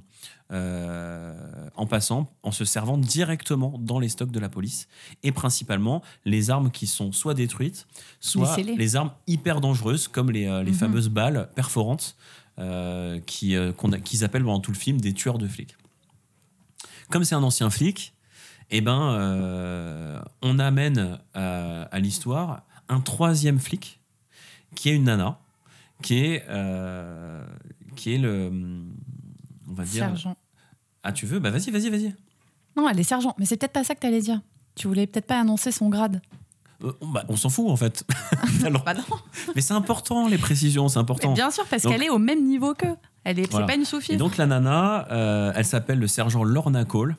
[0.52, 1.34] euh,
[1.76, 4.88] en passant, en se servant directement dans les stocks de la police.
[5.24, 7.88] Et principalement, les armes qui sont soit détruites,
[8.20, 10.78] soit Les armes hyper dangereuses, comme les, euh, les Mhm.
[10.78, 12.16] fameuses balles perforantes
[12.60, 15.76] euh, qui, euh, qu'on qu'ils appellent pendant tout le film des tueurs de flics.
[17.12, 18.14] Comme c'est un ancien flic,
[18.70, 24.00] eh ben, euh, on amène à, à l'histoire un troisième flic
[24.76, 25.40] qui est une nana,
[26.02, 27.46] qui est, euh,
[27.96, 28.52] qui est le.
[29.70, 30.06] On va dire.
[30.06, 30.36] Sergent.
[31.04, 31.40] Ah, tu veux?
[31.40, 32.16] Bah vas-y, vas-y, vas-y.
[32.76, 33.36] Non, elle est sergent.
[33.38, 34.42] Mais c'est peut-être pas ça que t'allais dire.
[34.76, 36.22] Tu voulais peut-être pas annoncer son grade.
[36.84, 38.06] Euh, bah, on s'en fout en fait.
[38.66, 39.04] Alors, Bah non.
[39.56, 41.30] mais c'est important, les précisions, c'est important.
[41.30, 42.96] Mais bien sûr, parce qu'elle est au même niveau qu'eux.
[43.24, 43.66] Elle est, Voilà.
[43.68, 44.18] c'est pas une Et sous-fille.
[44.18, 47.16] donc la nana, euh, elle s'appelle le sergent Lorna Cole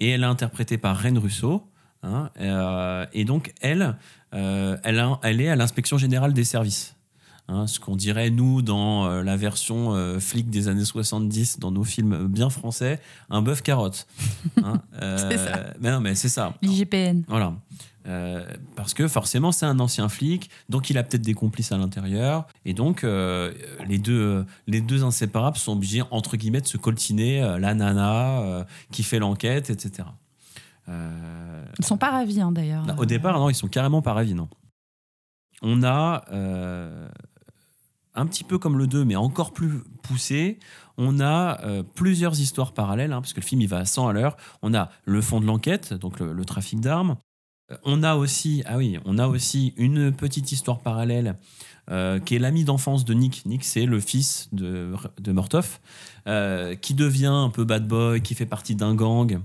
[0.00, 1.62] et elle est interprétée par Ren Russo.
[2.04, 3.96] hein, euh, et donc elle,
[4.34, 6.94] euh, elle, a- elle est à l'inspection générale des services.
[7.48, 11.70] hein, ce qu'on dirait nous dans euh, la version euh, flic des années 70 dans
[11.72, 14.06] nos films bien français, un bœuf carotte.
[14.62, 15.72] hein, euh.
[15.80, 16.54] Mais non, mais c'est ça.
[16.62, 17.22] L'IGPN.
[17.28, 17.52] Voilà.
[18.06, 18.46] Euh,
[18.76, 22.46] parce que forcément, c'est un ancien flic, donc il a peut-être des complices à l'intérieur.
[22.64, 23.52] Et donc, euh,
[23.86, 28.66] les, deux, les deux inséparables sont obligés, entre guillemets, de se coltiner euh, la nana
[28.90, 30.08] qui fait l'enquête, etc.
[30.86, 32.84] Ils sont pas ravis hein, d'ailleurs.
[32.98, 34.48] au départ, non, ils sont carrément pas ravis, non.
[35.62, 36.24] On a,
[38.14, 40.58] un petit peu comme le 2, mais encore plus poussé,
[40.96, 44.08] on a euh, plusieurs histoires parallèles, hein, parce que le film il va à 100
[44.08, 44.36] à l'heure.
[44.62, 47.16] On a le fond de l'enquête, donc le, le trafic d'armes.
[47.70, 51.36] Euh, On a aussi, ah oui, on a aussi une petite histoire parallèle
[51.90, 53.44] euh, qui est l'ami d'enfance de Nick.
[53.46, 55.80] Nick, c'est le fils de, de Murtoff,
[56.26, 59.40] euh, qui devient un peu bad boy, qui fait partie d'un gang.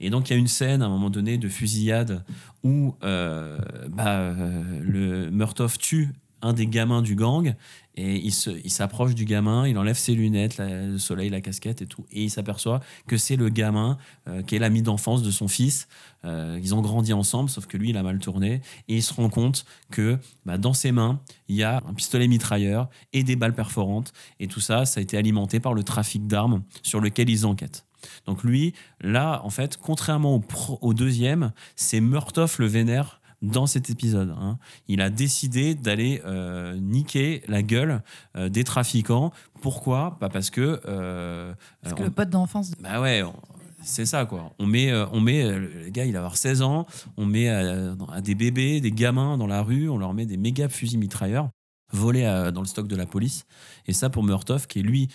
[0.00, 2.22] Et donc, il y a une scène à un moment donné de fusillade
[2.62, 4.32] où bah,
[4.80, 6.12] le Murtoff tue
[6.42, 7.54] un des gamins du gang
[7.98, 8.32] et il
[8.64, 12.22] il s'approche du gamin, il enlève ses lunettes, le soleil, la casquette et tout, et
[12.24, 15.88] il s'aperçoit que c'est le gamin euh, qui est l'ami d'enfance de son fils.
[16.24, 19.12] Euh, ils ont grandi ensemble, sauf que lui, il a mal tourné, et il se
[19.12, 23.34] rend compte que bah, dans ses mains, il y a un pistolet mitrailleur et des
[23.34, 27.28] balles perforantes, et tout ça, ça a été alimenté par le trafic d'armes sur lequel
[27.28, 27.84] ils enquêtent.
[28.26, 30.42] Donc lui, là, en fait, contrairement au,
[30.80, 34.34] au deuxième, c'est Murtoff le vénère dans cet épisode.
[34.38, 34.58] hein.
[34.88, 38.02] Il a décidé d'aller euh, niquer la gueule
[38.36, 39.32] euh, des trafiquants.
[39.60, 40.16] Pourquoi?
[40.18, 40.80] Pas parce que...
[40.86, 42.72] euh, Parce que on- le pote d'enfance.
[42.80, 43.34] bah ouais, on-
[43.82, 44.52] c'est ça quoi.
[44.58, 46.84] On met, on met le gars, il va avoir 16 ans,
[47.16, 50.68] on met à, des bébés, des gamins dans la rue, on leur met des méga
[50.68, 51.48] fusils mitrailleurs
[51.92, 53.44] volés à- dans le stock de la police.
[53.86, 55.08] Et ça pour Murtoff, qui est lui,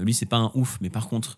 [0.00, 1.36] lui c'est pas un ouf, mais par contre,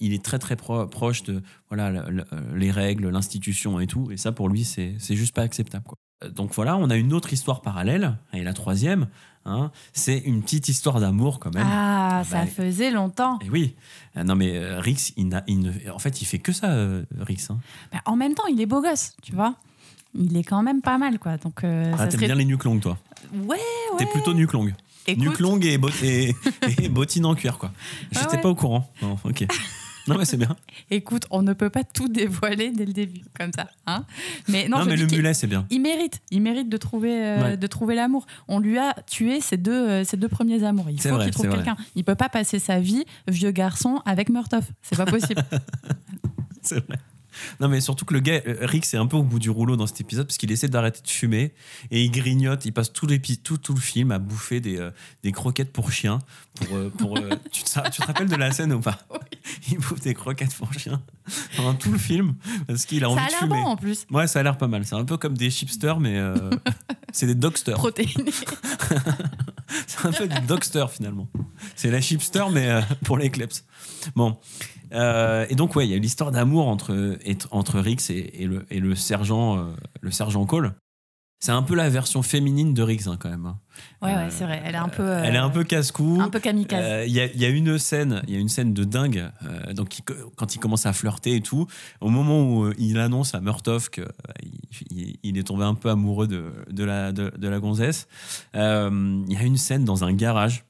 [0.00, 2.24] il est très très pro- proche de voilà le- le-
[2.56, 4.10] les règles, l'institution et tout.
[4.10, 5.96] Et ça pour lui, c'est juste pas acceptable quoi.
[6.24, 9.08] Euh, Donc voilà, on a une autre histoire parallèle, et la troisième,
[9.46, 11.66] hein, c'est une petite histoire d'amour quand même.
[11.66, 13.38] Ah, ça Bah, faisait longtemps.
[13.40, 13.74] et oui.
[14.16, 16.70] Euh, Non, mais euh, Rix, il, n'a- il ne- en fait, il fait que ça,
[16.72, 17.46] euh, Rix.
[17.50, 17.58] hein.
[17.92, 19.54] Bah, en même temps, il est beau gosse, tu vois.
[20.14, 21.36] Il est quand même pas mal, quoi.
[21.38, 22.26] Donc, euh, Ah, ça t'aimes serait...
[22.26, 22.98] bien les nuques longues, toi.
[23.32, 23.96] Ouais, ouais.
[23.98, 24.74] T'es plutôt nuque longue.
[25.06, 25.22] Écoute.
[25.24, 26.34] Nuque longue et, bot- et,
[26.78, 27.72] et bottines en cuir, quoi.
[28.12, 28.40] J'étais Ah ouais.
[28.40, 28.92] pas au courant.
[29.02, 29.46] Non, ok.
[30.08, 30.56] Non, mais c'est bien.
[30.90, 33.68] Écoute, on ne peut pas tout dévoiler dès le début, comme ça.
[33.86, 34.04] Hein
[34.48, 35.66] mais non, mais le mulet, c'est bien.
[35.70, 37.56] Il mérite, il mérite de trouver, euh, Ouais.
[37.56, 38.26] de trouver l'amour.
[38.48, 40.86] On lui a tué ses deux, euh, ses deux premiers amours.
[40.90, 41.76] Il faut qu'il trouve quelqu'un.
[41.94, 44.64] Il peut pas passer sa vie vieux garçon avec Murtoff.
[44.82, 45.42] C'est pas possible.
[46.62, 46.98] C'est vrai.
[47.60, 49.76] Non, mais surtout que le gars, euh, Rick, c'est un peu au bout du rouleau
[49.76, 51.52] dans cet épisode parce qu'il essaie d'arrêter de fumer
[51.90, 52.64] et il grignote.
[52.64, 53.06] Il passe tout,
[53.42, 54.90] tout, tout le film à bouffer des, euh,
[55.22, 56.18] des croquettes pour chiens.
[56.54, 58.98] Pour, euh, pour, euh, tu, te, tu te rappelles de la scène ou pas?
[59.70, 61.00] Il bouffe des croquettes pour chiens
[61.56, 62.34] pendant tout le film
[62.66, 63.62] parce qu'il a Ça envie a de l'air fumer.
[63.62, 64.06] bon, en plus.
[64.10, 64.84] Ouais, ça a l'air pas mal.
[64.84, 66.20] C'est un peu comme des chipsters, mais
[67.12, 67.76] c'est des dogsters.
[67.76, 68.30] Protéiné.
[69.86, 71.28] C'est un peu du dogster finalement.
[71.76, 73.64] C'est la chipster, mais pour les kleps.
[74.16, 74.36] Bon.
[74.92, 77.16] Euh, et donc, ouais, il y a l'histoire d'amour entre,
[77.50, 79.64] entre Rix et, et le, et le sergent, euh,
[80.00, 80.74] le sergent Cole.
[81.42, 83.46] C'est un peu la version féminine de Rix, hein, quand même.
[83.46, 83.58] hein.
[84.02, 84.60] Ouais, Euh, ouais, c'est vrai.
[84.62, 85.02] Elle est un peu.
[85.02, 86.18] euh, Elle est un peu casse-cou.
[86.20, 86.84] un peu kamikaze.
[86.84, 89.30] Euh, Il y, y a une scène, il y a une scène de dingue.
[89.44, 90.02] euh, donc il-
[90.36, 91.66] quand il commence à flirter et tout,
[92.02, 94.04] au moment où euh, il annonce à Murtoff euh,
[94.90, 98.06] il, est tombé un peu amoureux de, de la de, de la gonzesse,
[98.54, 100.64] euh, il y a une scène dans un garage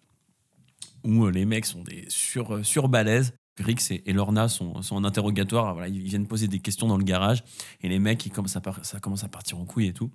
[1.02, 3.34] où euh, les mecs sont des sur sur balèzes.
[3.58, 5.74] Rix et, et Lorna sont, sont en interrogatoire.
[5.74, 7.42] Voilà, ils viennent poser des questions dans le garage
[7.82, 10.10] et les mecs, ils commencent à par- ça commence à partir en couille et tout.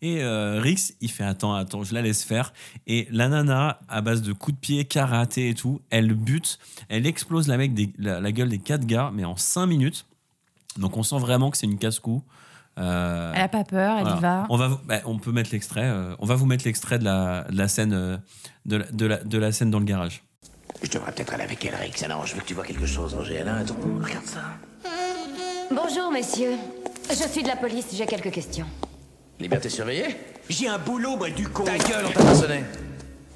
[0.00, 2.52] Et euh, Rix, il fait attends, attends, je la laisse faire.
[2.86, 7.04] Et la nana, à base de coups de pied, karaté et tout, elle bute, elle
[7.04, 10.06] explose la, mec des- la, la gueule des quatre gars, mais en cinq minutes.
[10.76, 12.22] Donc on sent vraiment que c'est une casse-cou.
[12.78, 14.18] Euh, Elle a pas peur, elle voilà.
[14.18, 14.46] y va.
[14.50, 15.82] On, va, bah, on peut mettre l'extrait.
[15.86, 19.16] euh, on va vous mettre l'extrait de la, de la scène de, la, de, la,
[19.24, 20.22] de la scène dans le garage.
[20.82, 22.04] Je devrais peut-être aller avec elle, Rix.
[22.04, 23.48] Alors, je veux que tu vois quelque chose, Angèle.
[23.48, 24.40] Attends, regarde ça.
[25.70, 26.54] Bonjour, messieurs.
[27.10, 28.66] Je suis de la police, j'ai quelques questions.
[29.40, 30.16] Liberté surveillée
[30.48, 31.64] J'ai un boulot, moi, du con.
[31.64, 32.64] Ta gueule, on t'a pas sonné.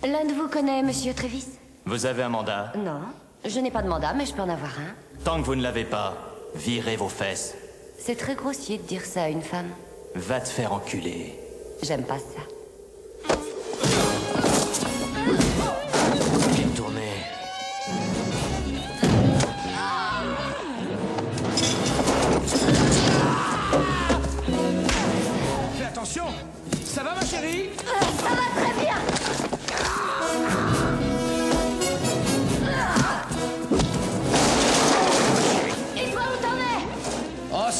[0.04, 1.46] L'un de vous connaît Monsieur Trévis
[1.86, 2.72] Vous avez un mandat?
[2.76, 3.00] Non.
[3.44, 5.22] Je n'ai pas de mandat, mais je peux en avoir un.
[5.24, 6.16] Tant que vous ne l'avez pas,
[6.54, 7.54] virez vos fesses.
[7.98, 9.68] C'est très grossier de dire ça à une femme.
[10.14, 11.38] Va te faire enculer.
[11.82, 12.42] J'aime pas ça.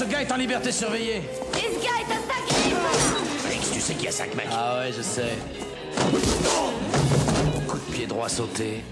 [0.03, 1.19] Ce gars est en liberté surveillée.
[1.19, 1.23] Et
[1.55, 2.07] ce gars est
[2.49, 4.49] griffe Alex, tu sais qu'il y a 5 mecs.
[4.51, 5.39] Ah ouais, je sais.
[7.69, 8.83] Coup de pied droit sauté.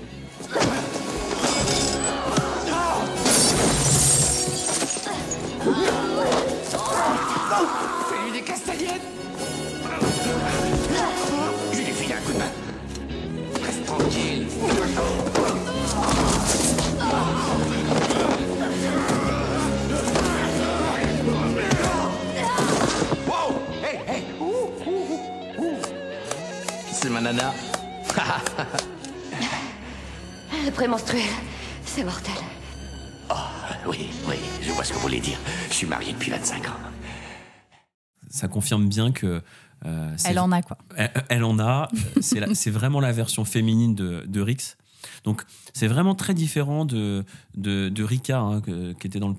[8.08, 9.19] Fais-lui des castagnettes
[27.20, 27.52] ma nana.
[30.64, 31.22] Le prémenstruel,
[31.84, 32.34] c'est mortel.
[33.30, 33.34] Oh,
[33.88, 35.38] oui, oui, je vois ce que vous voulez dire.
[35.68, 36.72] Je suis marié depuis 25 ans.
[38.28, 39.42] Ça confirme bien que.
[39.86, 40.76] euh, c'est- Elle en a quoi.
[40.96, 41.88] Elle, elle en a.
[42.16, 42.20] euh,
[42.54, 44.76] C'est vraiment la version féminine de, de Rix.
[45.24, 45.42] Donc,
[45.72, 47.24] c'est vraiment très différent de,
[47.56, 49.34] de, de Rika, hein, que- qui était dans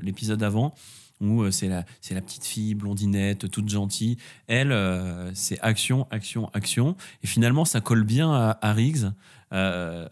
[0.00, 0.74] l'épisode avant,
[1.20, 4.16] où euh, c'est la, la petite fille blondinette, toute gentille.
[4.46, 6.96] Elle, euh, c'est action, action, action.
[7.22, 9.10] Et finalement, ça colle bien à, à Riggs.
[9.54, 10.08] Euh,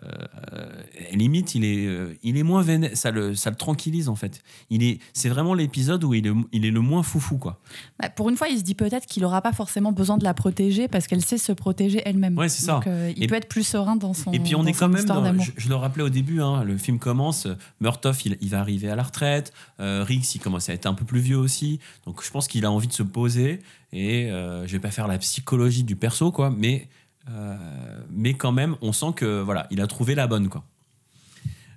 [0.53, 0.71] euh,
[1.13, 4.41] limite, il est, euh, il est moins vénère, ça le, ça le tranquillise en fait.
[4.71, 7.61] Il est, c'est vraiment l'épisode où il est, il est le moins foufou quoi.
[8.01, 10.33] Bah, pour une fois, il se dit peut-être qu'il n'aura pas forcément besoin de la
[10.33, 12.39] protéger parce qu'elle sait se protéger elle-même.
[12.39, 12.75] Ouais, c'est ça.
[12.75, 14.31] Donc, euh, il Et- peut être plus serein dans son.
[14.33, 16.77] Et puis on est quand même, dans- je, je le rappelais au début, hein, le
[16.79, 20.69] film commence, euh, Murtoff il, il va arriver à la retraite, euh, Riggs il commence
[20.69, 23.03] à être un peu plus vieux aussi, donc je pense qu'il a envie de se
[23.03, 23.59] poser
[23.93, 26.87] et euh, je vais pas faire la psychologie du perso quoi, mais euh,
[28.11, 30.65] mais quand même on sent que voilà il a trouvé la bonne quoi.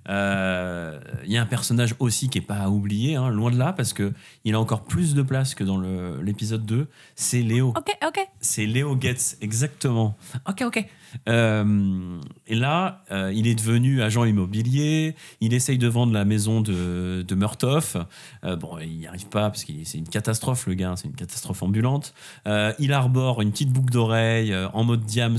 [0.08, 3.58] Euh, Il y a un personnage aussi qui est pas à oublier, hein, loin de
[3.58, 4.12] là, parce que
[4.44, 5.80] il a encore plus de place que dans
[6.20, 6.86] l'épisode 2.
[7.16, 7.74] C'est Léo.
[7.76, 8.20] Ok, ok.
[8.40, 10.16] C'est Léo Getz, exactement.
[10.48, 10.86] Ok, ok.
[11.28, 15.14] Euh, et là, euh, il est devenu agent immobilier.
[15.40, 17.96] Il essaye de vendre la maison de, de Murtoff.
[18.44, 20.90] Euh, bon, il n'y arrive pas parce que c'est une catastrophe, le gars.
[20.90, 22.14] hein, C'est une catastrophe ambulante.
[22.78, 25.38] Il arbore une petite boucle d'oreille en mode diams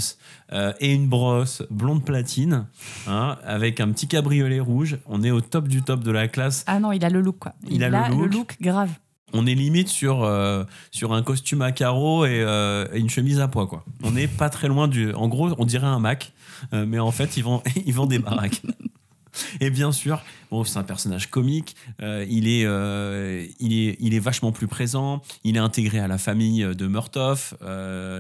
[0.80, 2.66] et une brosse blonde platine
[3.08, 4.98] hein, avec un petit cabriolet rouge.
[5.06, 6.64] On est au top du top de la classe.
[6.68, 7.54] Ah non, il a le look quoi.
[7.70, 8.58] Il a le look.
[8.62, 8.92] grave.
[9.34, 13.42] On est limite sur, euh, sur un costume à carreaux et, euh, et une chemise
[13.42, 13.68] à pois.
[13.68, 13.84] Quoi.
[14.04, 15.14] On n'est pas très loin du.
[15.14, 16.32] En gros, on dirait un Mac,
[16.74, 17.44] euh, mais en fait, ils
[17.94, 18.62] vendent, des baraques.
[19.60, 21.76] Et bien sûr, bon, c'est un personnage comique.
[22.00, 22.62] il, est,
[23.60, 25.22] il, est, il est vachement plus présent.
[25.44, 27.54] Il est intégré à la famille de Murtoff.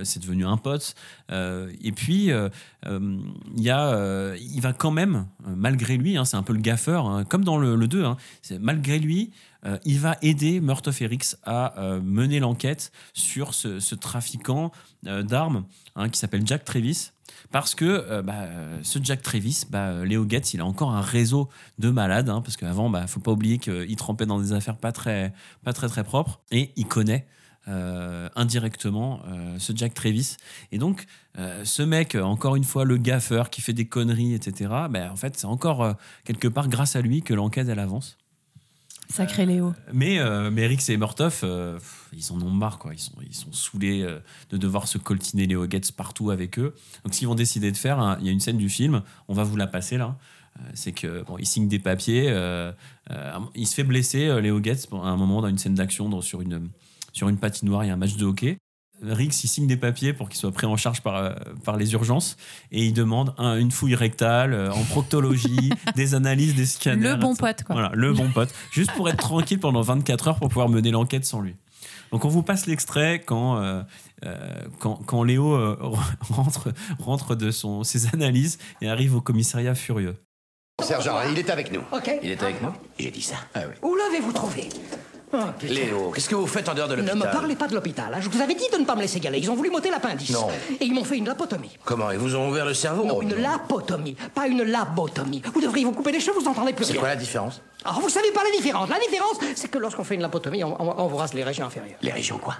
[0.03, 0.93] c'est devenu un pote.
[1.31, 6.53] et puis, il, y a, il va quand même, malgré lui, hein, c'est un peu
[6.53, 8.17] le gaffeur, hein, comme dans le, le 2, hein,
[8.59, 9.31] malgré lui,
[9.65, 14.71] euh, il va aider Murtoff Rix à euh, mener l'enquête sur ce, trafiquant
[15.05, 17.11] euh, d'armes hein, qui s'appelle Jack Travis.
[17.51, 18.47] Parce que bah,
[18.83, 22.57] ce Jack Travis, bah, Léo Getz, il a encore un réseau de malades, hein, parce
[22.57, 25.33] qu'avant, bah, faut pas oublier qu'il trempait dans des affaires pas très,
[25.63, 27.27] pas très, très propres, et il connaît
[27.67, 29.21] indirectement
[29.59, 30.37] ce Jack Travis.
[30.71, 31.05] Et donc,
[31.35, 35.37] ce mec, encore une fois, le gaffeur qui fait des conneries, etc., bah, en fait,
[35.37, 38.17] c'est encore quelque part grâce à lui que l'enquête, elle avance.
[39.09, 39.73] Sacré Léo.
[39.93, 41.79] Mais, euh, mais Rix et Murtoff, euh,
[42.13, 42.93] ils en ont marre, quoi.
[42.93, 46.75] Ils sont, ils sont saoulés euh, de devoir se coltiner Léo Getz partout avec eux.
[47.03, 49.01] Donc, ce qu'ils vont décider de faire, hein, il y a une scène du film,
[49.27, 50.17] on va vous la passer là.
[50.59, 52.71] Euh, c'est que bon, il signe des papiers, euh,
[53.11, 56.21] euh, il se fait blesser, euh, Léo Getz, à un moment dans une scène d'action
[56.21, 56.69] sur une,
[57.13, 58.57] sur une patinoire, il y a un match de hockey.
[59.01, 61.33] Rix, il signe des papiers pour qu'il soit pris en charge par, euh,
[61.63, 62.35] par les urgences
[62.71, 67.09] et il demande un- une fouille rectale euh, en proctologie, des analyses, des scanners.
[67.09, 67.53] Le bon etc.
[67.57, 67.75] pote, quoi.
[67.75, 68.53] Voilà, le bon pote.
[68.71, 71.55] Juste pour être tranquille pendant 24 heures pour pouvoir mener l'enquête sans lui.
[72.11, 73.83] Donc on vous passe l'extrait quand, euh,
[74.79, 75.77] quand, quand Léo euh,
[76.21, 80.15] rentre, rentre de son, ses analyses et arrive au commissariat furieux.
[80.81, 81.81] Sergent, il est avec nous.
[81.91, 82.09] Ok.
[82.23, 83.35] Il est avec nous J'ai dit ça.
[83.55, 83.73] Ah oui.
[83.81, 84.69] Où l'avez-vous trouvé?
[85.33, 85.73] Oh, putain.
[85.73, 88.13] Léo, qu'est-ce que vous faites en dehors de Ne l'hôpital me parlez pas de l'hôpital.
[88.13, 88.19] hein.
[88.21, 89.39] Je vous avais dit de ne pas me laisser y aller.
[89.39, 90.29] Ils ont voulu m'ôter l'appendice.
[90.31, 90.47] Non.
[90.79, 91.77] Et ils m'ont fait une lapotomie.
[91.83, 95.41] Comment Ils vous ont ouvert le cerveau Non, une lapotomie, pas une labotomie.
[95.53, 98.09] Vous devriez vous couper les cheveux, vous n'entendez plus C'est quoi la différence Alors, vous
[98.09, 98.87] savez pas la différence.
[98.89, 101.65] La différence, c'est que lorsqu'on fait une lapotomie, on, on- on vous rase les régions
[101.65, 101.97] inférieures.
[102.01, 102.55] Les régions quoi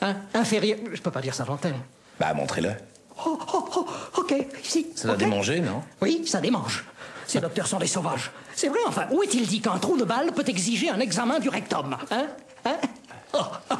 [0.00, 1.74] Hein Inférieures Je peux pas dire ça l'antenne.
[2.18, 2.70] Bah, montrez-le.
[3.26, 3.86] Oh, oh, oh,
[4.16, 4.34] ok,
[4.64, 4.86] ici.
[4.96, 6.84] Ça doit démanger, non Oui, ça démange.
[7.30, 8.32] Ces docteurs sont des sauvages.
[8.56, 11.48] C'est vrai, enfin, où est-il dit qu'un trou de balle peut exiger un examen du
[11.48, 12.26] rectum Hein
[12.64, 12.76] Hein?
[13.32, 13.38] Oh,
[13.70, 13.74] oh,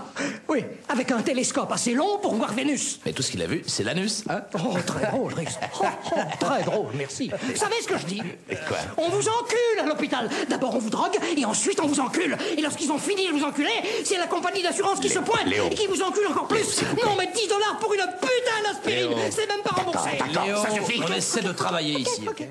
[0.48, 3.01] Oui, avec un télescope assez long pour voir Vénus.
[3.05, 4.22] Mais tout ce qu'il a vu, c'est l'anus.
[4.30, 4.42] Hein?
[4.55, 5.46] Oh, très drôle, Rix.
[5.82, 5.84] Oh,
[6.16, 7.28] oh, très drôle, merci.
[7.48, 8.22] Vous savez ce que je dis?
[8.68, 8.76] Quoi?
[8.98, 10.30] On vous encule à l'hôpital.
[10.48, 12.36] D'abord on vous drogue et ensuite on vous encule.
[12.57, 13.72] Et lorsqu'ils ont fini de vous enculer,
[14.05, 15.66] c'est la compagnie d'assurance qui se pointe Léo.
[15.68, 16.82] et qui vous encule encore plus.
[17.05, 19.18] Non, mais 10 dollars pour une putain d'aspirine, Léo.
[19.30, 20.11] c'est même pas remboursé.
[20.16, 21.03] D'accord, Léo, ça suffit.
[21.03, 22.22] on essaie de travailler ici.
[22.28, 22.46] ok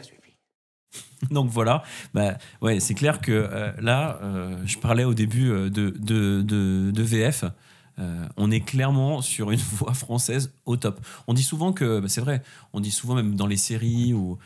[1.32, 5.70] Donc voilà, bah, ouais, c'est clair que euh, là, euh, je parlais au début euh,
[5.70, 7.46] de, de, de- VF.
[8.38, 11.00] on est clairement sur une voix française au top.
[11.28, 12.42] On dit souvent que, bah, c'est vrai,
[12.74, 14.38] on dit souvent même dans les séries ou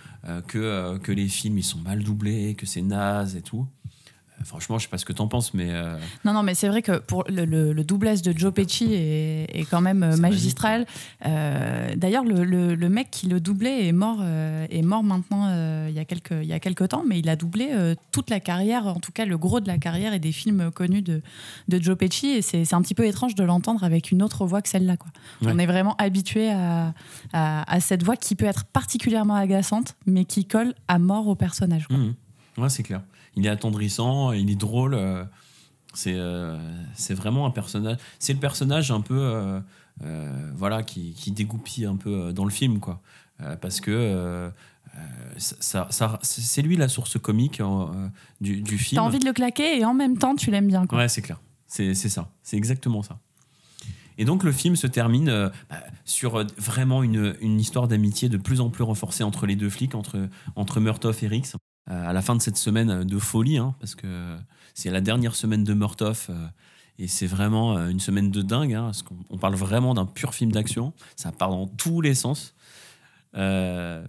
[0.47, 3.67] que, que les films ils sont mal doublés, que c'est naze et tout.
[4.39, 6.67] Euh, franchement, je sais pas ce que t'en penses, mais euh, Non, non, mais c'est
[6.67, 10.17] vrai que pour le, le- le doublage de Joe Pesci est, est quand même euh,
[10.17, 10.85] magistral.
[11.25, 15.49] Euh, D'ailleurs, le, mec qui le doublait est mort, euh, est mort maintenant
[15.87, 17.69] il, y a quelques, il y a quelques temps, mais il a doublé
[18.11, 21.01] toute la carrière, en tout cas le gros de la carrière et des films connus
[21.01, 21.21] de,
[21.67, 22.27] de Joe Pesci.
[22.27, 24.95] Et c'est un petit peu étrange de l'entendre avec une autre voix que celle-là.
[25.41, 25.51] Ouais.
[25.53, 26.93] On est vraiment habitué à,
[27.33, 31.35] à- à cette voix qui peut être particulièrement agaçante, mais qui colle à mort au
[31.35, 31.87] personnage.
[31.87, 31.97] quoi.
[31.97, 32.13] Mhm.
[32.57, 33.01] Ouais, c'est clair.
[33.35, 34.93] Il est attendrissant, il est drôle.
[34.93, 35.23] euh,
[35.93, 36.57] c'est euh,
[36.95, 37.97] c'est vraiment un personnage.
[38.19, 39.19] C'est le personnage un peu.
[40.03, 43.01] euh, voilà, qui, qui dégoupille un peu dans le film, quoi.
[43.61, 44.51] Parce que.
[45.37, 45.87] ça,
[46.21, 48.07] c'est lui la source comique euh,
[48.41, 48.99] du, du film.
[48.99, 50.85] T'as envie de le claquer et en même temps tu l'aimes bien.
[50.85, 50.99] quoi.
[50.99, 51.39] Ouais, c'est clair.
[51.67, 52.29] C'est c'est ça.
[52.43, 53.19] C'est exactement ça.
[54.19, 58.29] Et donc le film se termine euh, bah, sur euh, vraiment une, une histoire d'amitié
[58.29, 61.53] de plus en plus renforcée entre les deux flics, entre, entre Murtoff et Rix.
[61.89, 64.37] Euh, à la fin de cette semaine de folie, hein, parce que
[64.73, 66.47] c'est la dernière semaine de Murtoff, euh,
[66.99, 70.05] et c'est vraiment euh, une semaine de dingue, hein, parce qu'on on parle vraiment d'un
[70.05, 70.93] pur film d'action.
[71.15, 72.55] Ça part dans tous les sens.
[73.35, 74.05] Euh,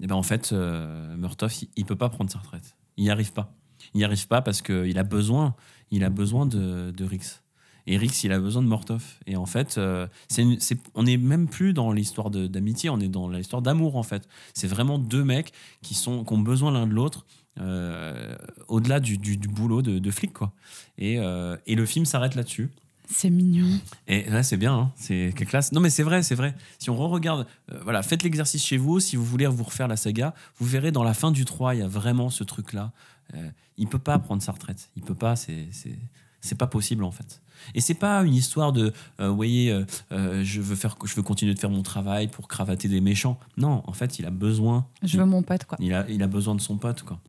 [0.00, 2.76] et ben en fait, euh, Murtoff, il, il peut pas prendre sa retraite.
[2.96, 3.52] Il n'y arrive pas.
[3.92, 5.54] Il n'y arrive pas parce qu'il a besoin,
[5.90, 7.42] il a besoin de, de Rix.
[7.86, 9.02] Et Rix, il a besoin de Mortov.
[9.26, 12.88] Et en fait, euh, c'est une- c'est- on n'est même plus dans l'histoire de- d'amitié,
[12.90, 14.26] on est dans l'histoire d'amour, en fait.
[14.54, 17.26] C'est vraiment deux mecs qui, sont, qui ont besoin l'un de l'autre,
[17.60, 18.36] euh,
[18.68, 20.52] au-delà du, du- du boulot de, de flic, quoi.
[20.98, 22.70] Et, euh, et le film s'arrête là-dessus.
[23.10, 23.68] C'est mignon.
[24.08, 25.72] Et là, c'est bien, hein, c'est quelle classe.
[25.72, 26.54] Non, mais c'est vrai, c'est vrai.
[26.78, 27.46] Si on re-regarde,
[27.82, 28.98] voilà, faites l'exercice chez vous.
[28.98, 31.80] Si vous voulez vous refaire la saga, vous verrez dans la fin du 3, il
[31.80, 32.92] y a vraiment ce truc-là.
[33.34, 34.88] Euh, il peut pas prendre sa retraite.
[34.96, 35.68] Il peut pas, c'est.
[35.70, 35.98] c'est-
[36.46, 37.40] C'est pas possible en fait.
[37.74, 41.14] Et c'est pas une histoire de, euh, vous voyez, euh, euh, je veux faire, je
[41.14, 43.38] veux continuer de faire mon travail pour cravater des méchants.
[43.56, 44.86] Non, en fait, il a besoin.
[45.02, 45.78] Je veux mon pote, quoi.
[45.80, 47.20] Il a, il a besoin de son pote, quoi.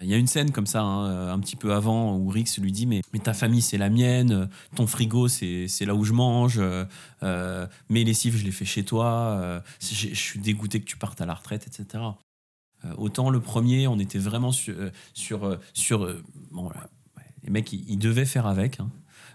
[0.00, 2.70] Il y a une scène comme ça, hein, un petit peu avant, où Rix lui
[2.70, 6.60] dit mais, mais ta famille, c'est la mienne, ton frigo, c'est là où je mange,
[7.24, 11.26] euh, mes lessives, je les fais chez toi, je suis dégoûté que tu partes à
[11.26, 12.04] la retraite, etc.
[12.96, 14.76] Autant le premier, on était vraiment sur.
[15.14, 16.08] sur, sur
[16.52, 16.70] bon,
[17.42, 18.78] les mecs, ils, ils devaient faire avec.
[18.78, 18.90] hein.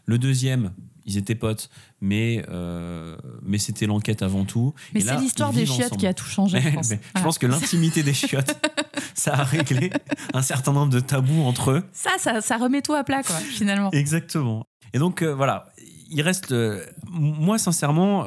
[0.06, 0.74] Le deuxième,
[1.06, 1.70] ils étaient potes,
[2.02, 4.74] mais, euh, mais c'était l'enquête avant tout.
[4.94, 6.00] Mais c'est l'histoire des chiottes ensemble.
[6.00, 6.90] qui a tout changé, je pense.
[6.90, 7.26] mais je Voilà.
[7.26, 8.56] pense que l'intimité des chiottes,
[9.14, 9.92] ça a réglé
[10.34, 11.84] un certain nombre de tabous entre eux.
[11.92, 13.92] Ça, ça, ça remet tout à plat, quoi, finalement.
[13.92, 14.66] Exactement.
[14.94, 15.66] Et donc, euh, voilà,
[16.10, 16.52] il reste.
[16.52, 18.24] euh, moi, sincèrement,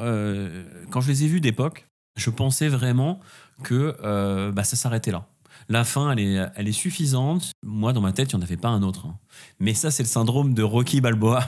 [0.91, 3.19] quand je les ai vus d'époque, je pensais vraiment
[3.63, 5.27] que bah, ça s'arrêtait là.
[5.69, 7.51] La fin, elle est, elle est suffisante.
[7.63, 9.05] Moi, dans ma tête, il n'y en avait pas un autre.
[9.07, 9.17] hein.
[9.59, 11.45] Mais ça, c'est le syndrome de Rocky Balboa.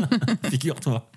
[0.50, 1.10] Figure-toi.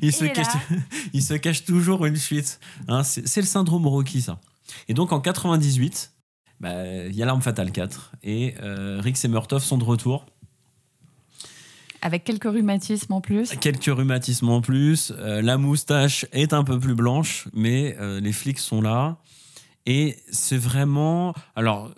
[0.00, 0.60] Il se, cache, là
[1.12, 2.58] il se cache toujours une suite.
[2.88, 3.02] hein.
[3.02, 4.40] c'est le syndrome Rocky, ça.
[4.88, 6.12] Et donc, en 98,
[6.60, 8.12] bah, il y a L'Arme Fatale 4.
[8.22, 10.26] Et euh, Rix et Murtoff sont de retour.
[12.00, 13.50] Avec quelques rhumatismes en plus.
[13.60, 15.12] Quelques rhumatismes en plus.
[15.18, 19.18] euh, la moustache est un peu plus blanche, mais euh, les flics sont là.
[19.86, 21.34] Et c'est vraiment.
[21.56, 21.90] Alors,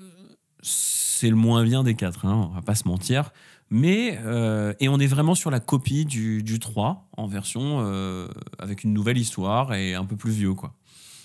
[0.62, 3.32] c'est le moins bien des quatre, hein, on va pas se mentir.
[3.70, 4.18] Mais.
[4.24, 8.28] euh, et on est vraiment sur la copie du, du 3 en version euh,
[8.58, 10.74] avec une nouvelle histoire et un peu plus vieux, quoi.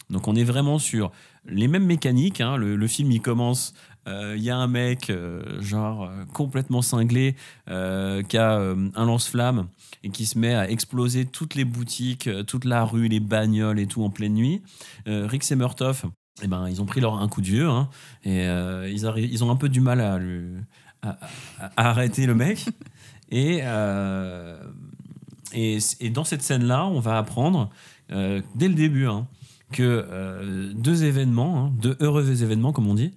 [0.10, 1.12] Donc on est vraiment sur
[1.46, 2.42] les mêmes mécaniques.
[2.42, 2.58] hein.
[2.58, 3.74] Le, le film il commence,
[4.08, 5.12] euh, il y a un mec
[5.60, 7.36] genre complètement cinglé
[7.68, 9.68] qui a un lance-flamme
[10.04, 13.86] et qui se met à exploser toutes les boutiques, toute la rue, les bagnoles et
[13.88, 14.62] tout en pleine nuit.
[15.06, 16.06] Et Murtoff,
[16.42, 17.90] eh ben, ils ont pris leur un coup de vieux hein,
[18.24, 20.02] et euh, ils, ont un peu du mal
[21.02, 21.18] à,
[21.78, 22.66] arrêter le mec.
[23.32, 24.60] Et, euh,
[25.54, 25.78] et,
[26.10, 27.70] dans cette scène-là, on va apprendre
[28.12, 29.28] euh, dès le début hein,
[29.72, 33.14] que deux événements, hein, deux heureux événements comme on dit,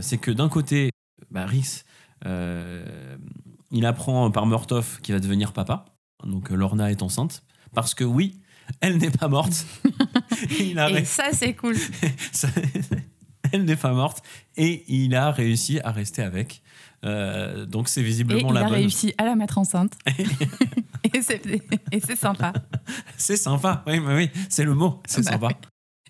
[0.00, 0.88] c'est que d'un côté,
[1.30, 1.84] bah, Rix,
[2.24, 5.84] il apprend par Murtoff qu'il va devenir papa.
[6.24, 7.42] Donc Lorna est enceinte.
[7.74, 8.40] Parce que oui,
[8.80, 9.66] elle n'est pas morte.
[10.60, 11.76] il a Et ça, c'est cool.
[13.52, 14.22] elle n'est pas morte.
[14.56, 16.62] Et il a réussi à rester avec.
[17.04, 18.74] Euh, donc c'est Et visiblement il la a bonne.
[18.74, 19.94] réussi à la mettre enceinte.
[21.12, 22.52] et c'est sympa.
[23.16, 25.46] C'est sympa, oui, oui, oui, c'est le mot, c'est Bah sympa.
[25.48, 25.54] oui.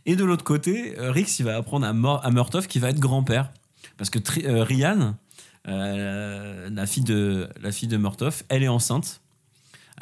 [0.05, 2.91] Et de l'autre côté, euh, Rix, il va apprendre à, Mor- à Murtoff qu'il va
[2.91, 3.53] être grand-père.
[3.97, 5.15] Parce que euh, Ryan,
[5.69, 9.22] euh, la, fille de, la fille de Murtoff, elle est enceinte.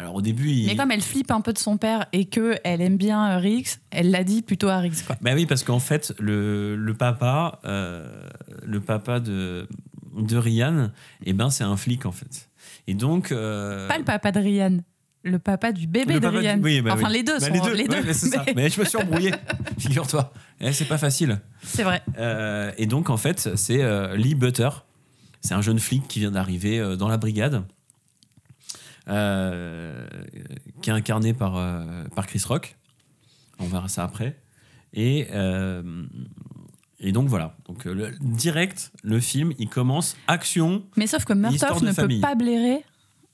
[0.01, 0.67] Alors au début, il...
[0.67, 3.81] Mais comme elle flippe un peu de son père et que elle aime bien Rix,
[3.91, 5.03] elle l'a dit plutôt à Rix.
[5.07, 5.15] Quoi.
[5.21, 8.09] Bah oui, parce qu'en fait, le, le papa, euh,
[8.65, 9.69] le papa de,
[10.17, 10.91] de Ryan,
[11.27, 12.49] eh ben, c'est un flic en fait.
[12.87, 13.31] Et donc.
[13.31, 14.79] euh, Pas le papa de Ryan,
[15.23, 16.59] le papa du bébé le de papa du- Ryan.
[16.63, 17.13] oui, bah enfin, oui.
[17.19, 17.53] les deux Bah, sont.
[17.53, 18.07] les deux, les ouais, deux.
[18.07, 18.45] mais ça.
[18.57, 19.33] mais- je me suis embrouillé,
[19.79, 20.33] figure-toi.
[20.63, 21.41] Eh, c'est pas facile.
[21.63, 22.01] C'est vrai.
[22.17, 24.71] Euh, et donc, en fait, c'est Lee Butter.
[25.43, 27.65] C'est un jeune flic qui vient d'arriver dans la brigade,
[29.09, 30.07] euh,
[30.83, 32.77] qui est incarné par, euh, par Chris Rock.
[33.59, 34.39] On verra ça après.
[34.95, 36.05] Et, euh,
[36.99, 37.57] et donc, voilà.
[37.69, 40.85] Donc, le, direct, le film, il commence action.
[40.97, 42.21] Mais sauf que Murtoff ne famille.
[42.21, 42.85] peut pas blairer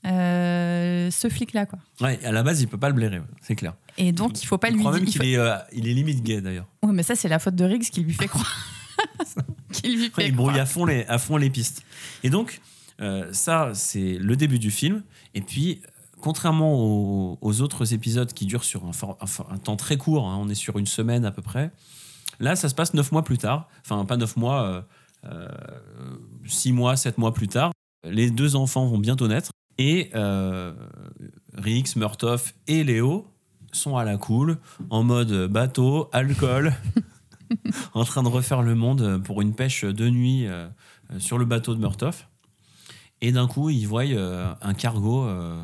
[0.06, 1.78] euh, ce flic-là, quoi.
[2.00, 3.74] Ouais, à la base, il peut pas le blairer, ouais, c'est clair.
[3.98, 4.90] Et donc, il faut pas Je lui dire.
[4.92, 6.66] même il qu'il faut- est, euh, il est limite gay, d'ailleurs.
[6.82, 8.54] Ouais, mais ça, c'est la faute de Riggs qui lui fait croire.
[9.72, 11.82] qui lui fait il brouille à fond les, à fond les pistes.
[12.22, 12.60] Et donc,
[13.00, 15.02] euh, ça, c'est le début du film.
[15.34, 15.82] Et puis,
[16.20, 20.78] contrairement aux, autres épisodes qui durent sur un, temps très court, hein, on est sur
[20.78, 21.70] une semaine à peu près,
[22.40, 23.68] là, ça se passe neuf mois plus tard.
[23.84, 24.82] Enfin, pas neuf mois, euh,
[25.26, 25.48] euh,
[26.46, 27.72] six mois, sept mois plus tard.
[28.04, 29.50] Les deux enfants vont bientôt naître.
[29.78, 30.72] Et euh,
[31.54, 33.26] Rix, Murtoff et Léo
[33.72, 36.72] sont à la cool, en mode bateau, alcool,
[37.94, 40.46] en train de refaire le monde pour une pêche de nuit
[41.18, 42.26] sur le bateau de Murtoff.
[43.20, 45.62] Et d'un coup, ils voient euh, un cargo euh,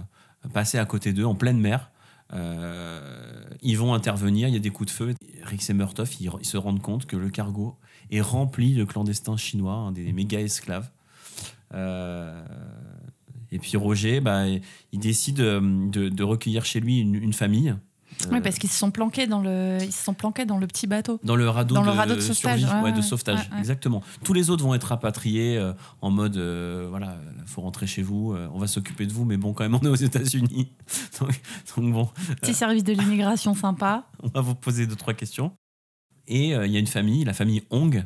[0.53, 1.91] passer à côté d'eux en pleine mer.
[2.33, 5.15] Euh, ils vont intervenir, il y a des coups de feu.
[5.43, 7.77] Rix et Murtoff, ils, se rendent compte que le cargo
[8.11, 10.91] est rempli de clandestins chinois, hein, des méga esclaves.
[11.75, 17.75] Et puis Roger, bah, il décide de, recueillir chez lui une famille.
[18.31, 20.67] Oui, Euh, parce qu'ils se sont planqués dans le, ils se sont planqués dans le
[20.67, 21.19] petit bateau.
[21.25, 23.59] dans le radeau, Dans de, le radeau de sauvetage, survie, ouais, ouais, de sauvetage, ouais,
[23.59, 24.03] exactement.
[24.25, 28.33] Tous les autres vont être rapatriés euh, en mode, euh, voilà, faut rentrer chez vous,
[28.33, 30.71] euh, on va s'occuper de vous, mais bon, quand même, on est aux États-Unis,
[31.21, 31.41] donc,
[31.77, 32.09] donc bon,
[32.41, 34.07] Petit service de l'immigration sympa.
[34.23, 35.53] on va vous poser deux trois questions.
[36.29, 38.05] Et il y a une famille, la famille Hong,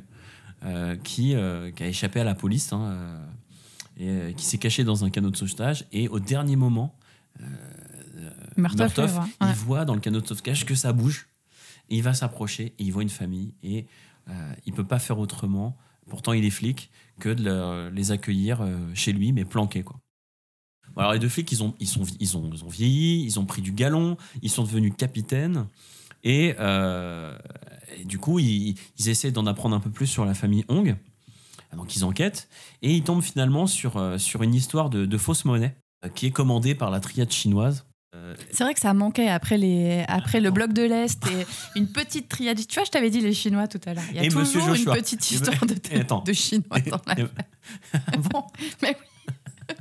[1.05, 1.35] qui,
[1.77, 2.97] qui a échappé à la police hein,
[4.01, 5.85] et qui s'est cachée dans un canot de sauvetage.
[5.93, 6.95] Et au dernier moment,
[8.57, 11.29] Murtoff il voit dans le canot de sauvetage que ça bouge.
[11.89, 13.55] Et il va s'approcher et il voit une famille.
[13.63, 13.87] Et
[14.29, 15.77] euh, il peut pas faire autrement,
[16.09, 16.91] pourtant il est flic,
[17.21, 19.85] que de le- les accueillir euh, chez lui, mais planqués.
[19.85, 20.01] Quoi.
[20.95, 23.39] Bon, alors les deux flics, ils ont, ils, sont, ils, ont, ils ont vieilli, ils
[23.39, 25.69] ont pris du galon, ils sont devenus capitaines.
[26.25, 27.39] Et, euh,
[27.97, 30.97] et du coup, ils, ils essaient d'en apprendre un peu plus sur la famille Hong.
[31.77, 32.49] Donc ils enquêtent
[32.83, 35.77] et ils tombent finalement sur, euh, sur une histoire de, de fausse monnaie
[36.15, 37.86] qui est commandée par la triade chinoise.
[38.15, 41.47] Euh, C'est vrai que ça manquait après, les, après le bloc de l'Est et
[41.79, 42.59] une petite triade.
[42.67, 44.05] Tu vois, je t'avais dit les Chinois tout à l'heure.
[44.11, 46.23] Il y a Et toujours une petite Et histoire de, et attends.
[46.23, 47.27] de Chinois dans la Et-
[48.33, 48.45] bon,
[48.83, 49.75] mais oui.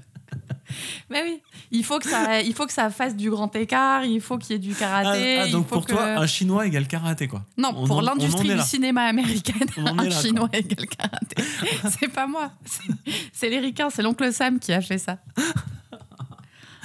[1.10, 4.20] mais oui, il faut, que ça, il faut que ça fasse du grand écart, il
[4.20, 5.40] faut qu'il y ait du ah, karaté.
[5.40, 7.46] ah, donc faut pour que- toi, un chinois égale karaté, quoi.
[7.58, 11.36] Non, On pour l'industrie du cinéma américaine, un là, chinois égale karaté.
[12.00, 15.20] C'est pas moi, c'est- c'est les ricains, c'est l'oncle Sam qui a fait ça.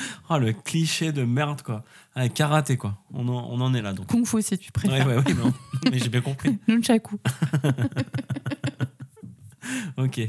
[0.29, 1.85] Ah, le cliché de merde, quoi.
[2.15, 2.99] Ah, karaté, quoi.
[3.13, 4.07] On en, on en est là, donc.
[4.07, 5.07] Kung Fu, si tu préfères.
[5.07, 5.53] Ouais, ouais, ouais, non.
[5.91, 6.59] mais j'ai bien compris.
[6.69, 7.19] Nunchaku.
[9.97, 10.21] Ok.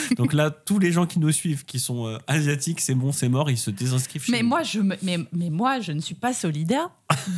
[0.16, 3.28] Donc là, tous les gens qui nous suivent, qui sont euh, asiatiques, c'est bon, c'est
[3.28, 4.48] mort, ils se désinscrivent chez Mais nous.
[4.48, 6.90] moi, je me- mais, mais moi, je ne suis pas solidaire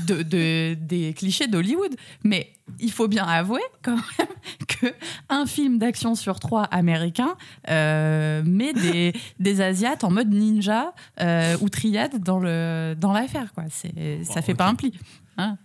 [0.07, 1.95] de, de- des clichés d'Hollywood.
[2.23, 4.29] Mais il faut bien avouer quand même
[4.69, 4.87] que
[5.29, 7.35] un film d'action sur trois américain
[7.69, 13.53] euh, met des, des Asiates en mode ninja euh, ou triade dans le dans l'affaire.
[13.53, 13.65] Quoi.
[13.71, 14.93] C'est, ça fait pas un pli.
[15.37, 15.59] hein.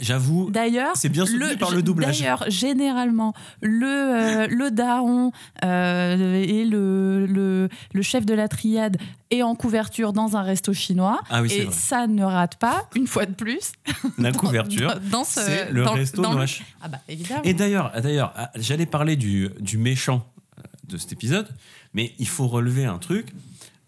[0.00, 2.18] J'avoue, D'ailleurs, c'est bien soutenu par le doublage.
[2.20, 5.32] D'ailleurs, généralement, le, euh, le daron
[5.64, 8.96] euh, et le, le, le chef de la triade
[9.30, 11.20] est en couverture dans un resto chinois.
[11.30, 11.74] Ah oui, et vrai.
[11.74, 13.72] ça ne rate pas, une fois de plus.
[14.18, 16.62] La couverture, dans- dans ce- le dans- resto le- noche.
[16.80, 17.42] Ah bah évidemment.
[17.42, 20.26] Et d'ailleurs, d'ailleurs, ah, j'allais parler du, du méchant
[20.58, 21.48] euh, de cet épisode,
[21.92, 23.32] mais il faut relever un truc.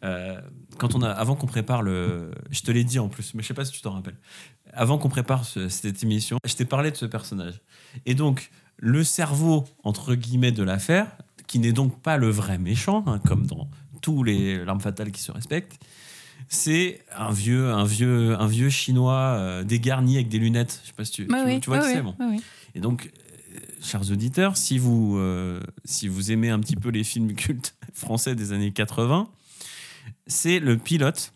[0.03, 0.41] Euh,
[0.79, 3.49] quand on a, avant qu'on prépare le, je te l'ai dit en plus, mais je
[3.49, 4.17] sais pas si tu t'en rappelles.
[4.73, 7.61] Avant qu'on prépare ce- cette émission, je t'ai parlé de ce personnage.
[8.07, 11.07] Et donc, le cerveau entre guillemets de l'affaire,
[11.47, 13.69] qui n'est donc pas le vrai méchant, hein, comme dans
[14.01, 15.79] tous les l'arme fatale qui se respectent,
[16.49, 20.81] c'est un vieux, un vieux, un vieux chinois euh, dégarni avec des lunettes.
[20.83, 22.15] Je sais pas si tu, Ouais, tu- oui, tu vois qui c'est, bon.
[22.75, 23.11] Et donc,
[23.55, 27.75] euh, chers auditeurs, si vous, euh, si vous aimez un petit peu les films cultes
[27.93, 29.29] français des années 80,
[30.27, 31.33] c'est le pilote,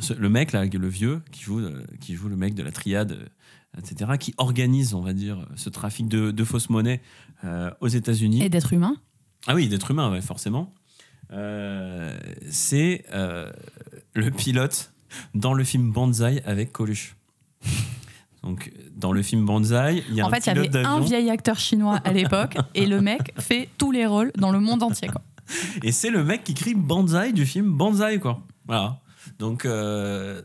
[0.00, 2.70] ce- le mec là, le vieux, qui joue, euh, qui joue le mec de la
[2.72, 7.00] triade, euh, etc., qui organise, on va dire, ce trafic de, de fausses monnaies
[7.44, 8.42] euh, aux États-Unis.
[8.42, 8.96] Et d'être humain.
[9.46, 10.72] Ah oui, d'être humain, ouais, forcément.
[11.32, 12.16] Euh,
[12.50, 13.50] c'est euh,
[14.14, 14.92] le pilote
[15.34, 17.16] dans le film Banzai avec Coluche.
[18.42, 21.00] Donc, dans le film Banzai, il y a En un fait, il y avait un
[21.00, 24.82] vieil acteur chinois à l'époque et le mec fait tous les rôles dans le monde
[24.82, 25.08] entier.
[25.08, 25.20] Quoi.
[25.82, 28.42] Et c'est le mec qui crie Banzai du film Banzai, quoi.
[28.66, 29.00] Voilà.
[29.38, 30.42] Donc, euh,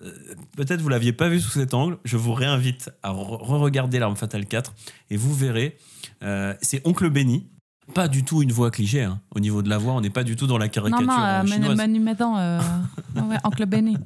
[0.58, 1.98] peut-être vous l'aviez pas vu sous cet angle.
[2.06, 4.74] Je vous réinvite à re- re-regarder L'Arme Fatale 4
[5.10, 5.78] et vous verrez.
[6.24, 7.48] euh, c'est Oncle Benny.
[7.94, 9.04] Pas du tout une voix cliché.
[9.04, 9.20] hein.
[9.36, 11.22] Au niveau de la voix, on n'est pas du tout dans la Non, caricature non,
[11.22, 11.76] euh, chinoise.
[11.78, 12.60] Manu euh,
[13.16, 13.98] ouais, Oncle Benny.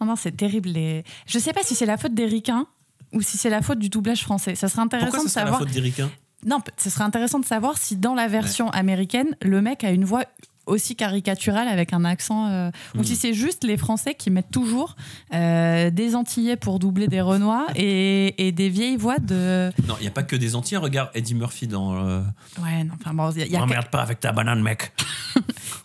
[0.00, 0.68] Non, non, c'est terrible.
[0.70, 1.04] Les...
[1.26, 2.66] Je sais pas si c'est la faute des ricains
[3.12, 4.54] ou si c'est la faute du doublage français.
[4.54, 5.60] Ça serait intéressant Pourquoi de serait la savoir.
[5.68, 6.00] faute d'Eric
[6.46, 10.04] Non, ce serait intéressant de savoir si dans la version américaine, le mec a une
[10.04, 10.24] voix
[10.66, 14.96] aussi caricaturale avec un accent, euh, ou si c'est juste les Français qui mettent toujours
[15.34, 19.70] euh, des Antillais pour doubler des Renois et, et des vieilles voix de.
[19.86, 20.76] Non, il n'y a pas que des entiers.
[20.78, 21.94] Regarde Eddie Murphy dans.
[21.96, 22.22] euh,
[22.62, 24.92] Ouais, non, enfin bon, y a, y a M'emmerde pas avec ta banane, mec.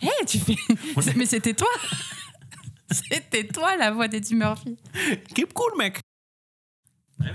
[0.02, 0.56] Hé, tu fais.
[1.16, 1.68] Mais c'était toi
[2.90, 4.76] C'était toi la voix d'Eddie Murphy.
[5.34, 6.00] Keep cool, mec.
[7.20, 7.26] Ah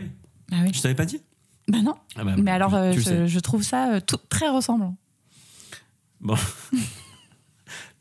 [0.64, 0.72] oui.
[0.74, 1.22] Je t'avais pas dit
[1.68, 1.96] Bah non.
[2.16, 4.96] Ah bah, Mais alors, euh, je, je trouve ça tout- très ressemblant.
[6.22, 6.36] Bon.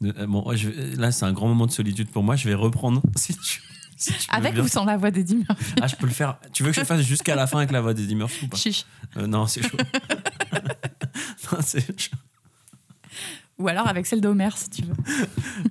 [0.02, 2.36] Euh, bon, je là, c'est un grand moment de solitude pour moi.
[2.36, 3.00] Je vais reprendre.
[3.16, 3.62] Si tu,
[3.96, 6.36] si tu veux Avec ou sans la voix d'Eddie Murphy Ah, je peux le faire.
[6.52, 8.48] Tu veux que je le fasse jusqu'à la fin avec la voix d'Eddie Murphy ou
[8.48, 8.84] pas Chiche.
[9.16, 9.76] Euh, Non, c'est chaud.
[11.52, 12.16] non, c'est chaud.
[13.56, 14.94] Ou alors avec celle d'Homer, si tu veux.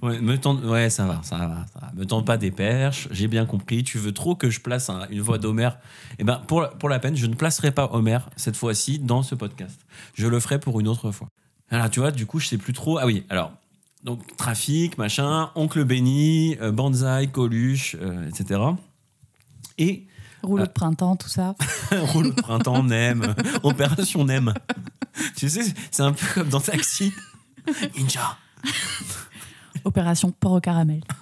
[0.02, 1.92] Ouais, me tente- ouais, ça va, ça va, ça va.
[1.94, 3.10] Me tente pas des perches.
[3.12, 3.84] J'ai bien compris.
[3.84, 5.70] Tu veux trop que je place un- une voix d'Homer
[6.18, 9.22] Eh ben, pour, la- pour la peine, je ne placerai pas Homer cette fois-ci dans
[9.22, 9.82] ce podcast.
[10.14, 11.28] Je le ferai pour une autre fois.
[11.70, 13.00] Alors, tu vois, du coup, je sais plus trop.
[13.00, 13.52] Ah oui, alors.
[14.04, 18.60] Donc, trafic, machin, oncle Benny, euh, Banzai, Coluche, euh, etc.
[19.78, 20.08] Et
[20.44, 21.56] Rouleau de printemps, tout ça.
[21.92, 23.34] Rouleau de printemps, Nem,
[23.64, 24.54] Opération Nem.
[25.38, 27.14] Tu sais, c'est un peu comme dans Taxi.
[27.98, 28.38] Ninja.
[29.86, 31.02] Opération porc au caramel.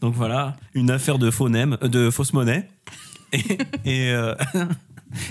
[0.00, 2.68] Donc voilà, une affaire de faux nem, euh, de fausse monnaie.
[3.32, 4.34] Et, et, euh,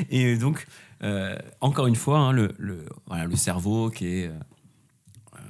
[0.10, 0.66] et donc,
[1.04, 4.34] euh, encore une fois, hein, le, le- voilà, le cerveau qui est euh,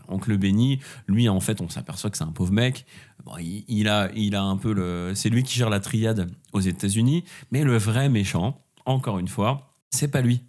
[0.08, 2.86] oncle Benny, lui, en fait, on s'aperçoit que c'est un pauvre mec.
[3.26, 5.14] Bon, il, il a, il a un peu le.
[5.16, 9.76] C'est lui qui gère la triade aux États-Unis, mais le vrai méchant, encore une fois,
[9.92, 10.42] c'est pas lui.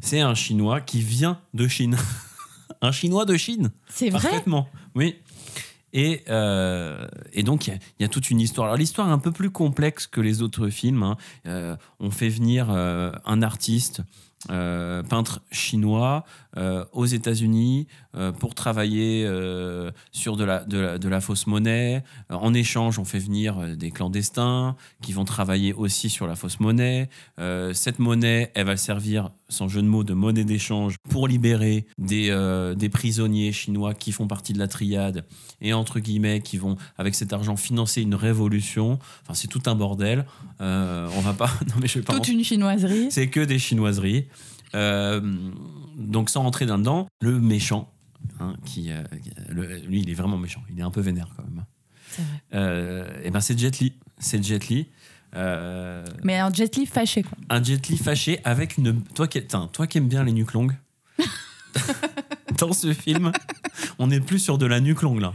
[0.00, 1.96] C'est un Chinois qui vient de Chine.
[2.80, 3.70] un Chinois de Chine.
[3.88, 4.22] C'est vrai?
[4.22, 5.16] Parfaitement, oui.
[5.92, 8.66] Et, euh, et donc, il y a- il y, a toute une histoire.
[8.68, 11.02] Alors, l'histoire est un peu plus complexe que les autres films.
[11.02, 11.16] hein.
[11.46, 14.02] Euh, on fait venir euh, un artiste,
[14.48, 16.24] peintre chinois,
[16.56, 17.86] euh, aux États-Unis
[18.16, 22.02] euh, pour travailler euh, sur de la, de, la, de la fausse monnaie.
[22.28, 27.08] En échange, on fait venir des clandestins qui vont travailler aussi sur la fausse monnaie.
[27.72, 32.30] Cette monnaie, elle va servir, sans jeu de mots, de monnaie d'échange pour libérer des,
[32.76, 35.24] des prisonniers chinois qui font partie de la triade
[35.60, 38.98] et entre guillemets qui vont, avec cet argent, financer une révolution.
[39.22, 40.26] Enfin, c'est tout un bordel.
[40.58, 41.50] On va pas.
[41.68, 43.08] Non, mais je vais pas Toute une chinoiserie.
[43.10, 44.26] c'est que des chinoiseries.
[44.74, 45.20] Euh,
[45.96, 47.92] donc sans rentrer là-dedans, le méchant,
[48.38, 49.02] hein, qui, euh,
[49.48, 50.62] le- lui, il est vraiment méchant.
[50.70, 51.64] Il est un peu vénère quand même.
[52.08, 52.40] C'est vrai.
[52.54, 53.92] Euh, et ben c'est Jet Li.
[54.18, 54.88] C'est Jet Li.
[55.34, 57.36] Mais un Jet Li fâché, quoi.
[57.50, 59.02] un Jet Li fâché avec une.
[59.02, 60.76] Toi qui, tain, toi qui aimes bien les nuques longues.
[62.58, 63.32] Dans ce film,
[63.98, 65.32] on n'est plus sur de la nuque longue là.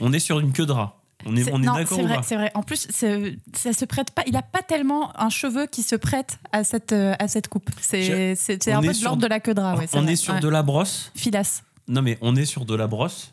[0.00, 1.00] On est sur une queue de rat.
[1.26, 2.50] On est, on est non, d'accord c'est vrai, c'est vrai.
[2.54, 4.22] En plus, ça se prête pas.
[4.26, 7.70] Il a pas tellement un cheveu qui se prête à cette euh, à cette coupe.
[7.80, 8.36] C'est
[8.68, 9.76] un peu de l'ordre de la queue de rat.
[9.76, 10.12] ouais, c'est on vrai.
[10.12, 10.40] est sur Ouais.
[10.40, 11.10] de la brosse.
[11.14, 11.62] filasse.
[11.88, 13.32] Non, mais on est sur de la brosse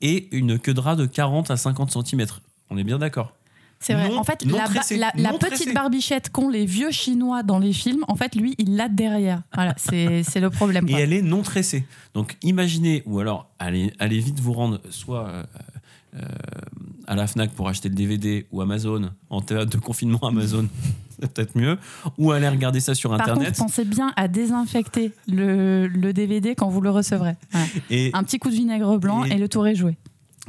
[0.00, 2.26] et une queue de rat de 40 à 50 cm.
[2.70, 3.32] On est bien d'accord.
[3.78, 4.08] C'est vrai.
[4.08, 7.42] Non- en fait, la, ba- tressé, la- la non petite barbichette qu'ont les vieux chinois
[7.42, 9.42] dans les films, en fait, lui, il l'a derrière.
[9.54, 10.88] Voilà, c'est le problème.
[10.88, 11.84] Et elle est non tressée.
[12.14, 15.44] Donc imaginez, ou alors allez, allez vite vous rendre soit euh,
[16.16, 16.20] euh,
[17.06, 20.68] à la Fnac pour acheter le DVD ou Amazon, en théâtre de confinement Amazon,
[21.20, 21.78] c'est peut-être mieux,
[22.18, 23.48] ou allez regarder ça sur Par Internet.
[23.48, 27.34] contre, pensez bien à désinfecter le, le DVD quand vous le recevrez.
[27.90, 29.96] Et- Un petit coup de vinaigre blanc et- et, le tour est joué.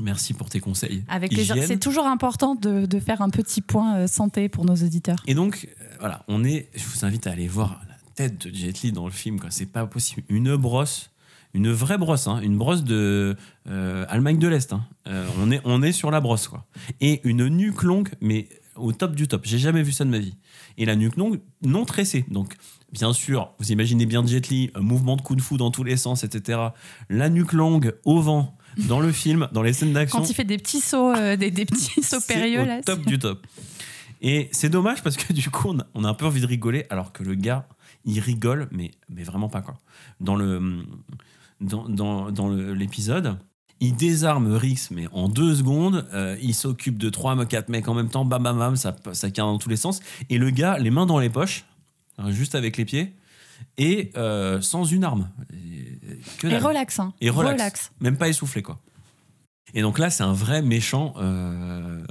[0.01, 1.03] Merci pour tes conseils.
[1.07, 1.33] Avec.
[1.33, 5.23] C'est toujours important de, de faire un petit point euh, santé pour nos auditeurs.
[5.25, 6.67] Et donc, euh, voilà, on est.
[6.75, 9.39] Je vous invite à aller voir la tête de Jet Li dans le film.
[9.49, 10.21] C'est pas possible.
[10.29, 11.09] Une brosse,
[11.57, 13.35] une vraie brosse, hein, une brosse de
[13.67, 14.71] euh, Allemagne de l'Est.
[14.73, 14.85] hein.
[15.07, 16.65] Euh, on est, on est sur la brosse, quoi.
[17.01, 19.41] Et une nuque longue, mais au top du top.
[19.43, 20.35] J'ai jamais vu ça de ma vie.
[20.77, 22.25] Et la nuque longue, non tressée.
[22.29, 22.55] Donc,
[22.91, 26.59] bien sûr, vous imaginez bien Jet Li, mouvement de kung-fu dans tous les sens, etc.
[27.09, 28.55] La nuque longue au vent.
[28.87, 31.49] Dans le film, dans les scènes d'action, Quand il fait des petits sauts, euh, des,
[31.49, 32.83] des petits sauts périlleux, au là.
[32.83, 33.47] top du top.
[34.21, 36.45] Et c'est dommage parce que du coup, on a, on a un peu envie de
[36.45, 37.67] rigoler, alors que le gars,
[38.05, 39.79] il rigole, mais, mais vraiment pas quoi.
[40.19, 40.85] Dans le
[41.61, 43.37] dans, dans, dans l'épisode,
[43.79, 46.07] Il désarme Rix, mais en deux secondes.
[46.13, 48.25] Euh, il s'occupe de trois, quatre mecs en même temps.
[48.25, 49.99] Bam, bam, bam, ça, ça dans tous les sens.
[50.29, 51.65] Et le gars, les mains dans les poches,
[52.17, 53.13] hein, juste avec les pieds,
[53.77, 55.29] et euh, sans une arme.
[55.53, 55.99] Et,
[56.39, 57.13] que Et relax, hein.
[57.21, 57.53] Et relax.
[57.53, 57.91] Relax.
[57.99, 58.79] Même pas essoufflé, quoi.
[59.73, 62.03] Et donc là, c'est un vrai méchant euh,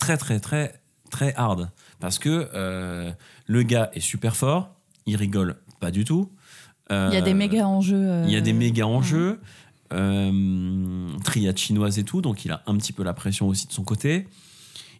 [0.00, 0.80] très, très, très,
[1.10, 1.70] très hard.
[2.00, 3.12] Parce que
[3.46, 4.74] le gars est super fort,
[5.06, 6.32] il rigole pas du tout.
[7.10, 7.96] Il y a des Euh, méga enjeux.
[7.96, 9.40] euh, il y a des méga enjeux,
[9.92, 13.72] euh, triade chinoise et tout, donc il a un petit peu la pression aussi de
[13.72, 14.26] son côté.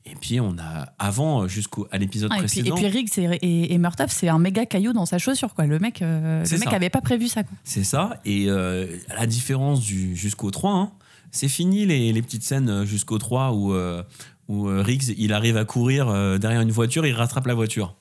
[0.05, 3.39] Et puis on a, avant, jusqu'à l'épisode Ah, et, puis, et précédent, puis Riggs et,
[3.41, 5.67] et, et Murtaugh, c'est un méga caillou dans sa chaussure, quoi.
[5.67, 6.75] Le mec, euh, le mec ça.
[6.75, 8.21] avait pas prévu ça, c'est ça.
[8.25, 10.91] Et euh, à la différence du jusqu'au 3, hein,
[11.31, 14.03] c'est fini les, les petites scènes euh, jusqu'au 3 où, euh,
[14.49, 17.95] où euh, Riggs il arrive à courir euh, derrière une voiture, il rattrape la voiture.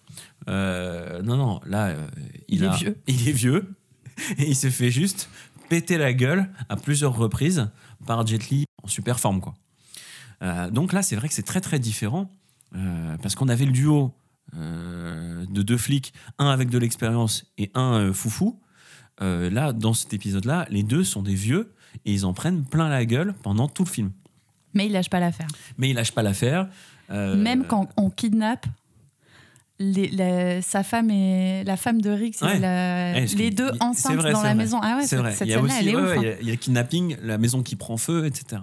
[0.49, 2.07] Euh, non, non, là, euh,
[2.49, 2.97] il, est vieux.
[3.07, 3.69] Il est vieux
[4.37, 5.29] et il se fait juste
[5.69, 7.69] péter la gueule à plusieurs reprises
[8.05, 9.53] par Jet Li en super forme, quoi.
[10.41, 12.29] Euh, donc là, c'est vrai que c'est très très différent
[12.75, 14.13] euh, parce qu'on avait le duo
[14.57, 18.59] euh, de deux flics, un avec de l'expérience et un foufou.
[19.19, 21.75] Là, dans cet épisode-là, les deux sont des vieux
[22.05, 24.11] et ils en prennent plein la gueule pendant tout le film.
[24.73, 25.47] Mais il lâche pas l'affaire.
[25.77, 26.67] Mais ils lâchent pas l'affaire.
[27.07, 28.65] Même quand on kidnappe
[29.81, 32.31] les- la- sa femme et la femme de Ouais.
[32.59, 34.55] la- Ouais, parce les deux enceintes vrai, dans la vrai.
[34.55, 34.79] maison.
[34.81, 35.31] Ah ouais, c'est cette, vrai.
[35.35, 36.15] cette il y a aussi ouais, hein.
[36.17, 38.61] il y a- il y, a le kidnapping, la maison qui prend feu, etc.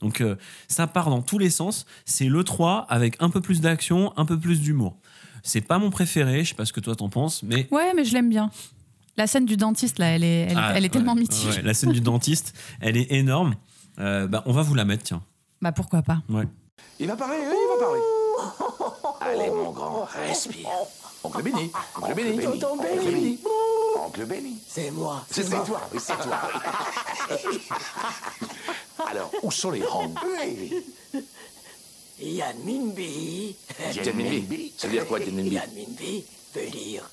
[0.00, 0.36] Donc euh,
[0.68, 1.86] ça part dans tous les sens.
[2.04, 4.96] C'est le 3 avec un peu plus d'action, un peu plus d'humour.
[5.42, 8.04] C'est pas mon préféré, je sais pas ce que toi t'en penses, mais Ouais, mais
[8.04, 8.50] je l'aime bien.
[9.16, 11.48] La scène du dentiste, là, elle est, elle, Ah, elle est ouais, tellement mythique.
[11.50, 13.54] ouais, la scène du dentiste, elle est énorme.
[14.00, 15.22] Euh, bah, on va vous la mettre, tiens.
[15.62, 16.20] Bah pourquoi pas.
[16.28, 16.48] Ouais.
[16.98, 18.00] Il va parler, oui, il va parler.
[19.24, 20.68] Allez, mon grand, respire.
[21.22, 23.38] Oncle Benny, Oncle Benny, Tonton Oncle Benny.
[23.96, 24.58] Oncle Benny.
[24.68, 25.24] C'est moi.
[25.30, 26.40] C'est toi, oui, c'est toi.
[29.10, 30.12] Alors, où sont les rangs?
[32.20, 33.56] Yann Minbi.
[33.94, 34.72] Yann Minbi.
[34.76, 36.24] Ça veut dire quoi, Yann Minbi Yann Minbi
[36.54, 37.08] veut dire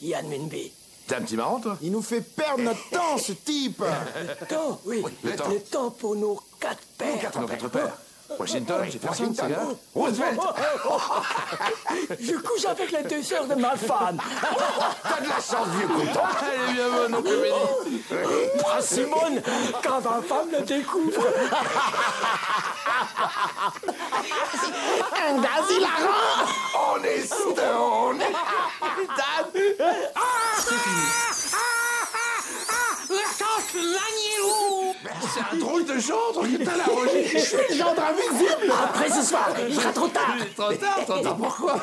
[0.00, 0.72] Yann Minbi.
[1.06, 1.76] T'es un petit marrant, toi?
[1.82, 5.04] Il nous fait perdre notre temps, ce type Le temps, oui.
[5.22, 5.50] le le, temps.
[5.70, 5.90] temps.
[5.90, 7.20] pour nos quatre pères.
[7.20, 7.98] quatre, nos quatre pères.
[8.38, 9.58] Washington, Jefferson, c'est là
[9.94, 10.40] Roosevelt.
[12.20, 14.18] Je couche avec les deux sœurs de ma femme.
[15.02, 16.28] T'as de la chance, vieux content.
[16.42, 18.02] Elle est bien bonne, Oncle Benny.
[18.66, 19.42] Ah, Simone,
[19.82, 21.26] quand ma femme le découvre.
[25.26, 26.98] Un gaz hilarant.
[26.98, 28.22] On est stone.
[30.58, 31.33] C'est
[35.52, 37.28] un drôle de gendre que t'as là, Roger.
[37.32, 38.72] Je suis le gendre invisible.
[38.84, 40.36] Après ce soir, il sera trop tard.
[40.56, 41.80] Trop tard, trop tard, pourquoi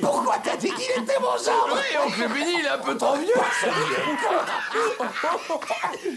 [0.00, 3.16] Pourquoi t'as dit qu'il était mon genre Oui, Oncle Benny, il est un peu trop
[3.16, 3.34] vieux.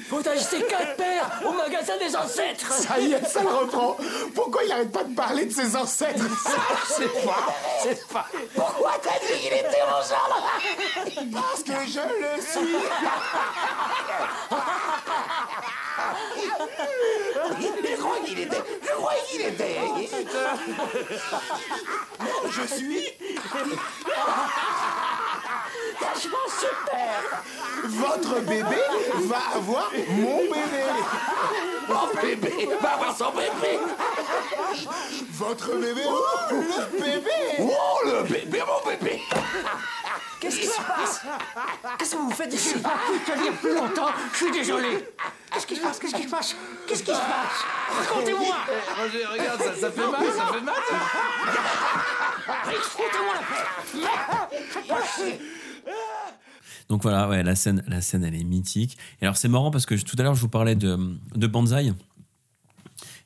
[0.09, 2.71] Faut acheter quatre paires au magasin des ancêtres.
[2.71, 3.97] Ça y est, ça le reprend.
[4.35, 6.25] Pourquoi il arrête pas de parler de ses ancêtres
[6.87, 8.25] C'est pas, c'est pas.
[8.55, 10.43] Pourquoi t'as dit qu'il était mon genre
[11.33, 12.75] Parce que je le suis.
[17.83, 18.63] Je crois qu'il était.
[18.81, 19.79] Je croyais qu'il était.
[22.49, 23.07] Je suis
[25.99, 27.43] Vachement super.
[27.89, 28.81] votre bébé
[29.27, 30.83] va avoir mon bébé.
[31.87, 33.79] Mon bébé va avoir son bébé.
[35.31, 37.31] Votre bébé, oh, le bébé.
[37.59, 39.21] Oh, le bébé, mon bébé.
[40.39, 41.21] Qu'est-ce qui se passe
[41.97, 42.75] Qu'est-ce que vous faites ici?
[42.79, 44.09] Pas pu tenir plus longtemps.
[44.33, 45.05] Je suis désolé.
[45.51, 45.99] Qu'est-ce qui se passe?
[45.99, 46.55] Qu'est-ce qui se passe?
[46.87, 47.65] Qu'est-ce qui se passe?
[48.07, 48.55] Racontez-moi.
[48.97, 50.73] Roger, regarde, ça, ça fait mal, ça fait mal.
[52.81, 53.41] Foutez-moi la
[54.07, 54.49] pas.
[56.89, 58.97] Donc voilà, ouais, la scène, la scène, elle est mythique.
[59.21, 60.97] Et alors c'est marrant parce que je- tout à l'heure je vous parlais de,
[61.35, 61.93] de Banzai.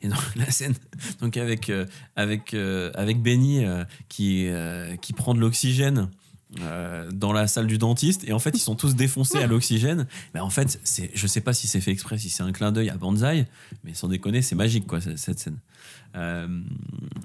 [0.02, 0.76] Et donc la scène,
[1.22, 1.86] donc avec euh,
[2.16, 6.10] avec euh, avec Benny euh, qui euh, qui prend de l'oxygène.
[6.62, 8.24] Euh, dans la salle du dentiste.
[8.26, 10.08] Et en fait ils sont tous défoncés à l'oxygène.
[10.34, 12.72] Mais en fait c'est je sais pas si c'est fait exprès si c'est un clin
[12.72, 13.48] d'œil à Banzai
[13.84, 15.60] mais sans déconner c'est magique quoi cette scène.
[16.16, 16.48] Euh,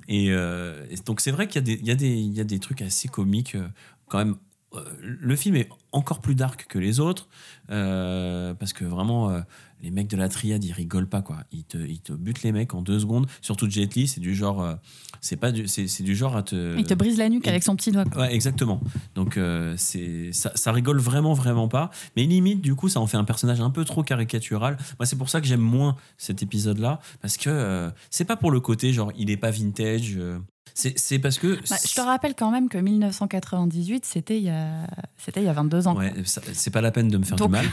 [0.09, 3.57] et, euh, et donc c'est vrai qu'il y a des trucs assez comiques
[4.09, 4.37] quand même.
[5.01, 7.29] Le film est encore plus dark que les autres
[7.69, 9.41] parce que vraiment
[9.83, 11.45] les mecs de la triade ils rigolent pas quoi.
[11.53, 13.29] Ils te, ils te butent les mecs en deux secondes.
[13.41, 14.79] Surtout Jet Li c'est du genre
[15.25, 17.49] c'est pas du c'est c'est du genre à te Il te brise la nuque il-
[17.49, 18.05] avec son petit doigt.
[18.05, 18.23] quoi.
[18.23, 18.81] Ouais, exactement.
[19.15, 21.91] Donc euh, c'est ça, ça rigole vraiment vraiment pas.
[22.17, 24.77] Mais limite du coup ça en fait un personnage un peu trop caricatural.
[24.99, 28.37] Moi c'est pour ça que j'aime moins cet épisode là parce que euh, c'est pas
[28.37, 30.15] pour le côté genre il est pas vintage.
[30.19, 30.39] euh,
[30.75, 34.51] c'est c'est parce que Bah, je te rappelle quand même que 1998, c'était il y
[34.51, 34.87] a,
[35.19, 35.97] c'était il y a 22 ans.
[35.97, 37.67] ouais c'est pas la peine de me faire Donc- du mal.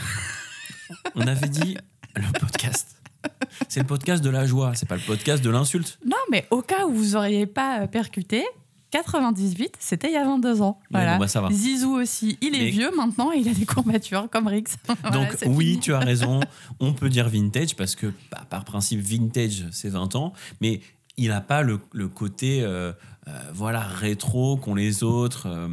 [1.16, 1.78] on avait dit
[2.16, 2.99] le podcast.
[3.68, 6.00] C'est le podcast de la joie, c'est pas le podcast de l'insulte.
[6.06, 8.44] Non, mais au cas où vous auriez pas percuté,
[8.92, 10.80] 98, c'était il y a 22 ans.
[10.90, 11.14] Voilà.
[11.14, 11.52] bon, bah, ça va.
[11.52, 14.64] Zizou aussi, il est Mais- vieux maintenant et il a des courbatures comme Rix.
[15.02, 15.80] Voilà, Donc oui, fini.
[15.80, 16.40] tu as raison,
[16.80, 20.82] on peut dire vintage parce que bah, par principe vintage c'est 20 ans, mais
[21.18, 22.92] il n'a pas le, le côté euh,
[23.28, 25.68] euh, voilà rétro qu'ont les autres, euh,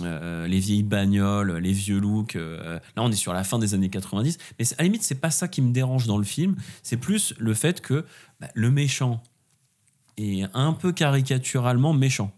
[0.00, 2.36] euh, les vieilles bagnoles, les vieux looks.
[2.36, 5.20] euh, là on est sur la fin des années 90, mais à la limite c'est
[5.20, 8.04] pas ça qui me dérange dans le film, c'est plus le fait que
[8.40, 9.22] bah, le méchant
[10.16, 12.32] est un peu caricaturalement méchant.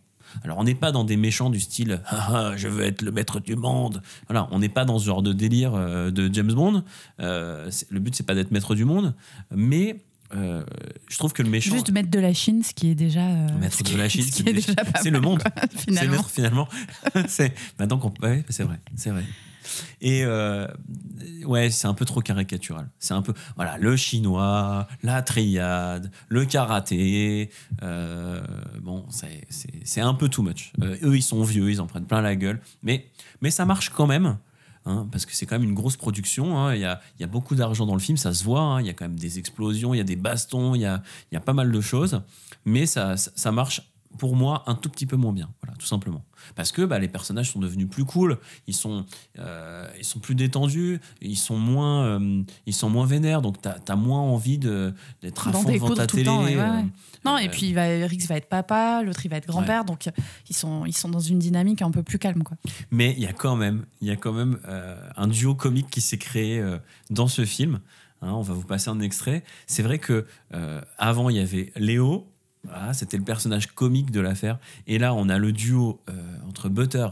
[0.45, 3.11] Alors, on n'est pas dans des méchants du style Ah, ah, je veux être le
[3.11, 4.03] maître du monde.
[4.29, 6.85] Voilà, on n'est pas dans ce genre de délire euh, de James Bond.
[7.19, 9.15] Le but, c'est pas d'être maître du monde,
[9.51, 10.65] mais euh,
[11.09, 11.75] je trouve que le méchant.
[11.75, 13.21] Juste mettre de la Chine, ce qui est déjà.
[13.27, 15.43] euh, Maître ce de la Chine, ce qui est déjà pas c'est le monde.
[15.43, 16.23] quoi, C'est finalement.
[16.23, 16.69] finalement.
[17.29, 18.13] c'est maintenant qu'on.
[18.23, 19.25] Ouais, c'est vrai, c'est vrai.
[20.01, 20.67] Et euh,
[21.45, 22.89] ouais, c'est un peu trop caricatural.
[22.99, 27.51] C'est un peu voilà le chinois, la triade, le karaté.
[28.81, 30.73] bon, c'est- c'est c'est un peu too much.
[30.83, 33.07] Eux, ils sont vieux, ils en prennent plein la gueule, mais
[33.41, 34.39] mais ça marche quand même.
[34.89, 36.59] Hein, parce que c'est quand même une grosse production.
[36.59, 36.75] hein.
[36.75, 38.61] Il y, a, beaucoup d'argent dans le film, ça se voit.
[38.61, 38.81] hein.
[38.81, 41.03] Il y a quand même des explosions, il y a des bastons, il y a,
[41.35, 42.23] a pas mal de choses.
[42.65, 43.17] Mais ça
[43.53, 43.83] marche
[44.19, 45.49] pour moi un tout petit peu moins bien.
[45.63, 46.25] Voilà, tout simplement.
[46.55, 49.07] Parce que bah, les personnages sont devenus plus cool, ils sont,
[49.39, 53.69] euh, ils sont plus détendus, ils sont moins, euh, ils sont moins vénères, donc tu
[53.69, 56.25] as, moins envie d'être à fond devant ta télé.
[56.25, 56.83] temps, ouais, ouais, euh.
[57.25, 59.85] Non, et euh, puis il va, Rix va être papa, l'autre il va être grand-père,
[59.85, 60.11] donc euh,
[60.49, 62.43] ils sont, ils sont dans une dynamique un peu plus calme.
[62.43, 62.57] Quoi.
[62.91, 66.01] Mais il y a quand même, y a quand même euh, un duo comique qui
[66.01, 66.79] s'est créé euh,
[67.11, 67.81] dans ce film.
[68.23, 69.45] Hein, on va vous passer un extrait.
[69.67, 72.27] C'est vrai que euh, avant il y avait Léo,
[72.65, 76.13] voilà, c'était le personnage comique de l'affaire, et là on a le duo euh,
[76.49, 77.09] entre Butter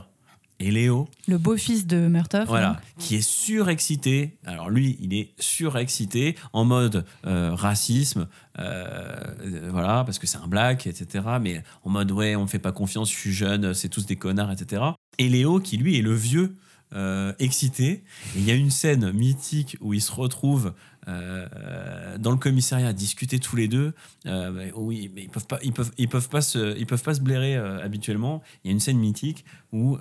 [0.59, 1.09] et Léo.
[1.29, 2.49] Le beau-fils de Murtoff.
[2.49, 2.81] Voilà, donc.
[2.99, 4.39] qui est surexcité.
[4.45, 8.27] Alors lui, il est surexcité en mode euh, racisme,
[8.59, 11.25] euh, voilà, parce que c'est un black, etc.
[11.41, 14.17] Mais en mode ouais, on me fait pas confiance, je suis jeune, c'est tous des
[14.17, 14.83] connards, etc.
[15.19, 16.55] Et Léo, qui lui est le vieux
[16.95, 18.05] euh, excité.
[18.37, 20.73] Et il y a une scène mythique où ils se retrouvent
[21.09, 23.95] euh, dans le commissariat discuter tous les deux.
[24.27, 27.03] Euh, bah, oui, mais ils peuvent pas, ils peuvent, ils peuvent pas se, ils peuvent
[27.03, 28.43] pas se blairer euh, habituellement.
[28.65, 29.99] Il y a une scène mythique où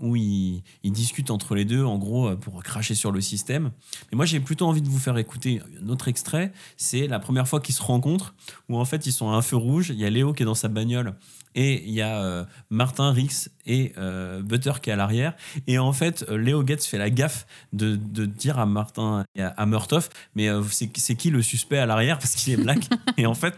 [0.00, 3.70] où ils, ils discutent entre les deux, en gros, pour cracher sur le système.
[4.10, 6.52] Mais moi, j'ai plutôt envie de vous faire écouter un autre extrait.
[6.76, 8.34] C'est la première fois qu'ils se rencontrent,
[8.68, 9.90] où en fait, ils sont à un feu rouge.
[9.90, 11.14] Il y a Léo qui est dans sa bagnole.
[11.54, 15.34] Et il y a euh, Martin Rix et euh, Butter qui est à l'arrière.
[15.66, 19.42] Et en fait, euh, Léo Getz fait la gaffe de, de dire à Martin et
[19.42, 22.18] à, à Murtoff, mais euh, c'est c'est qui le suspect à l'arrière?
[22.18, 23.54] Parce qu'il est black Et en fait,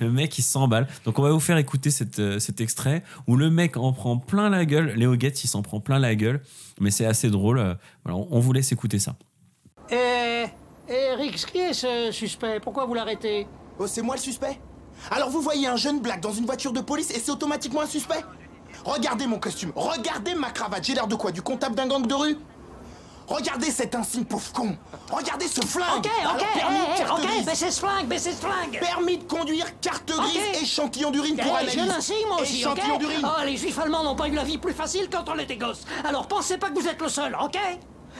[0.00, 0.86] le mec, il s'emballe.
[1.04, 4.18] Donc on va vous faire écouter cette, euh, cet extrait où le mec en prend
[4.18, 4.92] plein la gueule.
[4.96, 6.42] Léo Getz, il s'en prend plein la gueule.
[6.80, 7.58] Mais c'est assez drôle.
[7.58, 7.74] Euh,
[8.04, 9.16] Voilà, on- on vous laisse écouter ça.
[9.90, 10.44] Eh,
[10.88, 12.60] eh, Rix, qui est ce suspect?
[12.60, 13.46] Pourquoi vous l'arrêtez?
[13.78, 14.58] Oh, c'est moi le suspect?
[15.10, 17.86] Alors vous voyez un jeune black dans une voiture de police et c'est automatiquement un
[17.86, 18.24] suspect.
[18.84, 22.14] Regardez mon costume, regardez ma cravate, j'ai l'air de quoi Du comptable d'un gang de
[22.14, 22.38] rue?
[23.28, 24.76] Regardez cet insigne pauvre con
[25.10, 25.98] Regardez ce flingue.
[26.04, 27.10] Ok, Alors, ok, permis, eh, eh,
[27.40, 28.80] ok, baissez ce flingue, baissez ce flingue.
[28.80, 30.62] Permis de conduire, carte grise, Ok.
[30.62, 31.72] échantillon d'urine Eh, pour analyse.
[31.80, 32.76] je l'insigne moi aussi, ok.
[32.78, 33.24] Échantillon d'urine.
[33.24, 35.82] Oh, les juifs allemands n'ont pas eu la vie plus facile quand on était gosse.
[36.04, 37.56] Alors pensez pas que vous êtes le seul, ok?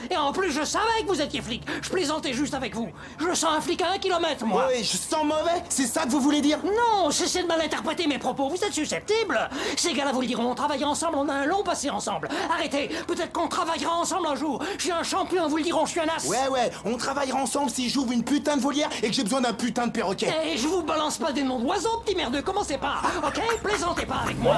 [0.09, 1.63] Et en plus, je savais que vous étiez flic.
[1.81, 2.89] Je plaisantais juste avec vous.
[3.19, 4.67] Je sens un flic à un kilomètre, moi.
[4.73, 6.59] Oui, je sens mauvais, c'est ça que vous voulez dire?
[6.63, 8.49] Non, cessez de mal interpréter mes propos.
[8.49, 9.49] Vous êtes susceptible.
[9.77, 10.51] Ces gars-là vous le diront.
[10.51, 12.29] On travaille ensemble, on a un long passé ensemble.
[12.51, 12.89] Arrêtez.
[13.07, 14.63] Peut-être qu'on travaillera ensemble un jour.
[14.77, 15.85] Je suis un champion, vous le diront.
[15.85, 16.27] Je suis un as.
[16.27, 19.41] Ouais, ouais, on travaillera ensemble si j'ouvre une putain de volière et que j'ai besoin
[19.41, 20.31] d'un putain de perroquet.
[20.45, 22.41] Et je vous balance pas des noms d'oiseaux, petit merdeux.
[22.41, 23.01] Commencez pas.
[23.25, 23.41] Ok?
[23.63, 24.57] Plaisantez pas avec moi.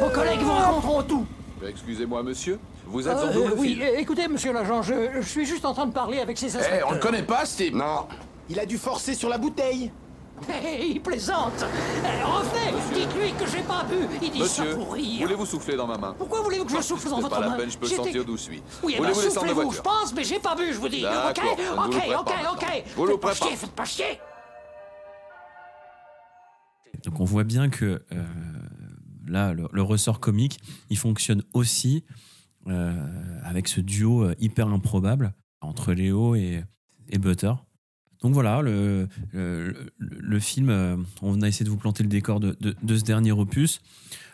[0.00, 1.26] Vos collègues vous raconteront tout.
[1.66, 2.58] Excusez-moi, monsieur.
[2.94, 3.82] Vous êtes en Euh, double oui, fil.
[3.98, 6.86] écoutez, monsieur l'agent, je, je suis juste en train de parler avec ces inspecteurs.
[6.88, 8.06] Eh, on le connaît pas, Steve Non.
[8.48, 9.90] Il a dû forcer sur la bouteille.
[10.48, 11.64] Eh, il plaisante.
[11.64, 13.96] Eh, revenez, dites-lui que j'ai pas bu.
[14.22, 15.22] Il dit ça pour rire.
[15.22, 17.48] voulez-vous souffler dans ma main Pourquoi voulez-vous que je souffle dans C'est votre pas la
[17.50, 18.62] main peine, je peux J'étais- sentir d'où je suis.
[18.84, 20.78] Oui, eh ben, Voulez-vous descendre de soufflez-vous, voiture je pense, mais j'ai pas bu, je
[20.78, 21.04] vous dis.
[21.04, 22.84] Ok, D'accord, je ne vous ok, le ok, ok.
[22.94, 24.20] Vous le Faites pas chier, faites pas chier.
[27.04, 28.24] Donc on voit bien que euh,
[29.26, 30.60] là, le, le ressort comique,
[30.90, 32.12] il fonctionne aussi euh,
[33.44, 36.64] avec ce duo euh, hyper improbable entre Léo et,
[37.18, 37.52] Butter.
[38.22, 39.08] Donc voilà, le,
[40.40, 42.56] film, euh, on a essayé de vous planter le décor de,
[42.88, 43.80] ce dernier opus.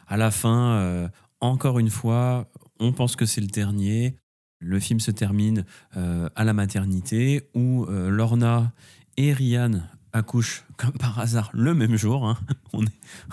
[0.07, 1.09] À la fin, euh,
[1.41, 4.17] encore une fois, on pense que c'est le dernier.
[4.59, 5.65] Le film se termine
[5.97, 8.73] euh, à la maternité où euh, Lorna
[9.17, 9.83] et Ryan
[10.13, 12.27] accouchent comme par hasard le même jour.
[12.27, 12.39] hein.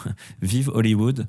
[0.41, 1.28] Vive Hollywood.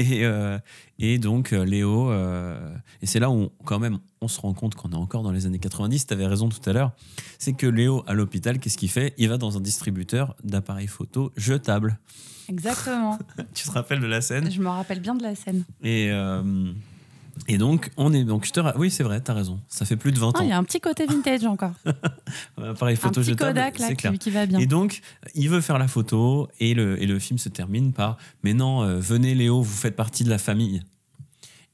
[0.00, 0.58] Et, euh,
[0.98, 2.58] et donc, euh, Léo, euh,
[3.02, 5.30] et c'est là où, on- quand même, on se rend compte qu'on est encore dans
[5.30, 6.06] les années 90.
[6.06, 6.92] Tu avais raison tout à l'heure.
[7.38, 9.12] C'est que Léo, à l'hôpital, qu'est-ce qu'il fait?
[9.18, 11.98] Il va dans un distributeur d'appareils photo jetables.
[12.48, 13.18] Exactement.
[13.54, 14.50] tu te rappelles de la scène?
[14.50, 15.64] Je me rappelle bien de la scène.
[15.82, 16.72] Et, euh,
[17.48, 18.24] et donc, on est.
[18.24, 19.60] Donc, je te ra- oui, c'est vrai, tu as raison.
[19.68, 20.42] Ça fait plus de 20 Ah, ans.
[20.42, 21.72] Il y a un petit côté vintage encore.
[22.62, 24.12] appareil photo un petit jetable, Kodak là, c'est qui, clair.
[24.18, 24.58] qui va bien.
[24.58, 25.00] Et donc,
[25.34, 28.82] il veut faire la photo et le, et le film se termine par Mais non,
[28.82, 30.82] euh, venez Léo, vous faites partie de la famille.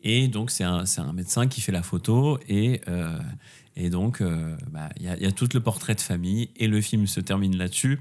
[0.03, 3.19] Et donc, c'est un, un médecin qui fait la photo et, euh,
[3.75, 6.69] et donc, euh, bah, il y, a, y a tout le portrait de famille et
[6.69, 7.99] le film se termine là-dessus.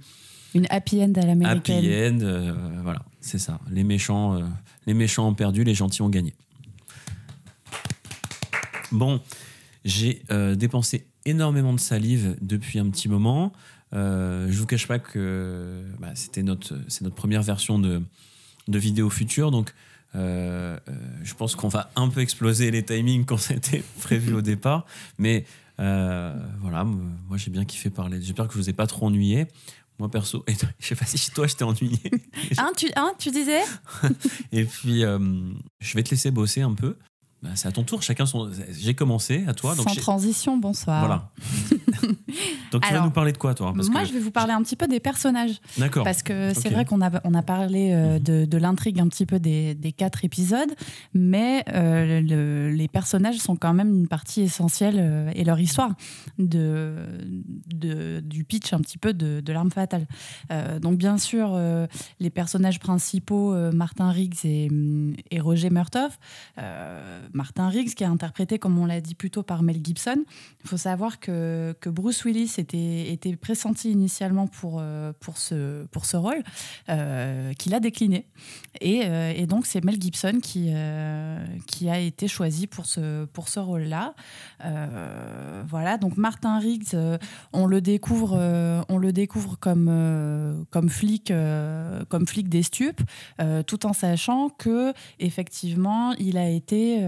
[0.54, 1.78] Une happy end à l'américaine.
[1.78, 3.60] Happy end, euh, voilà, c'est ça.
[3.72, 4.44] Les méchants, euh,
[4.86, 6.34] les méchants ont perdu, les gentils ont gagné.
[8.96, 9.22] Bon,
[9.84, 13.52] j'ai euh, dépensé énormément de salive depuis un petit moment.
[13.94, 18.02] Euh, je vous cache pas que bah, c'était notre, c'est notre première version de,
[18.68, 19.74] de vidéo future, donc
[20.16, 20.94] euh, euh,
[21.24, 24.86] je pense qu'on va un peu exploser les timings qu'on s'était prévu au départ,
[25.18, 25.46] mais
[25.78, 28.22] voilà, moi j'ai bien kiffé parler.
[28.22, 29.48] J'espère que je vous ai pas trop ennuyé.
[30.00, 32.00] Moi perso, et toi, je sais pas si toi je t'ai ennuyé.
[32.58, 33.62] Hein, tu, hein, tu disais?
[34.52, 35.20] Et puis, euh,
[35.80, 36.96] je vais te laisser bosser un peu.
[37.46, 38.50] Bah, c'est à ton tour, chacun son.
[38.72, 39.76] J'ai commencé, à toi.
[39.76, 41.00] Donc Sans transition, bonsoir.
[41.06, 41.30] Voilà.
[42.72, 44.52] donc tu vas nous parler de quoi, toi Parce Moi, que- je vais vous parler
[44.54, 45.62] un petit peu des personnages.
[45.78, 46.04] D'accord.
[46.04, 49.28] Parce que c'est vrai qu'on a, on a parlé euh, de, de l'intrigue un petit
[49.28, 50.74] peu des, des quatre épisodes,
[51.14, 55.92] mais euh, le- les personnages sont quand même une partie essentielle euh, et leur histoire
[56.40, 56.96] de,
[57.68, 60.08] de- du pitch un petit peu de, de l'arme fatale.
[60.82, 61.60] Donc, bien sûr,
[62.20, 64.70] les personnages principaux, Martin Riggs et,
[65.32, 66.12] et Roger Murtaugh.
[67.36, 70.24] Martin Riggs, qui est interprété, comme on l'a dit plus tôt, par Mel Gibson.
[70.64, 75.86] Il faut savoir que, que Bruce Willis était, était pressenti initialement pour, euh, pour, ce,
[75.88, 76.42] pour ce rôle,
[76.90, 78.26] euh, qu'il a décliné.
[78.80, 80.72] Et, euh, et donc, c'est Mel Gibson qui,
[81.68, 84.14] qui a été choisi pour ce, pour ce rôle-là.
[85.68, 86.96] Voilà, donc Martin Riggs,
[87.52, 91.34] on le découvre, on le découvre comme, comme, flic,
[92.08, 93.02] comme flic des stupes,
[93.68, 97.02] tout en sachant que effectivement, il a été,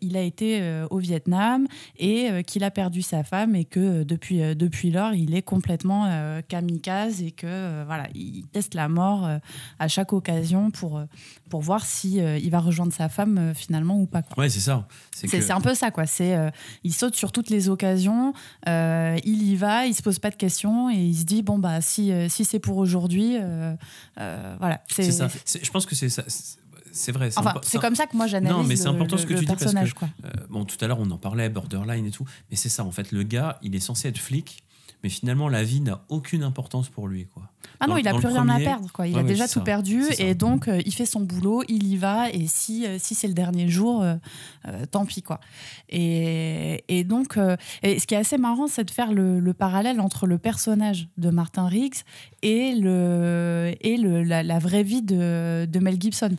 [0.00, 1.66] il a été euh, au Vietnam
[1.98, 5.34] et euh, qu'il a perdu sa femme et que euh, depuis, euh, depuis lors, il
[5.34, 9.38] est complètement euh, kamikaze et que euh, voilà, il teste la mort euh,
[9.78, 11.04] à chaque occasion pour, euh,
[11.50, 14.22] pour voir si euh, il va rejoindre sa femme euh, finalement ou pas.
[14.22, 14.38] quoi.
[14.44, 14.86] Ouais, c'est ça.
[15.12, 16.06] C'est que- un peu ça, quoi.
[16.06, 16.50] C'est, euh,
[16.84, 18.32] il saute sur toutes les occasions,
[18.68, 21.58] euh, il y va, il se pose pas de questions et il se dit bon
[21.58, 23.74] bah si euh, si c'est pour aujourd'hui, euh,
[24.20, 24.82] euh, voilà.
[24.90, 25.28] C'est ça.
[25.62, 26.22] Je pense que c'est ça.
[26.96, 27.30] C'est- vrai.
[27.36, 29.40] Enfin, c'est comme ça que moi j'analyse Non, mais c'est important le- ce que tu
[29.40, 32.56] dis parce que euh, bon, tout à l'heure on en parlait, borderline et tout, mais
[32.56, 33.12] c'est ça en fait.
[33.12, 34.62] Le gars, il est censé être flic,
[35.02, 37.50] mais finalement la vie n'a aucune importance pour lui, quoi.
[37.80, 39.06] Ah non, Dans- il a dans plus rien à perdre, quoi.
[39.06, 39.60] Il Ouais, a ouais, déjà tout ça.
[39.60, 43.14] perdu et donc euh, il fait son boulot, il y va et si euh, si
[43.14, 44.16] c'est le dernier jour, euh,
[44.90, 45.40] tant pis quoi.
[45.88, 47.38] Et, et donc,
[47.82, 51.08] et ce qui est assez marrant, c'est de faire le, le parallèle entre le personnage
[51.16, 52.02] de Martin Riggs
[52.42, 56.34] et le et le, la, la vraie vie de, de Mel Gibson,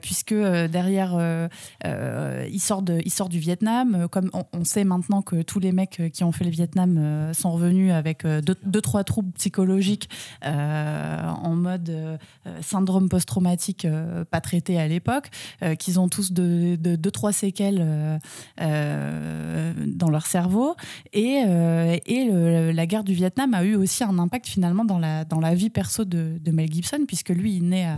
[0.00, 1.48] puisque derrière
[1.84, 5.72] il sort de il sort du Vietnam, comme on, on sait maintenant que tous les
[5.72, 10.08] mecs qui ont fait le Vietnam sont revenus avec deux, deux, trois troubles psychologiques
[10.52, 12.16] en mode euh,
[12.46, 15.30] euh, syndrome post-traumatique euh, pas traité à l'époque,
[15.62, 18.18] euh, qu'ils ont tous de, de- deux trois séquelles euh,
[18.60, 20.74] euh, dans leur cerveau
[21.12, 25.70] et, euh, la guerre du Vietnam a eu aussi un impact finalement dans la vie
[25.70, 27.88] perso de, Mel Gibson puisque lui il naît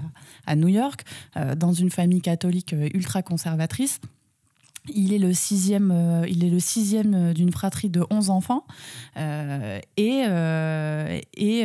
[0.47, 1.05] à, New York
[1.37, 4.01] euh, dans une famille catholique euh, ultra conservatrice.
[4.90, 8.66] Il est le sixième, euh, il est le sixième euh, d'une fratrie de 11 enfants.
[9.16, 10.24] Euh, et
[11.36, 11.65] et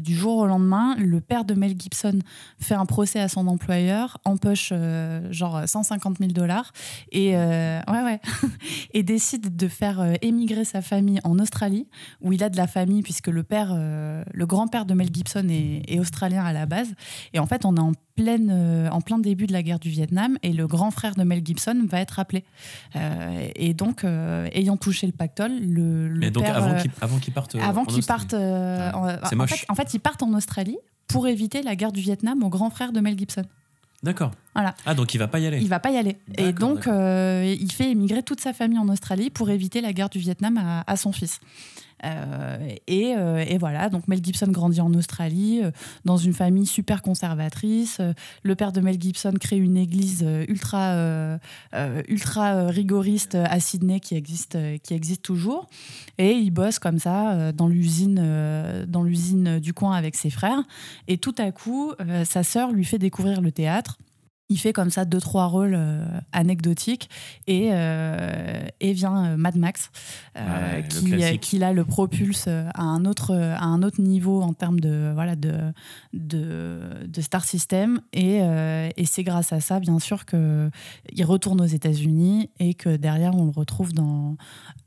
[0.00, 2.18] du jour au lendemain, le père de Mel Gibson
[2.58, 4.72] fait un procès à son employeur, empoche
[5.30, 6.72] genre 150 000 dollars
[7.10, 8.20] et, ouais, ouais,
[8.94, 11.86] et décide de faire émigrer sa famille en Australie,
[12.20, 16.00] où il a de la famille, puisque le le grand-père de Mel Gibson est, est
[16.00, 16.92] australien à la base.
[17.32, 19.88] Et en fait, on est en pleine, euh, en plein début de la guerre du
[19.90, 22.44] Vietnam et le grand frère de Mel Gibson va être appelé.
[22.96, 26.80] Euh, et donc, euh, ayant touché le pactole, le, le Mais donc père, avant euh,
[26.80, 27.54] qu'il avant qu'il parte.
[27.54, 29.50] euh, avant en qu'ils partent, en, C'est moche.
[29.50, 30.78] fait, en fait, ils partent en Australie
[31.08, 33.44] pour éviter la guerre du Vietnam au grand frère de Mel Gibson.
[34.02, 34.32] D'accord.
[34.54, 34.74] Voilà.
[34.84, 35.60] Ah donc il va pas y aller.
[35.60, 36.16] Il va pas y aller.
[36.36, 40.18] Et donc, il fait émigrer toute sa famille en Australie pour éviter la guerre du
[40.18, 41.38] Vietnam à, à son fils.
[42.04, 45.70] Euh, et, euh, et voilà, donc Mel Gibson grandit en Australie, euh,
[46.04, 48.00] dans une famille super conservatrice.
[48.42, 51.38] Le père de Mel Gibson crée une église ultra,
[52.08, 55.68] ultra rigoriste à Sydney qui existe, qui existe toujours.
[56.18, 58.14] Et il bosse comme ça dans l'usine
[58.88, 60.62] dans l'usine du coin avec ses frères.
[61.08, 61.92] Et tout à coup,
[62.24, 63.98] sa sœur lui fait découvrir le théâtre.
[64.48, 67.08] Il fait comme ça deux trois rôles euh, anecdotiques
[67.46, 69.90] et, euh, et vient euh, Mad Max
[70.36, 74.42] euh, Ouais, le qui, qui là le propulse à un autre à un autre niveau
[74.42, 75.72] en termes de voilà de
[76.12, 78.38] de, de star system et,
[78.96, 80.70] et c'est grâce à ça bien sûr que
[81.12, 84.36] il retourne aux États-Unis et que derrière on le retrouve dans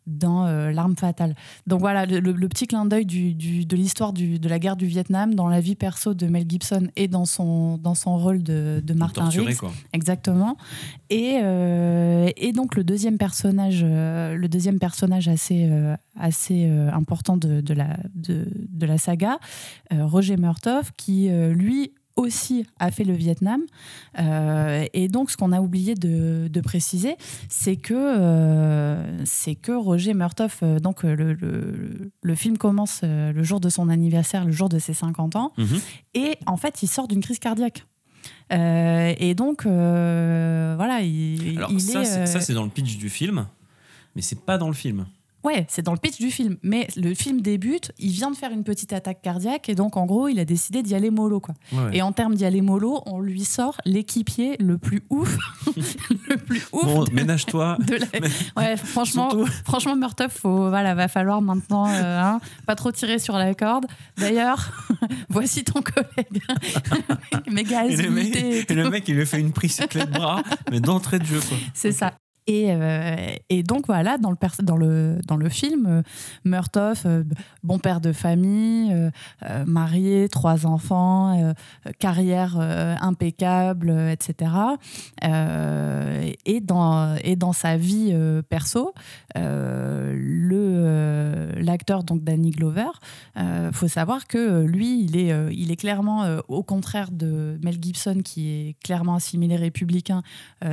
[0.08, 1.36] dans euh, L'arme fatale.
[1.68, 5.34] Donc voilà, le, petit clin d'œil du, du- de l'histoire de la guerre du Vietnam
[5.36, 8.94] dans la vie perso de Mel Gibson et dans son, dans son rôle de, de
[8.94, 9.58] Martin torturé, Riggs.
[9.58, 9.72] quoi.
[9.94, 10.58] Exactement.
[11.10, 15.70] Et, euh, et donc le deuxième personnage, euh, le deuxième personnage assez,
[16.20, 19.40] assez important de, de la, de, de la saga,
[19.92, 23.62] Roger Murtaugh, qui lui aussi a fait le Vietnam.
[24.20, 27.16] Euh, et donc, ce qu'on a oublié de, de préciser,
[27.50, 33.44] c'est que, euh, c'est que Roger Murtaugh, euh, donc le, le- le film commence le
[33.44, 35.80] jour de son anniversaire, le jour de ses 50 ans, Mhm.
[36.14, 37.86] et en fait, il sort d'une crise cardiaque.
[38.52, 42.26] Et donc, voilà, il, Alors il ça, est.
[42.26, 43.48] ça, c'est dans le pitch du film,
[44.16, 45.06] mais c'est pas dans le film.
[45.46, 46.58] Ouais, c'est dans le pitch du film.
[46.64, 50.06] Mais le film débute, il vient de faire une petite attaque cardiaque et donc en
[50.06, 51.40] gros, il a décidé d'y aller mollo.
[51.40, 51.54] Quoi.
[51.72, 51.98] Ouais.
[51.98, 55.38] Et en termes d'y aller mollo, on lui sort l'équipier le plus ouf.
[56.30, 56.84] le plus ouf.
[56.86, 57.78] Bon, ménage-toi.
[57.90, 58.28] la-
[58.58, 59.30] Ouais, franchement,
[59.66, 59.96] franchement
[60.30, 63.86] faut, voilà, va falloir maintenant euh, hein, pas trop tirer sur la corde.
[64.18, 64.72] D'ailleurs,
[65.30, 66.42] voici ton collègue.
[67.52, 70.42] Méga Et le, mec, et le mec, il lui fait une prise clé de bras,
[70.72, 71.58] mais d'entrée de jeu, quoi.
[71.74, 72.14] C'est ça.
[72.48, 73.16] Et, euh,
[73.50, 76.02] et donc voilà, dans le, dans le, dans le film, euh,
[76.44, 77.24] Murtaugh, euh,
[77.64, 79.10] bon père de famille, euh,
[79.66, 81.54] marié, trois enfants,
[82.00, 82.60] carrière
[83.02, 84.52] impeccable, etc.
[85.24, 88.16] Et, dans, et dans sa vie
[88.50, 88.94] perso,
[89.36, 92.90] le, l'acteur donc Danny Glover,
[93.38, 98.22] euh, faut savoir que lui, il est, il est clairement au contraire de Mel Gibson,
[98.24, 100.22] qui est clairement assimilé républicain.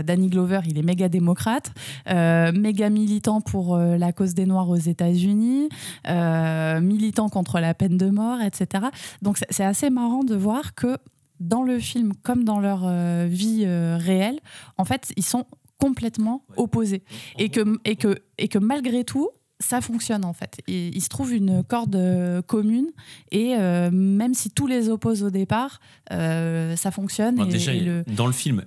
[0.04, 1.61] Danny Glover, il est méga démocrate,
[2.08, 5.68] euh, méga militant pour euh, la cause des Noirs aux États-Unis,
[6.08, 8.86] euh, militant contre la peine de mort, etc.
[9.22, 10.96] Donc c'est- assez marrant de voir que
[11.40, 12.88] dans le film, comme dans leur
[13.26, 14.38] vie réelle,
[14.78, 15.44] en fait, ils sont
[15.78, 17.02] complètement opposés.
[17.38, 19.28] Et que, et, que, et que malgré tout,
[19.62, 20.60] ça fonctionne en fait.
[20.68, 22.88] Et il se trouve une corde euh, commune
[23.30, 25.80] et euh, même si tous les opposent au départ,
[26.12, 27.36] euh, ça fonctionne.
[27.36, 28.04] Bon, et- déjà, et le...
[28.08, 28.64] dans le film,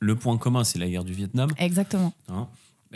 [0.00, 1.50] le point commun, c'est la guerre du Vietnam.
[1.58, 2.12] Exactement.
[2.28, 2.46] hein.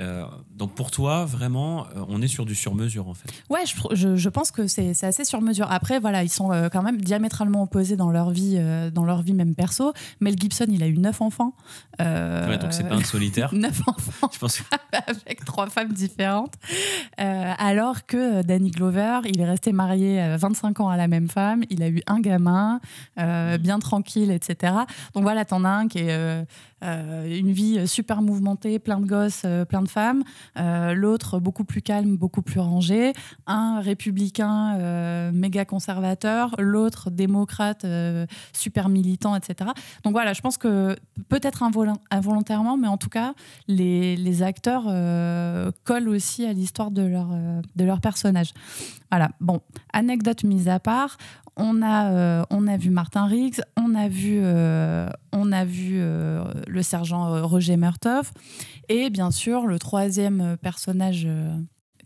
[0.00, 0.24] Euh,
[0.56, 3.28] donc pour toi, vraiment, euh, on est sur du sur-mesure, en fait.
[3.50, 5.70] Ouais, je, je- je pense que c'est assez sur mesure.
[5.70, 9.20] Après, voilà, ils sont euh, quand même diamétralement opposés dans leur vie, euh, dans leur
[9.22, 9.92] vie même perso.
[10.20, 11.54] Mel Gibson, il a eu neuf enfants.
[12.00, 13.52] Euh, Ouais, donc c'est pas un solitaire.
[13.54, 14.64] neuf enfants Je pense que-
[15.06, 16.54] avec trois femmes différentes.
[17.18, 21.62] Alors que Danny Glover, il est resté marié euh, 25 ans à la même femme.
[21.70, 22.80] Il a eu un gamin,
[23.16, 24.72] bien tranquille, etc.
[25.14, 26.44] Donc voilà, t'en as un qui est
[26.82, 30.22] une vie super mouvementée, plein de gosses, euh, plein de femmes.
[30.58, 33.12] Euh, L'autre, beaucoup plus calme, beaucoup plus rangé.
[33.46, 36.54] Un républicain euh, méga conservateur.
[36.58, 39.70] L'autre, démocrate, euh, super militant, etc.
[40.04, 40.96] Donc voilà, je pense que
[41.28, 43.34] peut-être invol- involontairement, mais en tout cas,
[43.68, 48.52] les, acteurs euh, collent aussi à l'histoire de leur, euh, de leur personnage.
[49.10, 49.60] Voilà, bon,
[49.92, 51.18] anecdote mise à part,
[51.56, 55.98] on a, euh, on a vu Martin Riggs, on a vu, euh, on a vu
[56.00, 58.26] euh, le sergent Roger Murtaugh,
[58.88, 61.54] et bien sûr, le troisième personnage euh,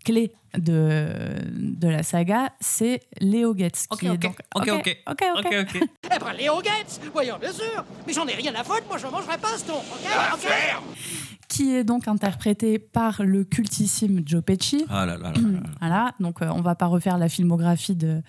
[0.04, 1.08] clé de,
[1.52, 3.86] de la saga, c'est Léo Getz.
[3.98, 5.54] qui est donc- ok, ok, ok, ok.
[5.74, 5.82] ok.
[6.14, 9.06] Eh ben, Léo Gates Voyons, bien sûr Mais j'en ai rien à foutre, moi je
[9.06, 10.48] mangerai pas ce ton, ok Ok
[11.54, 14.84] qui est donc interprété par le cultissime Joe Pesci.
[14.88, 15.60] Ah là là là là.
[15.78, 18.22] Voilà, donc euh, on va pas refaire la filmographie de,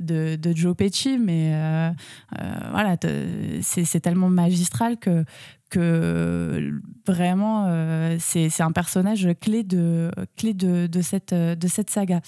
[0.00, 1.90] de, de Joe Pesci, mais euh,
[2.40, 2.96] euh, voilà,
[3.60, 5.24] c'est tellement magistral que,
[5.72, 6.70] que
[7.06, 12.20] vraiment euh, c'est un personnage clé de, clé de, de, cette, de cette saga.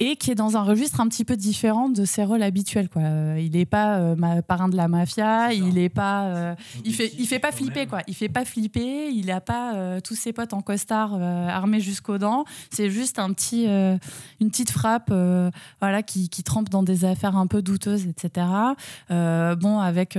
[0.00, 2.88] Et qui est dans un registre un petit peu différent de ses rôles habituels.
[2.88, 3.02] Quoi.
[3.02, 6.54] Euh, Il n'est pas euh, ma- parrain de la mafia, il est pas, euh,
[6.84, 8.00] il fait, il fait pas flipper quoi.
[8.08, 12.44] Il fait pas flipper, il a pas tous ses potes en costard armés jusqu'aux dents.
[12.70, 15.12] C'est juste un petit, une petite frappe,
[15.80, 18.46] voilà, qui, qui trempe dans des affaires un peu douteuses, etc.
[19.10, 20.18] Bon, avec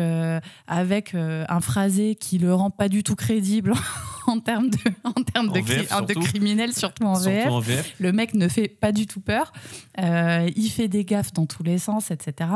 [0.67, 3.73] avec un phrasé qui le rend pas du tout crédible
[4.27, 6.19] en termes de, en termes de, En VF, cri- de surtout.
[6.27, 7.47] criminel, surtout en Surtout VF.
[7.49, 7.95] en VF.
[7.99, 9.51] Le mec ne fait pas du tout peur.
[9.99, 12.49] Euh, il fait des gaffes dans tous les sens, etc.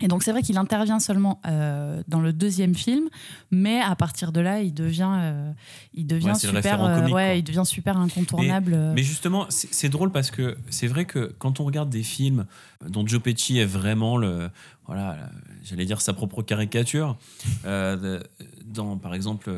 [0.00, 3.08] Et donc c'est vrai qu'il intervient seulement euh, dans le deuxième film,
[3.52, 5.52] mais à partir de là, il devient, euh,
[5.92, 8.72] il devient Ouais, super, euh, comique, ouais, il devient super incontournable.
[8.76, 12.46] Mais, mais justement, c'est drôle parce que c'est vrai que quand on regarde des films
[12.84, 14.50] dont Joe Pesci est vraiment le,
[14.86, 15.30] voilà, la-
[15.62, 17.16] j'allais dire sa propre caricature,
[17.64, 19.50] dans par exemple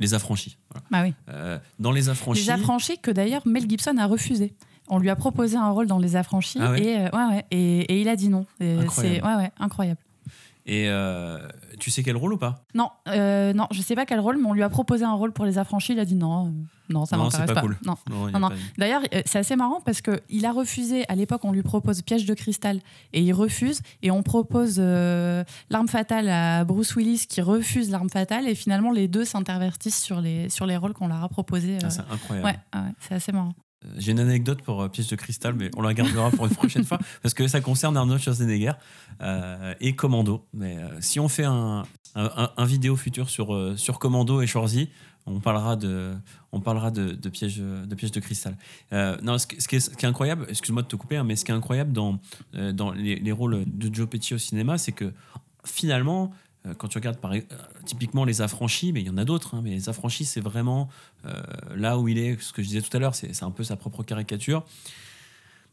[0.00, 0.58] Les Affranchis.
[0.70, 0.86] voilà.
[0.90, 1.60] Bah oui.
[1.78, 2.42] Dans Les Affranchis.
[2.42, 4.54] Les affranchis que d'ailleurs Mel Gibson a refusé.
[4.88, 7.46] On lui a proposé un rôle dans Les Affranchis Ah ouais et, euh, ouais, ouais,
[7.50, 8.46] et, et il a dit non.
[8.58, 10.00] C'est ouais, ouais, incroyable.
[10.66, 11.46] Et euh,
[11.78, 12.64] tu sais quel rôle ou pas?
[12.74, 15.30] Non, euh, non, je sais pas quel rôle, mais on lui a proposé un rôle
[15.32, 15.92] pour Les Affranchis.
[15.92, 16.50] Il a dit non, euh,
[16.88, 17.60] non, ça m'intéresse pas pas.
[17.60, 17.76] cool.
[17.84, 17.96] Non.
[18.08, 18.48] Non, Non, non.
[18.48, 18.62] pas dit.
[18.78, 21.04] D'ailleurs, c'est assez marrant parce que il a refusé.
[21.10, 22.80] À l'époque, on lui propose Piège de cristal
[23.12, 23.82] et il refuse.
[24.02, 28.48] Et on propose L'arme fatale à Bruce Willis qui refuse l'arme fatale.
[28.48, 31.76] Et finalement, les deux s'intervertissent sur les sur les rôles qu'on leur a proposés.
[31.82, 32.46] Ah, c'est incroyable.
[32.48, 33.52] Ouais, ouais, c'est assez marrant.
[33.96, 36.84] J'ai une anecdote pour euh, Piège de cristal, mais on la gardera pour une prochaine
[36.84, 38.72] fois parce que ça concerne Arnold Schwarzenegger
[39.20, 40.44] euh, et Commando.
[40.52, 41.84] Mais euh, si on fait un,
[42.14, 44.88] un, vidéo futur sur, euh, sur Commando et Schwarzy,
[45.26, 46.14] on parlera de,
[46.52, 48.56] on parlera de, de piège, de piège de cristal.
[49.22, 51.24] Non, ce, qui- ce qui est, ce qui est incroyable, excuse-moi de te couper, hein,
[51.24, 52.18] mais ce qui est incroyable dans,
[52.52, 55.12] dans les, les rôles de Joe Pesci au cinéma, c'est que
[55.64, 56.30] finalement,
[56.78, 57.40] quand tu regardes par, euh,
[57.84, 60.88] typiquement les affranchis, mais il y en a d'autres, hein, mais les affranchis, c'est vraiment
[61.26, 61.42] euh,
[61.76, 63.76] là où il est, ce que je disais tout à l'heure, c'est un peu sa
[63.76, 64.64] propre caricature.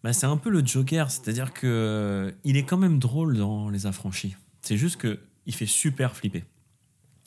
[0.03, 3.69] Bah, c'est un peu le Joker, c'est-à-dire que euh, il est quand même drôle dans
[3.69, 4.35] les affranchis.
[4.61, 6.43] C'est juste que il fait super flipper.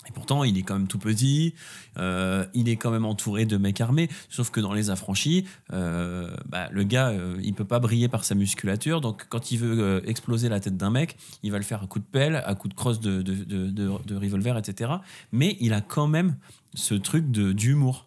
[0.09, 1.55] Et pourtant, il est quand même tout petit,
[1.98, 6.35] euh, il est quand même entouré de mecs armés, sauf que dans les affranchis, euh,
[6.47, 9.78] bah, le gars, euh, il peut pas briller par sa musculature, donc quand il veut
[9.81, 12.55] euh, exploser la tête d'un mec, il va le faire à coup de pelle, à
[12.55, 14.93] coup de crosse de, de, de- de- de revolver, etc.
[15.32, 16.36] Mais il a quand même
[16.74, 18.06] ce truc de- d'humour.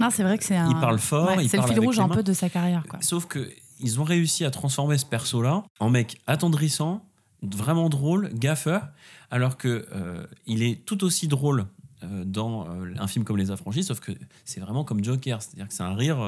[0.00, 0.68] Non, c'est vrai que c'est un.
[0.70, 2.84] il parle fort, ouais, il c'est le parle fil rouge un peu de sa carrière.
[2.88, 3.00] Quoi.
[3.02, 3.50] Sauf que
[3.80, 7.04] ils ont réussi à transformer ce perso-là en mec attendrissant,
[7.42, 8.88] vraiment drôle, gaffeur,
[9.30, 11.66] alors que euh, il est tout aussi drôle
[12.04, 14.12] euh, dans euh, un film comme Les Affranchis, sauf que
[14.44, 16.18] c'est vraiment comme Joker, c'est-à-dire que c'est un rire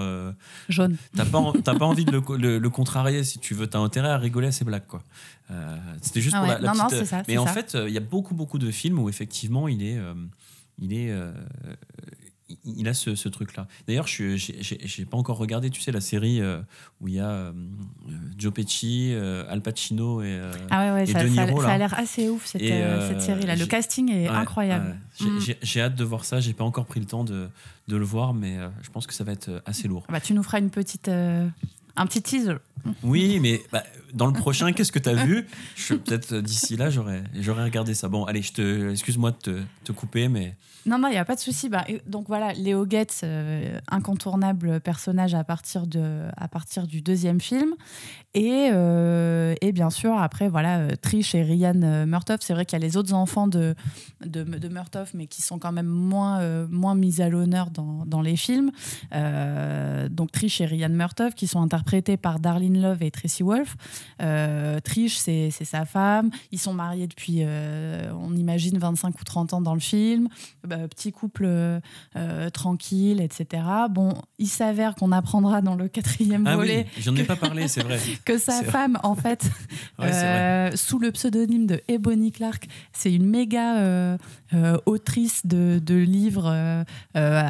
[0.68, 0.96] jaune.
[1.16, 3.78] T'as pas, en- pas envie de le, co- le- le contrarier si tu veux, t'as
[3.78, 5.02] intérêt à rigoler à ses blagues quoi.
[6.02, 6.98] C'était juste Ah pour la, la non, non, petite.
[7.00, 7.52] c'est ça, mais en ça.
[7.52, 9.98] fait, il y a beaucoup beaucoup de films où effectivement il est,
[10.78, 11.12] il est,
[12.64, 13.66] il a ce, ce truc-là.
[13.86, 16.60] D'ailleurs, je j'ai pas encore regardé, tu sais, la série euh,
[17.00, 17.52] où il y a euh,
[18.38, 20.40] Joe Pesci, euh, Al Pacino et,
[20.70, 23.20] Ah ouais, ouais, et ça, De Niro, ça a l'air assez ouf cette, Et, cette
[23.22, 23.56] série-là.
[23.56, 24.96] Le casting est Ouais, incroyable.
[25.18, 25.56] J'ai- Mm.
[25.62, 26.40] J'ai hâte de voir ça.
[26.40, 27.48] J'ai pas encore pris le temps de,
[27.88, 30.04] de le voir, mais je pense que ça va être assez lourd.
[30.08, 32.56] Bah, tu nous feras une petite, un petit teaser.
[33.02, 33.82] Oui, mais bah,
[34.14, 35.46] dans le prochain, qu'est-ce que tu as vu
[35.88, 38.08] Peut-être d'ici là, j'aurais regardé ça.
[38.08, 40.56] Bon, allez, excuse-moi de te, te couper, mais
[40.86, 41.68] Non, non, il n'y a pas de souci.
[41.68, 47.40] Bah, donc voilà, Léo Getz, euh, incontournable personnage à partir, de, à partir du deuxième
[47.40, 47.74] film.
[48.32, 52.38] Et, euh, et bien sûr, après, voilà, euh, Trish et Ryan euh, Murtaugh.
[52.40, 53.74] C'est vrai qu'il y a les autres enfants de,
[54.24, 58.36] de, Murtaugh, mais qui sont quand même moins, moins mis à l'honneur dans, dans les
[58.36, 58.70] films.
[60.10, 63.76] Donc Trish et Ryan Murtaugh, qui sont interprétés par Darlene Love et Tracy Wolf.
[64.84, 66.30] Trish, c'est sa femme.
[66.52, 70.28] Ils sont mariés depuis, on imagine, 25 ou 30 ans dans le film.
[70.70, 71.80] Bah, petit couple euh,
[72.14, 73.64] euh, tranquille, etc.
[73.90, 77.66] Bon, il s'avère qu'on apprendra dans le quatrième ah volet oui, j'en ai pas parlé,
[77.66, 77.98] c'est vrai.
[78.24, 78.70] que sa vrai.
[78.70, 79.42] femme, en fait,
[79.98, 84.16] Ouais, euh, sous le pseudonyme de Ebony Clark, c'est une méga
[84.54, 86.84] euh, autrice de, de livres euh,
[87.16, 87.42] euh,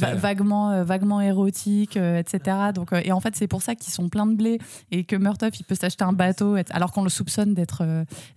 [0.00, 2.56] va- vaguement, vaguement érotiques, etc.
[2.74, 4.58] Donc, et en fait, c'est pour ça qu'ils sont pleins de blé
[4.90, 7.82] et que Murtaugh, il peut s'acheter un bateau, alors qu'on le soupçonne d'être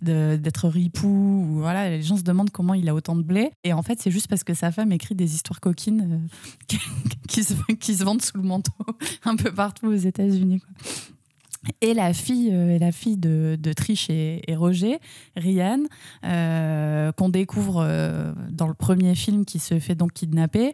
[0.01, 1.07] d'être ripou.
[1.07, 3.51] Ou, voilà, les gens se demandent comment il a autant de blé.
[3.63, 6.27] Et en fait, c'est juste parce que sa femme écrit des histoires coquines
[7.27, 8.71] qui, se, qui se vendent sous le manteau
[9.25, 10.61] un peu partout aux États-Unis.
[11.81, 14.99] Et la fille, euh, la fille de, de Trish et, Roger,
[15.35, 15.83] Ryan,
[16.25, 20.73] euh, qu'on découvre euh, dans le premier film qui se fait donc kidnapper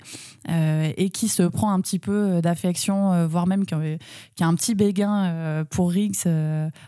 [0.49, 4.76] euh, et qui se prend un petit peu d'affection, voire même qui a, un petit
[4.76, 6.26] béguin pour Riggs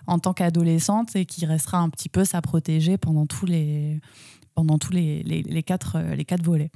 [0.07, 3.99] en tant qu'adolescente et qui restera un petit peu sa protégée pendant tous les
[4.60, 6.69] pendant tous les, quatre, euh, les quatre volets.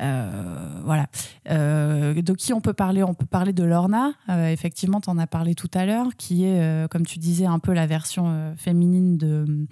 [0.00, 1.06] Euh, voilà.
[1.50, 3.02] Euh, de qui on peut parler?
[3.02, 4.12] On peut parler de Lorna.
[4.28, 7.72] Effectivement, tu en as parlé tout à l'heure, qui est, comme tu disais, un peu
[7.72, 9.66] la version féminine de,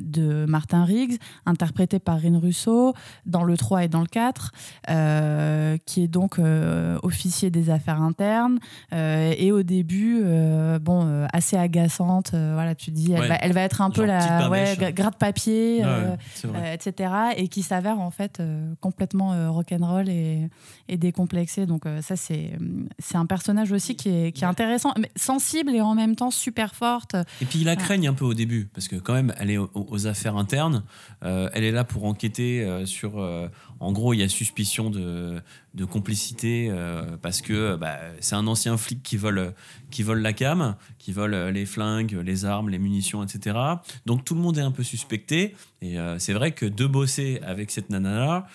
[0.00, 2.94] de Martin Riggs, interprété par Rin Russo
[3.26, 4.52] dans le 3 et dans le 4,
[4.88, 8.58] euh, qui est donc euh, officier des affaires internes.
[8.92, 10.22] euh, et au début,
[10.80, 12.30] bon, assez agaçante.
[12.32, 13.28] voilà, tu dis, elle, Ouais.
[13.28, 14.78] va, elle va être un peu Genre la ouais, barnèche.
[14.78, 16.70] gra- gratte-papier, Ouais, ouais, c'est vrai.
[16.70, 17.12] euh, etc.
[17.36, 18.42] Et qui s'avère en fait
[18.80, 20.48] complètement rock'n'roll et,
[20.88, 21.66] et décomplexé.
[21.66, 22.52] Donc, ça, c'est
[22.98, 26.30] c'est un personnage aussi qui est, qui est intéressant, mais sensible et en même temps
[26.30, 27.14] super forte.
[27.40, 29.56] Et puis il la craigne un peu au début, parce que quand même, elle est
[29.58, 30.82] aux, aux affaires internes.
[31.24, 33.18] Euh, elle est là pour enquêter euh, sur.
[33.20, 33.48] euh,
[33.80, 35.40] en gros, il y a suspicion de,
[35.74, 36.70] de complicité
[37.22, 39.54] parce que bah, c'est un ancien flic qui vole,
[39.90, 43.56] qui vole la cam, qui vole les flingues, les armes, les munitions, etc.
[44.04, 45.54] Donc tout le monde est un peu suspecté.
[45.80, 48.46] Et c'est vrai que de bosser avec cette nana-là,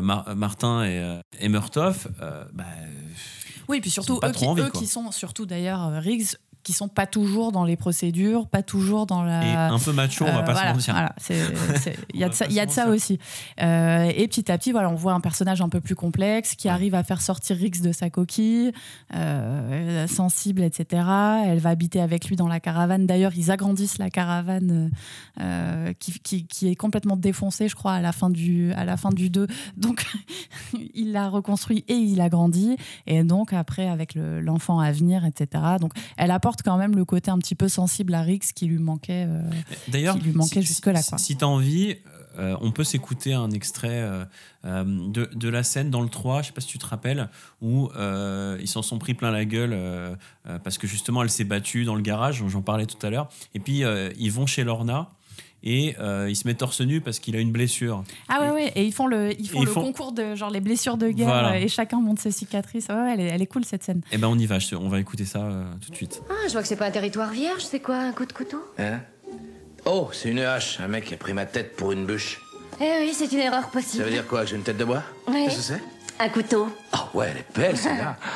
[0.00, 2.08] Mar- Martin et, et Murtoff,
[2.52, 2.64] bah,
[3.68, 6.34] Oui, puis surtout, eux, qui, envie, eux qui sont, surtout d'ailleurs, Riggs,
[6.64, 9.44] qui sont pas toujours dans les procédures, pas toujours dans la.
[9.44, 10.94] Et un peu macho, on va pas se voilà, mentir.
[10.94, 12.94] voilà, c'est- c'est- Il y a de ça, pas y a se de ça mentir.
[12.96, 13.18] aussi.
[13.60, 16.68] Euh, et petit à petit, voilà, on voit un personnage un peu plus complexe qui
[16.68, 18.72] arrive à faire sortir Riggs de sa coquille,
[19.14, 21.02] euh, sensible, etc.
[21.46, 23.06] Elle va habiter avec lui dans la caravane.
[23.06, 24.90] D'ailleurs, ils agrandissent la caravane
[25.40, 28.96] euh, qui, qui- qui est complètement défoncée, je crois, à la fin du, à la
[28.96, 29.46] fin du 2.
[29.76, 30.04] Donc,
[30.94, 32.76] il l'a reconstruit et il agrandit.
[33.06, 35.62] Et donc, après, avec le- l'enfant à venir, etc.
[35.80, 38.78] Donc, elle apporte quand même le côté un petit peu sensible à Riggs qui lui
[38.78, 39.42] manquait, euh,
[39.88, 41.00] D'ailleurs, qui lui manquait si, jusque-là.
[41.02, 41.96] si- tu as envie,
[42.38, 44.24] euh, on peut s'écouter un extrait euh,
[44.64, 47.28] euh, de, de la scène dans le 3, je sais pas si tu te rappelles,
[47.62, 49.76] où euh, ils s'en sont pris plein la gueule
[50.62, 53.28] parce que justement elle s'est battue dans le garage, j'en parlais tout à l'heure.
[53.54, 53.82] Et puis
[54.18, 55.10] ils vont chez Lorna.
[55.66, 58.04] Et euh, il se met torse nu parce qu'il a une blessure.
[58.28, 60.50] Ah ouais, ouais, et ils font le, ils font ils le font- concours de genre
[60.50, 61.52] les blessures de guerre Voilà.
[61.52, 62.88] euh, et chacun monte ses cicatrices.
[62.88, 64.02] Ouais, ouais, elle, est, elle est cool cette scène.
[64.12, 66.20] Et ben on y va, on va écouter ça euh, tout de suite.
[66.28, 68.62] Ah, je vois que c'est pas un territoire vierge, c'est quoi, un coup de couteau?
[68.78, 69.00] Hein?
[69.86, 70.80] Oh, c'est une hache.
[70.80, 72.40] Un mec a pris ma tête pour une bûche.
[72.80, 74.02] Eh oui, c'est une erreur possible.
[74.02, 75.02] Ça veut dire quoi que J'ai une tête de bois?
[75.28, 75.44] Ouais.
[75.44, 75.82] Qu'est-ce que c'est
[76.18, 76.68] Un couteau.
[76.94, 78.16] Oh, ouais, elle est belle, celle-là.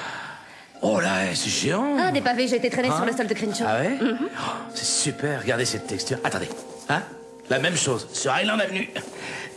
[0.80, 1.96] Oh là, eh, c'est géant.
[1.98, 3.64] Ah, des pavés, j'ai été traîné Hein sur le sol de Crenshaw.
[3.66, 3.98] Ah ouais?
[4.00, 4.16] Mhm.
[4.22, 6.18] Oh, C'est super, regardez cette texture.
[6.22, 6.48] Attendez,
[6.88, 7.02] hein?
[7.50, 8.90] La même chose, sur Island Avenue.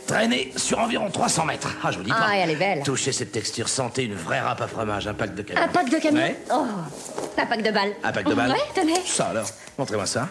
[0.06, 1.68] Traîner sur environ 300 mètres.
[1.84, 2.26] Ah, je vous dis pas.
[2.28, 2.82] Ah, elle est belle.
[2.82, 5.62] Toucher cette texture, sentez une vraie râpe à fromage, un pack de camion.
[5.62, 6.36] Un pack de camion Ouais.
[6.52, 6.64] Oh,
[7.38, 7.92] un pack de balles.
[8.02, 9.00] Un pack de balles Ouais, tenez.
[9.06, 9.46] Ça alors,
[9.78, 10.28] montrez-moi ça.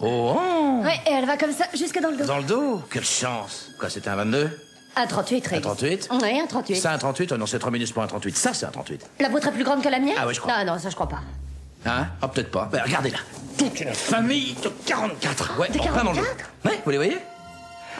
[0.00, 2.24] Oh, oh Ouais, et elle va comme ça, jusque dans le dos.
[2.24, 4.50] Dans le dos Quelle chance Quoi, c'était un 22
[4.96, 5.62] Un 38, Un Rick.
[5.62, 6.76] 38 Ouais, un 38.
[6.76, 8.36] Ça, un 38 Oh non, c'est 3 minutes pour un 38.
[8.36, 9.06] Ça, c'est un 38.
[9.20, 10.16] La vôtre est plus grande que la mienne?
[10.18, 10.52] Ah ouais, je crois.
[10.56, 11.20] Ah non, ça je crois pas.
[11.86, 12.08] Hein?
[12.20, 12.68] Ah, peut-être pas.
[12.70, 13.18] Ben, regardez là.
[13.58, 15.58] Toute une famille de 44.
[15.58, 16.22] Ouais, De en plein dans le dos.
[16.24, 17.18] 44 Ouais, vous les voyez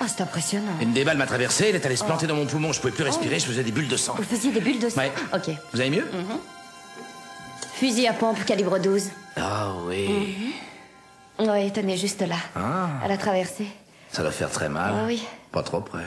[0.00, 0.72] Oh, c'est impressionnant.
[0.80, 2.28] Une des balles m'a traversé, elle est allée se planter Oh.
[2.30, 4.14] dans mon poumon, je pouvais plus respirer, je faisais des bulles de sang.
[4.16, 5.12] Vous faisiez des bulles de sang Ouais.
[5.34, 5.50] Ok.
[5.72, 6.38] Vous allez mieux Mhm.
[7.74, 9.10] Fusil à pompe calibre 12.
[9.36, 10.52] Ah oui.
[11.38, 12.36] Oui, tenez, juste là.
[12.56, 13.66] Ah, À la traversée.
[14.10, 14.94] ça doit faire très mal.
[15.06, 15.22] Oui.
[15.50, 16.04] Pas trop près.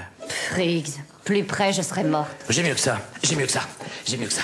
[0.56, 0.90] Riggs.
[1.24, 2.30] Plus près, je serais morte.
[2.50, 3.62] J'ai mieux que ça, j'ai mieux que ça,
[4.06, 4.44] j'ai mieux que ça.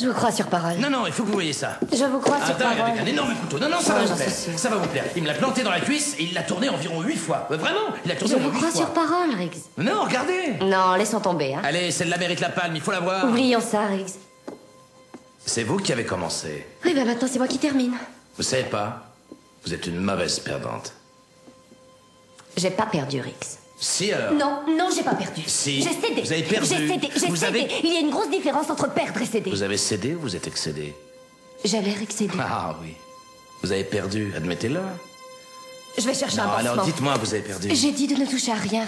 [0.00, 0.76] Je vous crois sur parole.
[0.78, 1.78] Non, non, il faut que vous voyez ça.
[1.92, 2.90] Je vous crois Un sur dingue parole.
[2.92, 3.58] avec un énorme couteau.
[3.58, 4.58] Non, non, ça Ouais, va vous plaire.
[4.58, 5.04] Ça va vous plaire.
[5.16, 7.48] Il me l'a planté dans la cuisse et il l'a tourné environ huit fois.
[7.50, 8.80] Euh, Vraiment, il l'a tourné Je environ vous huit crois fois.
[8.80, 9.58] sur parole, Riggs.
[9.76, 10.54] Non, regardez.
[10.62, 11.62] Non, laissons tomber, hein.
[11.64, 13.24] Allez, celle-là mérite la palme, il faut la voir.
[13.28, 14.10] Oublions ça, Riggs.
[15.44, 16.66] C'est vous qui avez commencé.
[16.84, 17.94] Oui, ben maintenant, c'est moi qui termine.
[18.36, 19.02] Vous savez pas
[19.64, 20.92] Vous êtes une mauvaise perdante.
[22.56, 23.57] J'ai pas perdu, Riggs.
[23.80, 25.42] Si alors Non, non, j'ai pas perdu.
[25.46, 25.82] Si.
[25.82, 26.22] J'ai cédé.
[26.22, 26.66] Vous avez perdu.
[26.68, 27.44] J'ai cédé, j'ai cédé.
[27.46, 29.50] avez- Il y a une grosse différence entre perdre et céder.
[29.50, 30.94] Vous avez cédé ou vous êtes excédé?
[31.64, 32.32] J'ai l'air excédé.
[32.40, 32.94] Ah oui.
[33.62, 34.80] Vous avez perdu, admettez-le.
[35.96, 36.72] Je vais chercher Non, un pansement.
[36.72, 37.68] alors dites-moi, vous avez perdu.
[37.74, 38.86] J'ai dit de ne toucher à rien,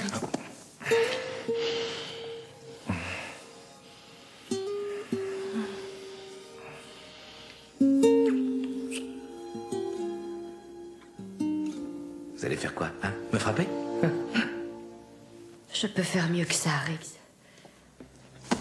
[15.80, 16.98] Je peux faire mieux que ça, Riggs.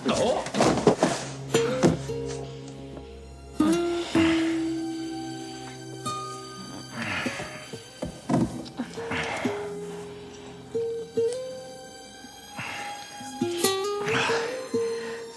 [0.08, 0.41] Oh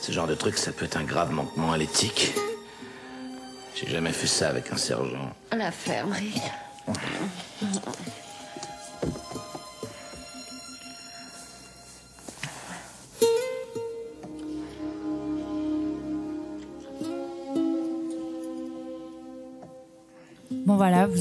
[0.00, 2.32] Ce genre de truc, ça peut être un grave manquement à l'éthique.
[3.74, 5.34] J'ai jamais fait ça avec un sergent.
[5.50, 6.42] La ferme, Riggs.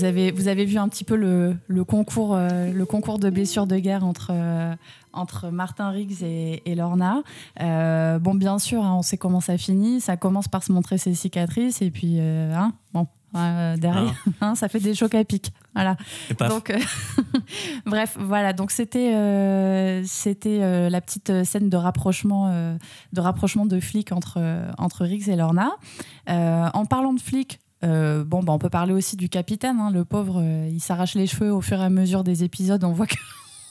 [0.02, 3.30] Vous avez, vous avez vu un petit peu le, le concours, euh, le concours de
[3.30, 4.74] blessures de guerre entre, euh,
[5.14, 7.22] entre Martin Riggs et, et Lorna.
[7.62, 10.02] Euh, bon, bien sûr, hein, on sait comment ça finit.
[10.02, 13.06] Ça commence par se montrer ses cicatrices et puis, hein, bon,
[13.36, 14.16] euh, derrière.
[14.42, 15.54] Hein, ça fait des chocs à pic.
[15.76, 15.96] Voilà.
[16.50, 16.80] Donc, euh,
[17.86, 18.54] bref, voilà.
[18.54, 22.52] Donc c'était euh, c'était la petite scène de rapprochement
[23.14, 24.40] de rapprochement de flics entre
[24.80, 25.70] entre Riggs et Lorna.
[26.28, 27.60] En parlant de flics.
[27.84, 29.78] Euh, bon, bah, on peut parler aussi du capitaine.
[29.80, 29.92] hein.
[29.92, 32.84] le pauvre, euh, il s'arrache les cheveux au fur et à mesure des épisodes.
[32.84, 33.16] On voit que,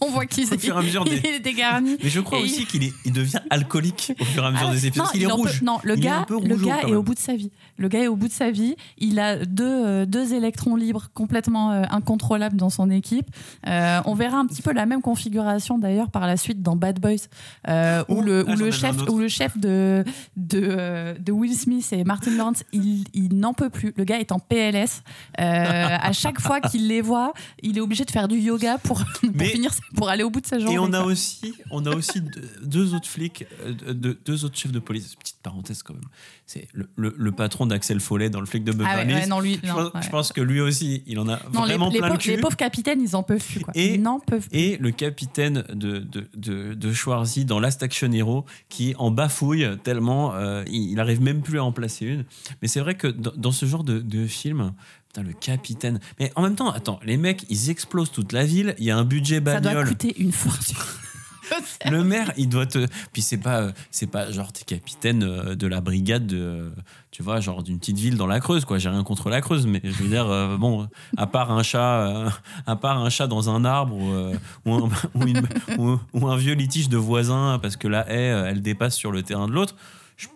[0.06, 1.96] on voit qu'il des- il est dégarni.
[2.02, 4.50] Mais je crois Et aussi il- qu'il est- il devient alcoolique au fur et à
[4.50, 5.06] mesure ah, des épisodes.
[5.06, 5.62] non, est peut- rouge.
[5.62, 7.50] non, le Il est gars, peu le gars est au bout de sa vie.
[7.76, 8.76] Le gars est au bout de sa vie.
[8.98, 13.26] Il a deux, euh, deux électrons libres complètement euh, incontrôlables dans son équipe.
[13.66, 17.00] Euh, on verra un petit peu la même configuration d'ailleurs par la suite dans Bad
[17.00, 17.70] Boys, où,
[18.08, 20.04] Oh, le, ah, où, j'en le chef, où le chef de,
[20.36, 23.92] de, de Will Smith et Martin Lawrence, il, il n'en peut plus.
[23.96, 25.02] Le gars est en PLS.
[25.38, 27.32] À chaque fois qu'il les voit,
[27.62, 30.40] il est obligé de faire du yoga pour, pour Mais- finir, pour aller au bout
[30.40, 30.74] de sa journée.
[30.74, 34.56] Et on a aussi, on a aussi deux, deux autres flics, euh, deux, deux autres
[34.56, 35.14] chefs de police.
[35.16, 36.02] Petite parenthèse quand même.
[36.46, 39.20] C'est le, le- le patron d'Axel Follet dans le flic de Beverly Ah ouais, Hills.
[39.20, 40.02] ouais, non, lui, je, pense, ouais.
[40.02, 42.22] je pense que lui aussi, il en a Non, les, vraiment les plein pauvres, le
[42.22, 42.30] cul.
[42.30, 43.60] les pauvres capitaines, ils en peuvent plus.
[43.60, 43.72] Quoi.
[43.76, 44.58] Et- ils n'en peuvent plus.
[44.58, 49.66] Et le capitaine de, de, de, de Schwarzy dans Last Action Hero qui en bafouille
[49.84, 52.24] tellement euh, il, il arrive même plus à en placer une.
[52.62, 54.72] Mais c'est vrai que dans, dans ce genre de, de film,
[55.12, 56.00] putain, le capitaine.
[56.18, 58.74] Mais en même temps, attends, les mecs, ils explosent toute la ville.
[58.78, 59.88] Il y a un budget Ça doit bagnole.
[59.88, 60.76] coûter une fortune.
[61.90, 62.86] Le maire, il doit te.
[63.12, 66.70] Puis c'est pas, euh, c'est pas genre t'es capitaine euh, de la brigade, de,
[67.10, 68.78] tu vois, genre d'une petite ville dans la Creuse, quoi.
[68.78, 72.06] J'ai rien contre la Creuse, mais je veux dire, euh, bon, à part un chat,
[72.06, 72.30] euh,
[72.68, 75.42] à part un chat dans un arbre ou, euh, ou, un, ou une-
[75.76, 79.10] ou- ou un vieux litige de voisin parce que la haie, euh, elle dépasse sur
[79.10, 79.74] le terrain de l'autre.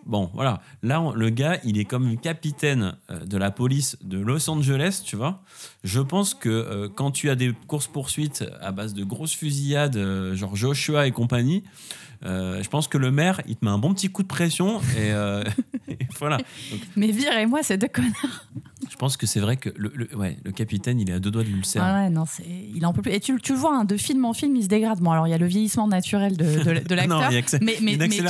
[0.05, 0.61] Bon, voilà.
[0.83, 5.15] Là, le gars, il est comme capitaine euh, de la police de Los Angeles, tu
[5.15, 5.43] vois.
[5.83, 10.35] Je pense que euh, quand tu as des courses-poursuites à base de grosses fusillades, euh,
[10.35, 11.63] genre Joshua et compagnie,
[12.23, 15.09] je pense que le maire, il te met un bon petit coup de pression et,
[15.87, 16.39] et voilà.
[16.95, 18.47] Mais virez-moi ces deux connards.
[18.89, 21.31] Je pense que c'est vrai que le, le- ouais, le capitaine, il est à deux
[21.31, 21.81] doigts de l'ulcère.
[21.83, 22.25] Ah ouais, non,
[22.73, 23.11] il en peut plus.
[23.13, 24.99] Et tu, tu le vois, hein, de film en film, il se dégrade.
[24.99, 27.37] Bon, alors il y a le vieillissement naturel de, de, de l'acteur, Non, il y
[27.37, 28.21] a que ça- mais, mais, mais, tu-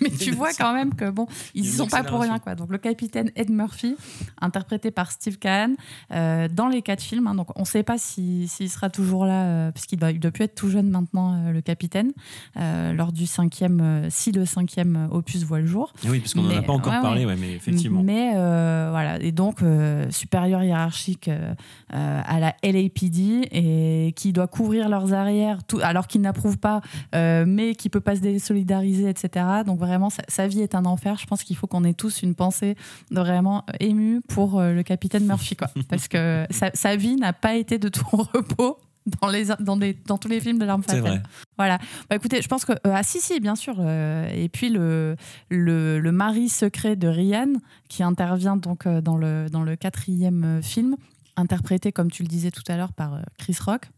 [0.00, 2.54] mais tu, vois quand même que bon, ils Il y sont pas pour rien, quoi.
[2.54, 3.96] Donc le capitaine Ed Murphy,
[4.40, 5.76] interprété par Steve Kahn,
[6.12, 7.26] euh, dans les quatre films.
[7.28, 10.20] hein, donc on ne sait pas si- s'il sera toujours là, euh, puisqu'il doit, il
[10.20, 12.12] doit plus être tout jeune maintenant, euh, le capitaine,
[12.56, 15.92] euh, lors du cinquième, euh, si le cinquième opus voit le jour.
[16.08, 17.36] Oui, parce qu'on n'en a pas encore ouais, parlé, ouais.
[17.36, 18.02] mais effectivement.
[18.02, 21.54] Mais voilà, et donc euh, supérieur hiérarchique euh,
[21.92, 26.80] euh, à la LAPD et qui doit couvrir leurs arrières, tout, alors qu'il n'approuve pas,
[27.14, 29.46] euh, mais qui peut pas se désolidariser, etc.
[29.66, 31.16] Donc vraiment, sa, vie est un enfer.
[31.18, 32.76] Je pense qu'il faut qu'on ait tous une pensée
[33.10, 37.88] vraiment émue pour le capitaine Murphy, quoi, parce que sa vie n'a pas été de
[37.88, 38.78] tout repos.
[39.20, 41.00] Dans, les, dans, des- dans tous les films de l'arme fatale.
[41.00, 41.22] vrai.
[41.58, 41.78] Voilà.
[42.08, 42.72] Bah, écoutez, je pense que.
[42.72, 43.76] euh, ah, si, si, bien sûr.
[43.78, 45.16] euh, et puis, le,
[45.50, 47.52] le, le mari secret de Ryan,
[47.88, 50.96] qui intervient donc euh, dans, le, dans le quatrième film,
[51.36, 53.90] interprété, comme tu le disais tout à l'heure, par Chris Rock.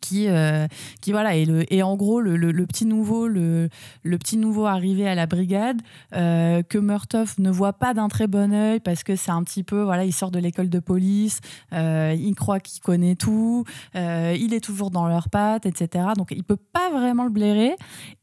[0.00, 0.66] Qui, euh,
[1.00, 3.68] qui voilà et en gros le, petit nouveau le,
[4.02, 5.80] le petit nouveau arrivé à la brigade
[6.14, 9.62] euh, que Murtoff ne voit pas d'un très bon œil parce que c'est un petit
[9.62, 11.40] peu voilà il sort de l'école de police
[11.72, 13.64] euh, il croit qu'il connaît tout
[13.94, 17.76] euh, il est toujours dans leurs pattes etc donc il peut pas vraiment le blairer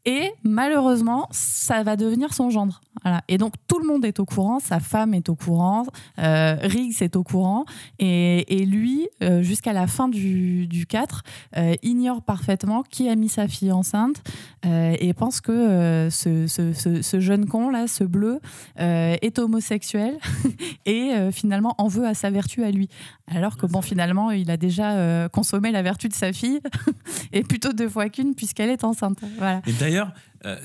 [0.06, 2.82] et malheureusement ça va devenir son gendre.
[3.28, 5.86] Et donc tout le monde est au courant sa femme est au courant
[6.20, 7.66] euh, Riggs est au courant.
[8.00, 11.24] Et, lui euh, jusqu'à la fin du, du 4
[11.58, 14.22] euh, ignore parfaitement qui a mis sa fille enceinte
[14.66, 18.40] et pense que ce, ce- jeune con là, ce bleu,
[18.78, 20.18] est homosexuel
[20.86, 22.88] et finalement en veut à sa vertu à lui.
[23.28, 26.60] Alors que bon, finalement, il a déjà euh, consommé la vertu de sa fille
[27.32, 29.20] et plutôt deux fois qu'une puisqu'elle est enceinte.
[29.38, 29.62] Voilà.
[29.66, 30.12] Et d'ailleurs,
[30.46, 30.58] euh,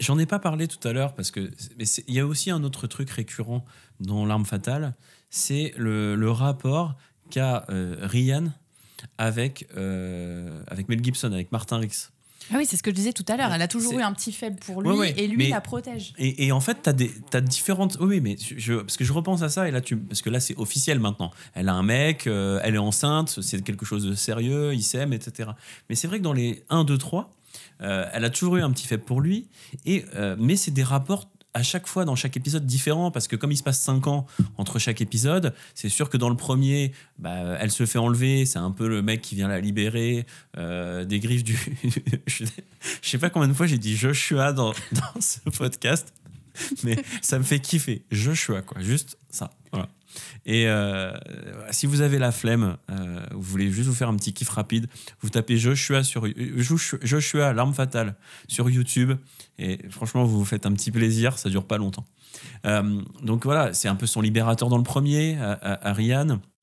[0.00, 2.86] j'en ai pas parlé tout à l'heure parce que il y a aussi un autre
[2.86, 3.64] truc récurrent
[4.00, 4.94] dans l'arme fatale,
[5.28, 6.96] c'est le, le rapport
[7.30, 8.46] qu'a euh, Ryan
[9.18, 9.66] avec
[10.68, 12.10] avec Mel Gibson, avec Martin Rix.
[12.52, 13.52] Ah oui, c'est ce que je disais tout à l'heure.
[13.52, 15.60] Elle a toujours eu un petit faible pour lui Ouais, ouais, et lui mais- la
[15.60, 16.12] protège.
[16.18, 17.96] Et, et en fait, tu as, des, t'as différentes.
[18.00, 20.30] Oui, oui, mais je, parce que je repense à ça, et là, tu, parce que
[20.30, 21.30] là, c'est officiel maintenant.
[21.54, 25.12] Elle a un mec, euh, elle est enceinte, c'est quelque chose de sérieux, ils s'aiment,
[25.12, 25.50] etc.
[25.88, 27.30] Mais c'est vrai que dans les 1, 2, 3,
[27.82, 29.48] euh, elle a toujours eu un petit faible pour lui,
[29.84, 33.34] et, euh, mais c'est des rapports à chaque fois dans chaque épisode différents parce que
[33.34, 34.26] comme il se passe 5 ans
[34.58, 38.58] entre chaque épisode, c'est sûr que dans le premier, bah, elle se fait enlever, c'est
[38.58, 40.26] un peu le mec qui vient la libérer
[40.58, 41.56] euh, des griffes du.
[42.26, 42.44] je
[43.00, 46.12] sais pas combien de fois j'ai dit Joshua dans, dans ce podcast,
[46.84, 48.04] mais ça me fait kiffer.
[48.10, 49.50] Joshua, quoi, juste ça.
[50.44, 51.12] Et euh,
[51.70, 54.86] si vous avez la flemme, euh, vous voulez juste vous faire un petit kiff rapide,
[55.20, 56.26] vous tapez Joshua sur
[57.02, 58.14] Joshua, l'arme fatale
[58.48, 59.12] sur YouTube
[59.58, 62.04] et franchement vous vous faites un petit plaisir, ça dure pas longtemps.
[62.66, 65.94] Euh, donc voilà, c'est un peu son libérateur dans le premier, à-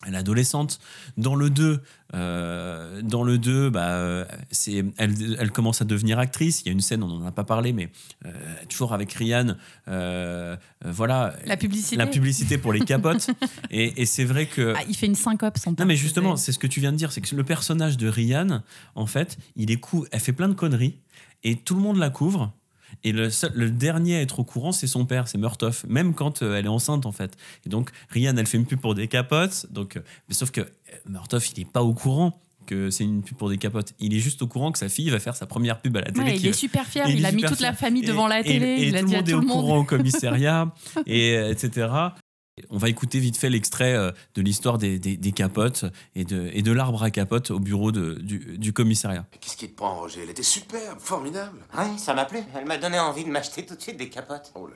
[0.03, 0.79] à- Ariane, l'adolescente.
[1.17, 1.81] Dans le 2,
[2.13, 6.61] euh, dans le 2 bah, c'est, elle, elle commence à devenir actrice.
[6.61, 7.89] Il y a une scène, on n'en a pas parlé, mais
[8.25, 8.31] euh,
[8.69, 9.57] toujours avec Rihanna.
[9.87, 10.55] euh,
[10.85, 11.35] voilà.
[11.45, 11.95] La publicité.
[11.95, 13.29] La publicité pour les capotes.
[13.71, 14.73] et, et c'est vrai que.
[14.77, 16.97] Ah, il fait une syncope sans Non, mais justement, c'est ce que tu viens de
[16.97, 18.63] dire, c'est que le personnage de Rihanna,
[18.95, 20.97] en fait, il est cou- elle fait plein de conneries
[21.43, 22.53] et tout le monde la couvre.
[23.03, 26.13] Et le, seul- le dernier à être au courant, c'est son père, c'est Murtoff, même
[26.13, 27.35] quand euh, elle est enceinte, en fait.
[27.65, 30.61] Et donc, Rihanna, elle fait une pub pour des capotes, donc, euh, mais sauf que
[30.61, 30.65] euh,
[31.09, 33.93] Murtoff, il n'est pas au courant que c'est une pub pour des capotes.
[33.99, 36.11] Il est juste au courant que sa fille va faire sa première pub à la
[36.11, 36.23] télé.
[36.31, 38.87] Ouais, il est super fier, il a mis toute la famille devant la télé, et
[38.87, 39.61] il a tout dit le à monde est tout au le monde.
[39.61, 40.73] courant au commissariat,
[41.05, 41.87] et, etc.
[42.69, 46.51] On va écouter vite fait l'extrait euh, de l'histoire des, des- des capotes et de,
[46.53, 49.25] et de l'arbre à capote au bureau de- du, du commissariat.
[49.41, 50.21] Qu'est-ce qui te prend, Roger?
[50.21, 51.59] Elle était superbe, formidable.
[51.75, 52.39] Ouais, ça m'a plu.
[52.55, 54.51] Elle m'a donné envie de m'acheter tout de suite des capotes.
[54.53, 54.75] Oh là.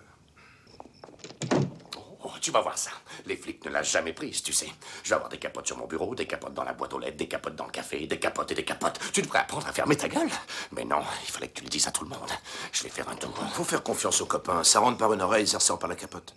[2.24, 2.90] Oh, tu vas voir ça.
[3.28, 4.70] Les flics ne l'ont jamais prise, tu sais.
[5.04, 7.18] Je vais avoir des capotes sur mon bureau, des capotes dans la boîte aux lettres,
[7.18, 9.00] des capotes dans le café, des capotes et des capotes.
[9.14, 10.30] Tu devrais apprendre à fermer ta gueule.
[10.72, 12.28] Mais non, il fallait que tu le dises à tout le monde.
[12.74, 13.36] Je vais faire un tour.
[13.54, 14.64] Faut faire confiance aux copains.
[14.64, 16.34] Ça rentre par une oreille, ça ressort par la capote.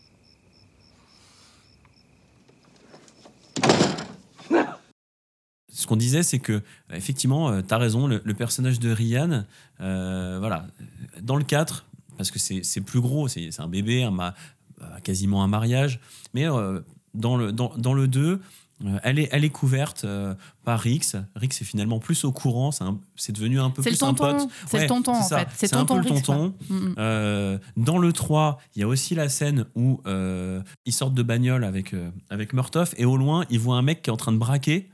[5.72, 6.60] Ce qu'on disait, c'est que, euh,
[6.92, 9.44] effectivement, tu as raison, le, personnage de Ryan,
[9.80, 10.66] euh, voilà,
[11.22, 14.12] dans le 4, parce que c'est plus gros, c'est un bébé, un
[14.82, 16.00] euh, quasiment un mariage,
[16.32, 16.80] mais euh,
[17.12, 18.38] dans, le, dans, dans le 2, euh,
[19.02, 20.34] elle, est, elle est couverte euh,
[20.64, 21.16] par Rix.
[21.34, 22.70] Rix est finalement plus au courant,
[23.16, 24.48] c'est devenu un peu C'est le plus un tonton, pote.
[24.66, 25.48] c'est le tonton, en fait.
[25.54, 26.54] C'est un peu le tonton.
[26.68, 26.94] Mm, mm.
[26.98, 31.22] Euh, dans le 3, il y a aussi la scène où euh, ils sortent de
[31.22, 34.16] bagnole avec, euh, avec Murtoff et au loin, ils voient un mec qui est en
[34.16, 34.90] train de braquer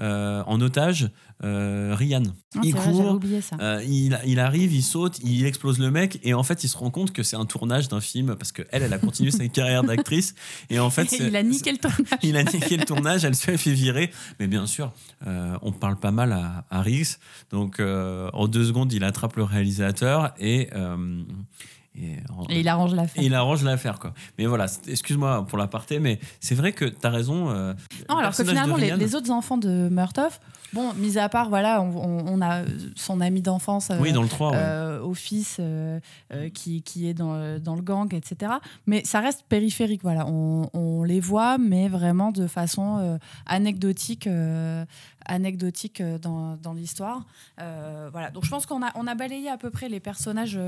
[0.00, 1.10] euh, en otage
[1.44, 2.22] euh, Ryan.
[2.54, 3.56] Ah, il vrai, court, ça.
[3.60, 6.76] euh, il, il arrive, il saute, il explose le mec et en fait, il se
[6.78, 9.82] rend compte que c'est un tournage d'un film parce qu'elle, elle a continué sa carrière
[9.84, 10.34] d'actrice
[10.70, 12.18] et en fait, Et il a niqué le tournage.
[12.22, 14.10] il a niqué le tournage, elle se fait virer.
[14.40, 14.92] Mais bien sûr,
[15.26, 17.16] euh, on parle pas mal à, à Riggs.
[17.50, 20.68] Donc, euh, en deux secondes, il attrape le réalisateur et.
[21.96, 23.22] Et, il arrange l'affaire.
[23.22, 24.12] et il arrange l'affaire, quoi.
[24.38, 27.50] Mais voilà, excuse-moi pour l'aparté, mais c'est vrai que tu as raison.
[27.50, 27.74] euh,
[28.08, 30.40] Non, alors que finalement, les, autres enfants de Murtoff,
[30.72, 32.62] bon, mis à part, voilà, on, a
[32.94, 34.56] son ami d'enfance euh, Oui, dans le 3, ouais.
[34.58, 35.98] euh, au fils euh,
[36.54, 38.52] qui, qui est dans, dans le gang, etc.
[38.86, 40.26] Mais ça reste périphérique, voilà.
[40.26, 44.28] On, on les voit, mais vraiment de façon anecdotique.
[45.28, 47.24] anecdotique dans, dans l'histoire.
[47.56, 48.30] Voilà.
[48.30, 50.58] Donc je pense qu'on a, on a balayé à peu près les personnages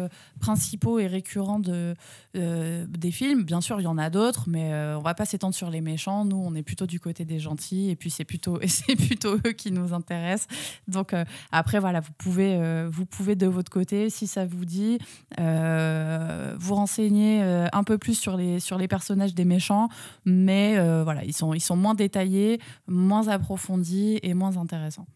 [0.41, 1.95] principaux et récurrents de,
[2.37, 3.43] euh, des films.
[3.43, 5.81] Bien sûr, il y en a d'autres, mais euh, on va pas s'étendre sur les
[5.81, 6.25] méchants.
[6.25, 8.59] Nous, on est plutôt du côté des gentils, et puis c'est plutôt,
[9.09, 10.47] plutôt eux qui nous intéressent.
[10.87, 12.49] Donc euh, après, voilà, vous pouvez,
[12.89, 14.99] vous pouvez de votre côté, si ça vous dit,
[15.39, 17.43] vous renseigner
[17.73, 19.89] un peu plus sur les, sur les personnages des méchants,
[20.25, 25.07] mais voilà, ils sont, ils sont moins détaillés, moins approfondis et moins intéressants.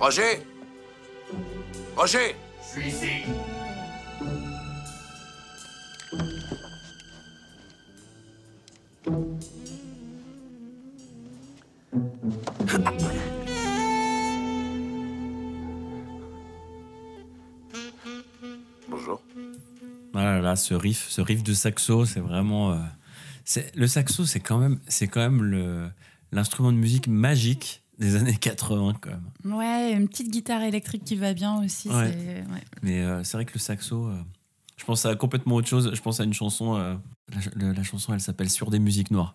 [0.00, 0.42] Roger?
[1.96, 2.34] Roger?
[2.60, 3.22] Je suis ici.
[18.88, 19.22] Bonjour.
[20.12, 22.72] Voilà, là, ce riff, ce riff de saxo, c'est vraiment.
[22.72, 22.76] euh,
[23.44, 25.88] c'est le saxo, c'est quand même, c'est quand même le
[26.36, 29.54] l'instrument de musique magique des années 80 quand même.
[29.56, 31.88] Ouais, une petite guitare électrique qui va bien aussi.
[31.88, 32.12] Ouais.
[32.12, 32.62] c'est- ouais.
[32.82, 34.22] Mais euh, c'est vrai que le saxo, euh,
[34.76, 35.90] je pense à complètement autre chose.
[35.94, 36.76] Je pense à une chanson.
[36.76, 36.94] euh,
[37.56, 39.34] la, chanson, elle s'appelle Sur des musiques noires.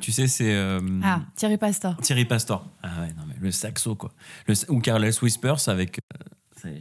[0.00, 0.54] Tu sais, c'est
[1.02, 1.96] Ah, Thierry Pastor.
[1.96, 2.64] Thierry Pastor.
[2.82, 4.12] Ah ouais, non mais le saxo quoi.
[4.46, 5.98] Le, ou Carles Whispers avec.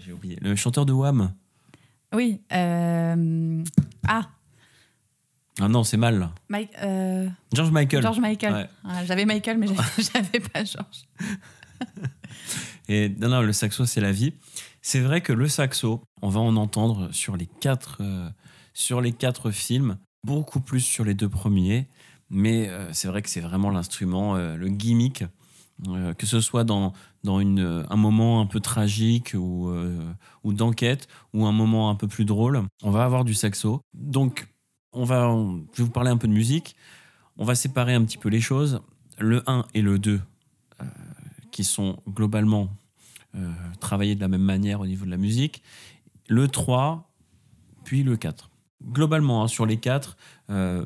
[0.05, 0.37] j'ai oublié.
[0.41, 1.33] Le chanteur de Wham.
[2.13, 2.41] Oui.
[2.51, 3.15] Ah,
[5.61, 6.29] Ah non, c'est mal.
[6.49, 8.01] Mike, euh, George Michael.
[8.01, 8.53] George Michael.
[8.53, 8.69] Ouais.
[8.83, 9.67] Ah, J'avais Michael, mais
[10.13, 11.05] j'avais- pas George.
[12.89, 14.33] Et non, non, le saxo, c'est la vie.
[14.81, 18.29] C'est vrai que le saxo, on va en entendre sur les quatre, euh,
[18.73, 21.87] sur les quatre films, beaucoup plus sur les deux premiers.
[22.29, 25.23] Mais euh, c'est vrai que c'est vraiment l'instrument, le gimmick,
[26.17, 26.93] que ce soit dans,
[27.23, 29.71] dans une, un moment un peu tragique ou,
[30.43, 33.81] ou d'enquête, ou un moment un peu plus drôle, on va avoir du saxo.
[33.93, 34.47] Donc,
[34.93, 35.29] on va,
[35.73, 36.75] je vais vous parler un peu de musique.
[37.37, 38.81] On va séparer un petit peu les choses.
[39.19, 40.21] Le 1 et le 2,
[40.81, 40.85] euh,
[41.51, 42.69] qui sont globalement
[43.35, 45.61] euh, travaillés de la même manière au niveau de la musique.
[46.27, 47.09] Le 3,
[47.83, 48.49] puis le 4.
[48.91, 50.17] Globalement, hein, sur les 4,
[50.49, 50.83] euh,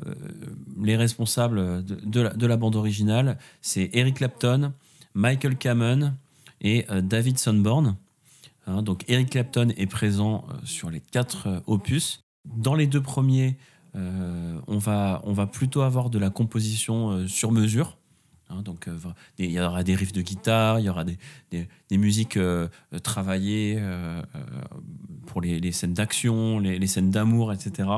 [0.80, 4.72] les responsables de, la, de la bande originale, c'est Eric Clapton,
[5.14, 6.16] Michael Kamen,
[6.60, 7.96] et David Sonborn.
[8.68, 12.22] Hein, donc Eric Clapton est présent sur les quatre euh, opus.
[12.44, 13.56] Dans les deux premiers,
[13.94, 17.98] on, va, on va plutôt avoir de la composition euh, sur mesure.
[18.50, 18.98] Hein, donc, euh,
[19.38, 21.18] il y aura des riffs de guitare, il y aura des,
[21.50, 24.40] des- musiques euh, euh, travaillées euh, euh,
[25.26, 27.88] pour les, scènes d'action, les, scènes d'amour, etc.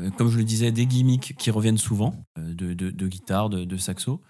[0.00, 3.64] Euh, comme je le disais, des gimmicks qui reviennent souvent, euh, de, de- guitare, de,
[3.64, 4.20] de saxo.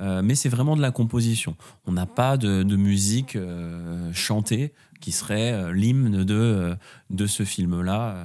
[0.00, 1.56] Euh, mais c'est vraiment de la composition.
[1.84, 6.74] On n'a pas de, musique euh, chantée qui serait euh, l'hymne de, euh,
[7.10, 8.24] de ce film-là.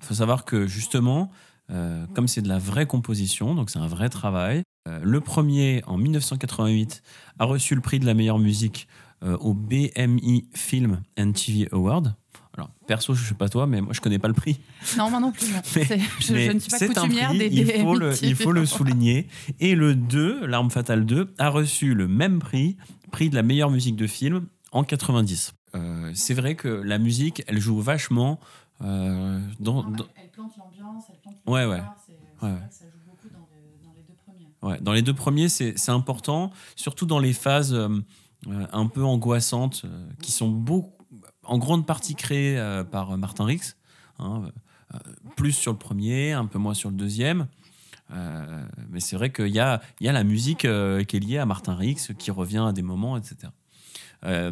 [0.00, 1.30] Il faut savoir que justement,
[1.70, 5.82] euh, comme c'est de la vraie composition, donc c'est un vrai travail, euh, le premier,
[5.86, 7.02] en 1988,
[7.38, 8.88] a reçu le prix de la meilleure musique
[9.22, 12.14] euh, au BMI Film and TV Award.
[12.56, 14.58] Alors, perso, je sais pas toi, mais moi, je connais pas le prix.
[14.96, 15.46] Non, moi non plus.
[15.48, 15.60] non.
[15.76, 15.84] Mais-
[16.18, 18.18] je, je ne suis pas coutumière prix, des il faut, le, BMI.
[18.22, 19.28] il faut le souligner.
[19.60, 22.76] Et le 2, L'Arme Fatale 2, a reçu le même prix,
[23.12, 25.54] prix de la meilleure musique de film, en 90.
[25.74, 28.40] Euh, c'est vrai que la musique, elle joue vachement
[28.82, 31.76] euh, dans, dans- Elle plante l'ambiance, elle plante Ouais, ouais.
[31.76, 31.82] Ouais,
[32.40, 32.58] vrai ouais.
[32.68, 34.48] que ça joue beaucoup dans, le- dans les deux premiers.
[34.62, 37.88] Ouais, dans les deux premiers, c'est important, surtout dans les phases euh,
[38.48, 40.92] euh, un peu angoissantes, euh, qui sont beaucoup,
[41.44, 42.60] en grande partie créées
[42.90, 43.74] par Martin Rix.
[44.18, 44.50] hein,
[45.36, 47.46] plus sur le premier, un peu moins sur le deuxième.
[48.10, 51.74] Mais c'est vrai qu'il y a, y a la musique qui est liée à Martin
[51.74, 53.52] Rix, qui revient à des moments, etc.
[54.24, 54.50] Euh,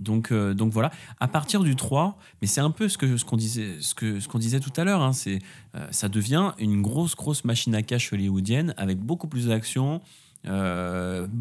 [0.00, 0.90] donc, euh, donc voilà.
[1.20, 4.20] À partir du 3, mais c'est un peu ce que ce qu'on disait, ce que
[4.20, 5.02] ce qu'on disait tout à l'heure.
[5.02, 5.40] hein, c'est
[5.74, 10.00] euh, ça devient une grosse grosse machine à cash hollywoodienne avec beaucoup plus d'action,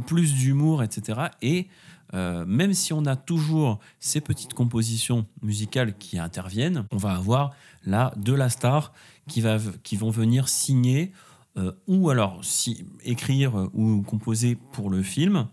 [0.07, 1.27] plus d'humour, etc.
[1.41, 1.67] Et
[2.13, 7.51] même si on a toujours ces petites compositions musicales qui interviennent, on va avoir
[7.85, 8.93] là de la star
[9.27, 11.11] qui va qui vont venir signer
[11.87, 15.47] ou alors si écrire ou composer pour le film.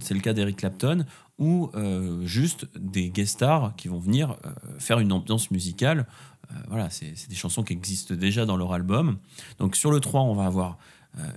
[0.00, 1.04] C'est le cas d'Eric Clapton
[1.40, 6.06] ou euh, juste des guest stars qui vont venir euh, faire une ambiance musicale.
[6.50, 9.16] Euh, voilà, c'est des chansons qui existent déjà dans leur album.
[9.58, 10.78] Donc sur le 3, on va avoir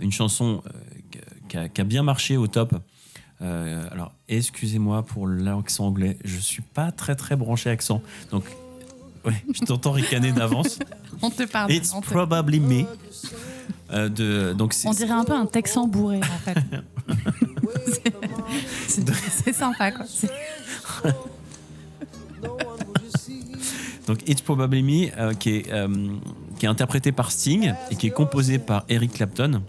[0.02, 0.62] une chanson
[1.50, 2.76] qui a- qui a bien marché au top.
[3.42, 8.02] Alors, excusez-moi pour l'accent anglais, je suis pas très très branché accent.
[8.32, 8.46] Donc,
[9.26, 10.80] ouais, je t'entends ricaner d'avance.
[11.22, 11.72] On te parle.
[11.72, 12.86] It's on, te- probably me.
[14.10, 16.58] De, donc on dirait un peu un texan bourré, en fait.
[18.88, 20.06] C'est- sympa, quoi.
[24.08, 25.88] Donc It's Probably Me, euh, qui, est, euh,
[26.60, 29.62] qui est interprété par Sting et qui est composé par Eric Clapton.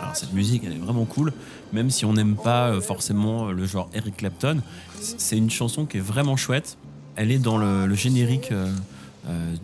[0.00, 1.32] Alors cette musique, elle est vraiment cool,
[1.72, 4.60] même si on n'aime pas euh, forcément le genre Eric Clapton.
[5.00, 6.76] C'est une chanson qui est vraiment chouette.
[7.16, 8.52] Elle est dans le, générique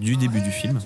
[0.00, 0.78] du début du film.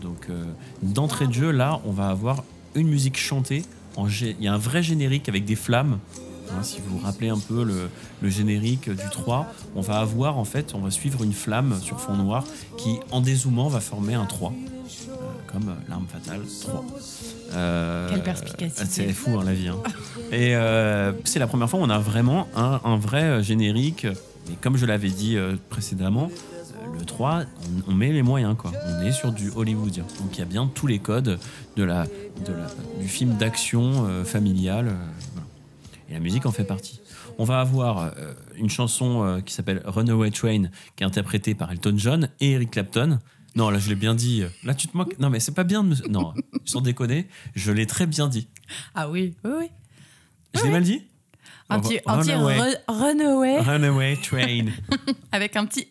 [0.00, 0.44] Donc euh,
[0.82, 3.64] d'entrée de jeu, là, on va avoir une musique chantée.
[4.00, 5.98] En gé- Il y a un vrai générique avec des flammes.
[6.52, 7.88] Hein, si vous vous rappelez un peu le,
[8.22, 9.46] le générique du 3,
[9.76, 12.44] on va avoir en fait, on va suivre une flamme sur fond noir
[12.76, 14.52] qui, en dézoomant, va former un 3.
[14.52, 15.12] euh,
[15.52, 16.84] comme l'arme fatale 3.
[17.52, 18.84] Euh, Quelle perspicacité.
[18.88, 19.68] C'est fou hein, la vie.
[19.68, 19.76] hein.
[20.32, 24.06] Et euh, c'est la première fois où on a vraiment un, un vrai générique.
[24.50, 25.36] Et comme je l'avais dit
[25.68, 26.30] précédemment,
[27.00, 27.42] le 3,
[27.86, 28.56] on, on met les moyens.
[28.56, 28.72] Quoi.
[28.86, 30.04] On est sur du hollywoodien.
[30.20, 31.38] Donc il y a bien tous les codes
[31.76, 32.66] de la, de la,
[33.00, 34.88] du film d'action euh, familial.
[34.88, 34.92] euh,
[35.32, 35.48] voilà.
[36.08, 37.00] Et la musique en fait partie.
[37.38, 40.64] On va avoir euh, une chanson euh, qui s'appelle Runaway Train,
[40.96, 43.18] qui est interprétée par Elton John et Eric Clapton.
[43.56, 44.44] Non, là, je l'ai bien dit.
[44.62, 45.18] Là, tu te moques.
[45.18, 46.08] Non, mais c'est pas bien de me.
[46.08, 48.46] Non, sans déconner, je l'ai très bien dit.
[48.94, 49.66] Ah oui, oui, oui.
[50.54, 51.02] Je l'ai mal dit?
[51.70, 52.58] Un petit, un petit Runaway.
[52.58, 54.66] re- runaway Runaway Train.
[55.32, 55.88] avec un petit.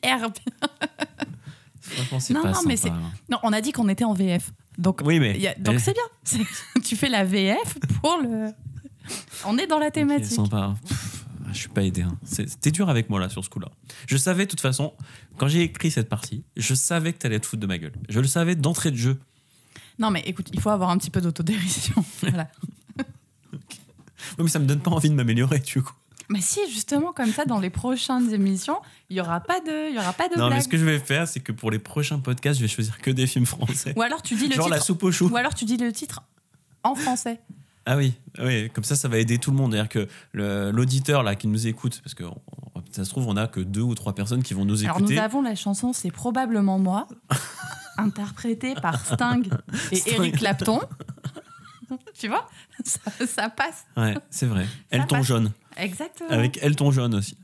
[1.81, 2.89] Franchement, c'est Non, pas non, mais c'est.
[2.89, 2.99] sympa.
[3.29, 4.51] Non, on a dit qu'on était en VF.
[4.77, 6.03] Donc, Oui, mais- a- donc c'est bien.
[6.23, 8.51] C'est- tu fais la VF pour le.
[9.45, 10.31] On est dans la thématique.
[10.31, 10.75] sympa.
[10.87, 12.03] Pff, je suis pas aidé.
[12.03, 12.17] hein.
[12.23, 13.69] C'était dur avec moi là sur ce coup-là.
[14.07, 14.93] Je savais de toute façon,
[15.37, 17.93] quand j'ai écrit cette partie, je savais que t'allais te foutre de ma gueule.
[18.07, 19.19] Je le savais d'entrée de jeu.
[19.97, 21.95] Non, mais écoute, il faut avoir un petit peu d'autodérision.
[22.21, 22.47] voilà.
[24.37, 25.93] Oui, mais ça me donne pas envie de m'améliorer du coup.
[26.31, 28.77] Mais si, justement, comme ça, dans les prochaines émissions,
[29.09, 30.61] il y aura pas de, il y aura pas de Non, mais blague.
[30.61, 33.09] ce que je vais faire, c'est que pour les prochains podcasts, je vais choisir que
[33.09, 33.93] des films français.
[33.95, 34.75] Ou alors tu dis le Genre titre.
[34.75, 35.27] la soupe aux choux.
[35.29, 36.21] Ou alors tu dis le titre
[36.83, 37.39] en français.
[37.87, 39.73] Ah oui, oui, comme ça, ça va aider tout le monde.
[39.73, 40.07] C'est-à-dire que
[40.71, 42.23] l'auditeur là qui nous écoute, parce que
[42.91, 45.15] ça se trouve, on a que deux ou trois personnes qui vont nous Alors écouter.
[45.15, 47.07] nous avons la chanson C'est probablement moi,
[47.97, 49.49] interprétée par Sting
[49.91, 50.13] et Sting.
[50.15, 50.79] Eric Clapton.
[52.19, 52.49] tu vois,
[52.83, 53.85] ça, ça passe.
[53.97, 54.65] Ouais, c'est vrai.
[54.91, 55.25] Elton passe.
[55.27, 55.51] John.
[55.77, 56.29] Exactement.
[56.29, 57.37] Avec Elton John aussi.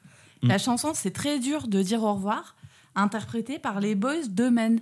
[0.44, 2.56] La chanson C'est très dur de dire au revoir,
[2.94, 4.80] interprétée par les Boys de Men.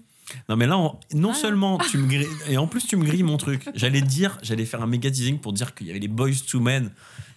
[0.49, 3.23] Non mais là, on- non seulement tu me grilles, et en plus tu me grilles
[3.23, 3.69] mon truc.
[3.75, 6.59] J'allais dire, j'allais faire un méga teasing pour dire qu'il y avait les Boys to
[6.59, 6.91] Men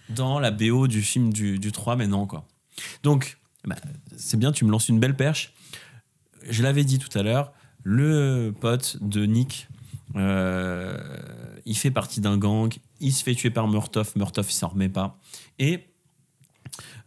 [0.09, 2.45] dans la BO du film du, du 3, mais non quoi.
[3.03, 3.75] Donc, bah,
[4.15, 5.53] c'est bien, tu me lances une belle perche.
[6.49, 7.51] Je l'avais dit tout à l'heure,
[7.83, 9.67] le pote de Nick,
[10.15, 10.97] euh,
[11.67, 15.19] il fait partie d'un gang, il se fait tuer par Murtoff, Murtoff s'en remet pas.
[15.59, 15.85] Et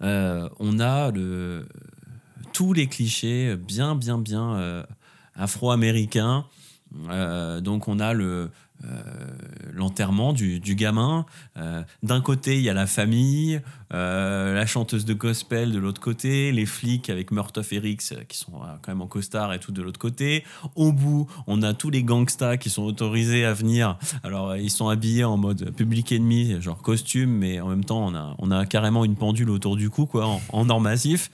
[0.03, 1.67] euh, on a le,
[2.53, 4.85] tous les clichés bien, bien, bien euh,
[5.35, 6.45] afro-américains.
[7.09, 8.51] Euh, donc on a le
[9.73, 11.27] l'enterrement du, du gamin.
[11.57, 13.61] Euh, D'un côté, il y a la famille,
[13.93, 18.23] euh, la chanteuse de gospel de l'autre côté, les flics avec Murtoff et Rix euh,
[18.29, 20.45] qui sont euh, quand même en costard et tout de l'autre côté.
[20.77, 23.99] Au bout, on a tous les gangsters qui sont autorisés à venir.
[24.23, 28.05] Alors, euh, ils sont habillés en mode public ennemi, genre costume, mais en même temps,
[28.07, 31.31] on a, on a carrément une pendule autour du cou, quoi, en, en or massif.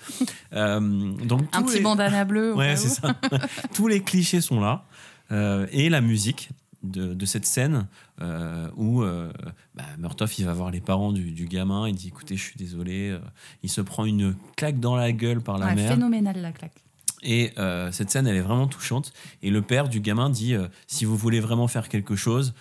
[0.52, 0.80] Euh,
[1.24, 2.54] donc, Un petit les- bandana bleu.
[2.54, 3.14] Ouais, c'est ça.
[3.74, 4.84] Tous les clichés sont là.
[5.32, 6.50] Euh, et la musique
[6.90, 7.86] de, de cette scène
[8.20, 9.32] euh, où euh,
[9.74, 12.56] bah, Murtoff il va voir les parents du, du gamin, il dit écoutez je suis
[12.56, 13.18] désolé, euh,
[13.62, 15.90] il se prend une claque dans la gueule par la Ouais, mère.
[15.92, 16.82] phénoménal la claque.
[17.22, 19.12] Et euh, cette scène, elle est vraiment touchante.
[19.42, 20.54] Et le père du gamin dit
[20.86, 22.54] si vous voulez vraiment faire quelque chose,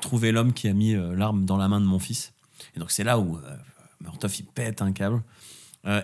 [0.00, 2.32] trouvez l'homme qui a mis l'arme dans la main de mon fils.
[2.76, 3.38] Et donc c'est là où
[4.00, 5.22] Murtoff il pète un câble.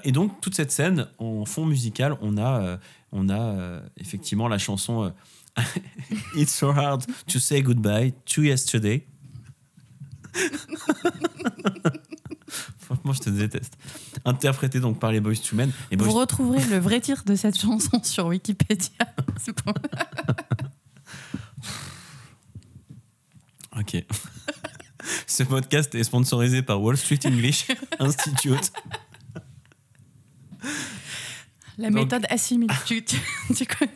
[0.04, 2.78] Et donc toute cette scène en fond musical, on a,
[3.12, 5.12] on a effectivement la chanson
[6.36, 9.06] It's so hard to say goodbye to yesterday.
[12.78, 13.76] Franchement, je te déteste.
[14.24, 15.70] Interprété donc par les Boys to Men.
[15.92, 18.90] Vous retrouverez le vrai titre de cette chanson sur Wikipédia.
[19.64, 19.74] Pour-
[23.76, 24.04] Ok.
[25.26, 27.66] Ce podcast est sponsorisé par Wall Street English
[27.98, 28.72] Institute.
[31.78, 32.68] La méthode assimile.
[32.84, 33.16] tu, tu-
[33.56, 33.92] tu connais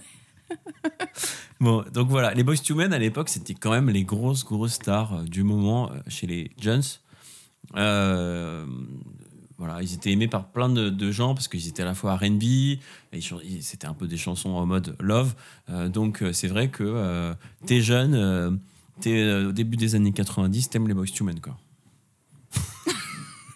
[1.60, 4.74] Bon, donc voilà, les Boys to Men à l'époque, c'était quand même les grosses, grosses
[4.74, 6.82] stars euh, du moment euh, chez les Jones.
[7.76, 8.66] Euh,
[9.56, 12.42] voilà, ils étaient aimés par plein de, gens parce qu'ils étaient à la fois RB,
[13.60, 15.34] c'était un peu des chansons en mode love.
[15.68, 17.32] Donc c'est vrai que
[17.64, 18.58] t'es jeune,
[19.00, 21.56] t'es au début des années 90, t'aimes les Boys to Men, quoi.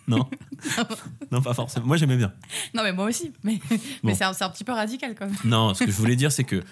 [0.09, 0.27] Non
[1.31, 1.87] Non, pas forcément.
[1.87, 2.33] Moi j'aimais bien.
[2.75, 3.33] Non, mais moi aussi.
[3.45, 3.61] Mais,
[4.15, 5.37] c'est un, petit peu radical quand même.
[5.45, 6.63] Non, ce que je voulais dire, c'est que euh,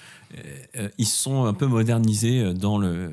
[0.77, 3.13] euh, ils sont un peu modernisés euh, dans le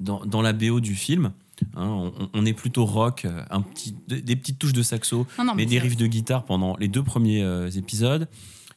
[0.00, 1.32] dans, dans la BO du film.
[1.76, 5.54] Hein, on, on est plutôt rock, un petit, des petites touches de saxo, Non, non,
[5.54, 8.28] mais mais des riffs de guitare pendant les deux premiers euh, épisodes.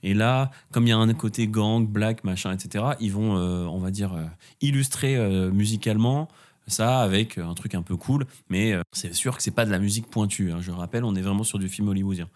[0.03, 3.65] Et là, comme il y a un côté gang, black, machin, etc., ils vont, euh,
[3.65, 4.15] on va dire,
[4.60, 5.15] illustrer
[5.52, 6.28] musicalement
[6.68, 8.26] ça avec un truc un peu cool.
[8.50, 10.52] Mais euh, c'est sûr que c'est pas de la musique pointue.
[10.52, 10.60] hein.
[10.62, 12.28] je rappelle, on est vraiment sur du film hollywoodien.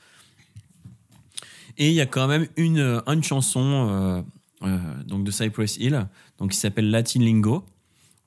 [1.78, 4.22] Et il y a quand même une, euh, une chanson euh,
[4.64, 6.08] euh, donc de Cypress Hill
[6.40, 7.66] donc qui s'appelle Latin Lingo,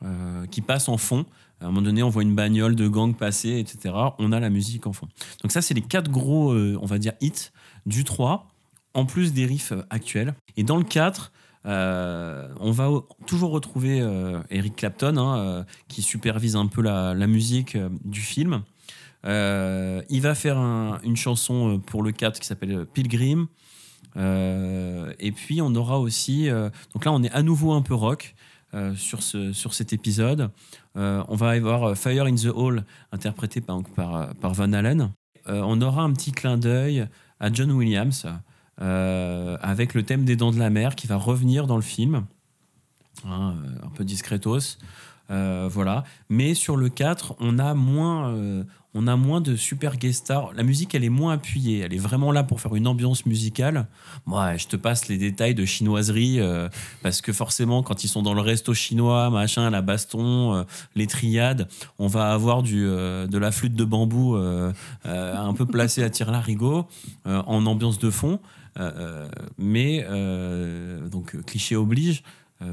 [0.05, 1.25] euh, qui passe en fond.
[1.61, 3.95] À un moment donné, on voit une bagnole de gang passer, etc.
[4.19, 5.09] On a la musique en fond.
[5.43, 7.51] Donc ça, c'est les quatre gros, euh, on va dire, hits
[7.85, 8.47] du 3,
[8.95, 10.35] en plus des riffs euh, actuels.
[10.57, 11.33] Et dans le 4,
[11.67, 12.89] euh, on va
[13.27, 18.63] toujours retrouver euh, Eric Clapton, hein, euh, qui supervise un peu la, musique du film.
[19.25, 23.49] Il va faire un- une chanson pour le 4 qui s'appelle Pilgrim.
[24.17, 26.49] Et puis on aura aussi.
[26.95, 28.35] donc là, on est à nouveau un peu rock
[28.97, 30.51] sur, sur cet épisode.
[30.95, 33.83] On va avoir Fire in the Hall, interprété par,
[34.43, 34.73] Van.
[35.49, 37.07] Euh, on aura un petit clin d'œil
[37.41, 38.27] à John Williams
[38.79, 42.25] avec le thème des Dents de la Mer qui va revenir dans le film.
[43.27, 44.79] Hein, euh, un peu discretos.
[45.31, 46.05] Euh, voilà.
[46.29, 48.65] Mais sur le 4, on a moins, euh,
[48.95, 50.53] on a moins de super guest stars.
[50.55, 51.81] La musique, elle est moins appuyée.
[51.81, 53.87] Elle est vraiment là pour faire une ambiance musicale.
[54.25, 56.69] Moi, je te passe les détails de chinoiserie euh,
[57.03, 60.63] parce que forcément, quand ils sont dans le resto chinois, machin, la baston, euh,
[60.95, 61.69] les triades,
[61.99, 64.73] on va avoir du, euh, de la flûte de bambou euh,
[65.05, 66.87] euh, un peu placée à tire-larigot
[67.27, 68.41] euh, en ambiance de fond.
[68.79, 72.23] Euh, euh, mais euh, donc cliché oblige.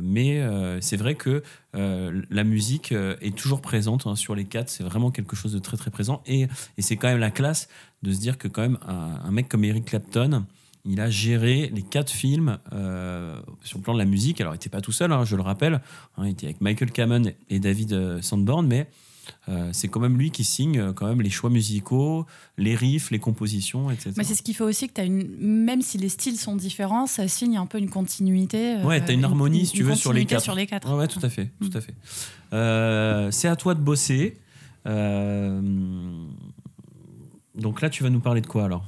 [0.02, 0.41] Mais
[0.82, 4.68] c'est vrai que la musique est toujours présente hein, sur les quatre.
[4.68, 6.23] C'est vraiment quelque chose de très très présent.
[6.26, 7.69] Et, et c'est quand même la classe
[8.02, 10.45] de se dire que quand même un, mec comme Eric Clapton,
[10.86, 12.57] il a géré les quatre films
[13.61, 14.41] sur le plan de la musique.
[14.41, 15.80] Alors il n'était pas tout seul, hein, je le rappelle.
[16.18, 18.90] Hein, il était avec Michael Kamen et David Sandborn, mais
[19.50, 22.26] euh, c'est quand même lui qui signe euh, quand même les choix musicaux,
[22.58, 24.12] les riffs, les compositions, etc.
[24.18, 25.28] Mais c'est ce qui fait aussi que tu as une.
[25.40, 28.76] Même si les styles sont différents, ça signe un peu une continuité.
[28.78, 30.44] euh, Ouais, t'as une harmonie, si tu veux, sur les quatre.
[30.44, 30.90] sur les quatre.
[30.92, 31.94] Ouais, ouais, tout à fait, tout à fait.
[32.54, 34.38] Euh, c'est à toi de bosser.
[37.56, 38.86] Donc là, tu vas nous parler de quoi alors?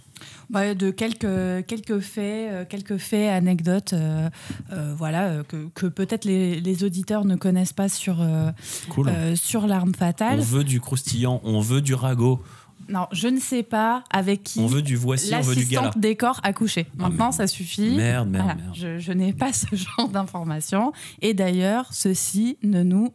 [0.49, 4.29] Bah, de quelques, quelques faits, euh, quelques faits, anecdotes, euh,
[4.71, 8.51] euh, voilà, que, que peut-être les, les auditeurs ne connaissent pas sur, euh,
[8.89, 9.11] Cool.
[9.35, 10.39] sur l'arme fatale.
[10.39, 12.41] On veut du croustillant, on veut du ragot.
[12.89, 14.59] Non, je ne sais pas avec qui.
[14.61, 15.87] On veut du voici, on veut du gala.
[15.87, 16.85] L'assistante décor a couché.
[16.95, 17.95] Maintenant, ça suffit.
[17.95, 18.75] Merde, merde, Voilà, merde.
[18.75, 20.93] Je, je n'ai pas ce genre d'informations.
[21.21, 23.11] Et d'ailleurs, ceci ne nous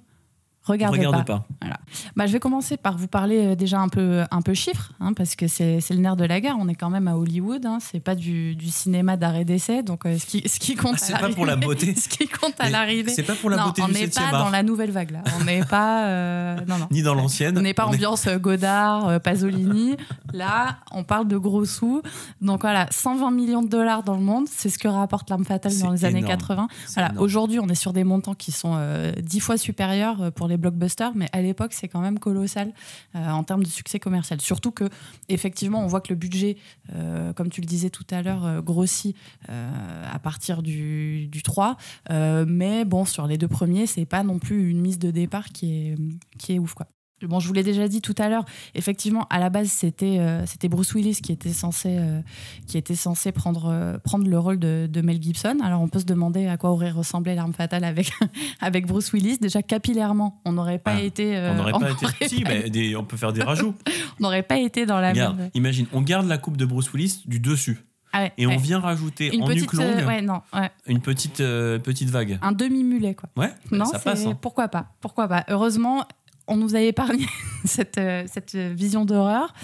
[0.64, 1.24] regarde, Regarde pas.
[1.24, 1.46] pas.
[1.60, 1.76] Voilà.
[2.16, 5.12] Bah, je vais commencer par vous parler euh, déjà un peu, un peu chiffres, hein,
[5.12, 6.56] parce que c'est le nerf de la guerre.
[6.58, 9.82] On est quand même à Hollywood, hein, c'est pas du, du cinéma d'arrêt d'essai.
[9.82, 11.94] Donc, euh, ce, qui, ce qui compte Ah, c'est à pas pour la l'arrivée- beauté.
[12.00, 13.12] Ce qui compte à l'arrivée.
[13.12, 15.22] c'est pas pour la Non, beauté on n'est 7e pas dans la nouvelle vague, là.
[15.40, 16.06] On n'est pas.
[16.06, 16.86] euh, non, non.
[16.90, 17.56] Ni dans l'ancienne.
[17.58, 19.96] On n'est pas on est- ambiance euh, Godard, Pasolini.
[20.32, 22.02] Là, on parle de gros sous.
[22.40, 25.76] Donc voilà, 120 millions de dollars dans le monde, c'est ce que rapporte L'Arme Fatale
[25.78, 26.32] dans les années énorme.
[26.36, 26.68] 80.
[26.86, 27.24] C'est Voilà, énorme.
[27.24, 31.12] aujourd'hui, on est sur des montants qui sont euh, dix fois supérieurs pour les blockbusters,
[31.14, 32.72] mais à l'époque, c'est quand même colossal
[33.14, 34.40] euh, en termes de succès commercial.
[34.40, 34.88] Surtout que,
[35.28, 36.56] effectivement, on voit que le budget,
[36.94, 39.16] euh, comme tu le disais tout à l'heure, euh, grossit
[39.48, 41.76] à partir du, du 3.
[42.10, 45.48] Euh, mais bon, sur les deux premiers, c'est pas non plus une mise de départ
[45.50, 45.96] qui est,
[46.38, 46.86] qui est ouf, quoi.
[47.26, 48.44] Bon, je vous l'ai déjà dit tout à l'heure.
[48.74, 52.20] Effectivement, à la base, c'était euh, c'était Bruce Willis qui était censé euh,
[52.66, 55.58] qui était censé prendre euh, prendre le rôle de, de Mel Gibson.
[55.62, 58.12] Alors, on peut se demander à quoi aurait ressemblé l'arme fatale avec
[58.60, 59.38] avec Bruce Willis.
[59.38, 61.36] Déjà capillairement, on n'aurait pas Ah, été.
[61.38, 62.28] On n'aurait pas été.
[62.28, 63.74] Si, pas- mais des- on peut faire des rajouts.
[64.20, 65.50] on n'aurait pas été dans la Regarde, même.
[65.54, 67.78] imagine, on garde la coupe de Bruce Willis du dessus.
[68.14, 70.70] Ah ouais, Et on vient rajouter une en petite nuque longue ouais, non, ouais.
[70.86, 72.38] une petite, euh, petite vague.
[72.42, 73.30] un demi mulet quoi.
[73.38, 74.26] Ouais, Non, ça passe.
[74.26, 74.36] hein.
[74.38, 76.04] pourquoi pas Pourquoi pas Heureusement,
[76.52, 77.26] on nous a épargné
[77.64, 79.54] cette, euh, cette vision d'horreur.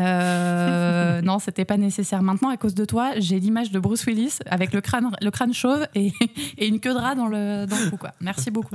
[0.00, 2.22] Euh, non, c'était pas nécessaire.
[2.22, 5.54] Maintenant, à cause de toi, j'ai l'image de Bruce Willis avec le crâne, le crâne
[5.54, 6.12] chauve et,
[6.58, 7.96] et une queue de rat dans le, dans le cou.
[7.96, 8.10] Quoi.
[8.20, 8.74] Merci beaucoup.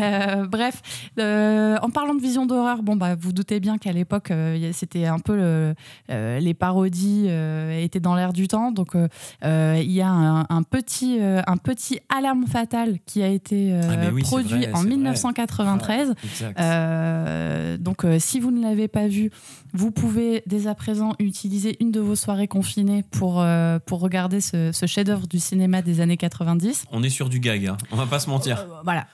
[0.00, 0.82] Euh, bref,
[1.18, 4.32] euh, en parlant de vision d'horreur, bon, bah, vous doutez bien qu'à l'époque,
[4.72, 5.74] c'était un peu le-
[6.08, 7.28] les parodies
[7.80, 8.72] étaient dans l'air du temps.
[8.72, 14.10] Donc, il y a un, un petit, un petit alarme fatale qui a été Ah,
[14.12, 14.96] oui, produit vrai, en c'est vrai.
[14.96, 16.14] 1993.
[16.80, 19.30] Euh, donc, euh, si vous ne l'avez pas vu,
[19.72, 24.40] vous pouvez dès à présent utiliser une de vos soirées confinées pour, euh, pour regarder
[24.40, 26.84] ce, ce chef-d'œuvre du cinéma des années 90.
[26.92, 27.76] On est sur du gag, hein.
[27.92, 28.66] on va pas se mentir.
[28.84, 29.06] Voilà,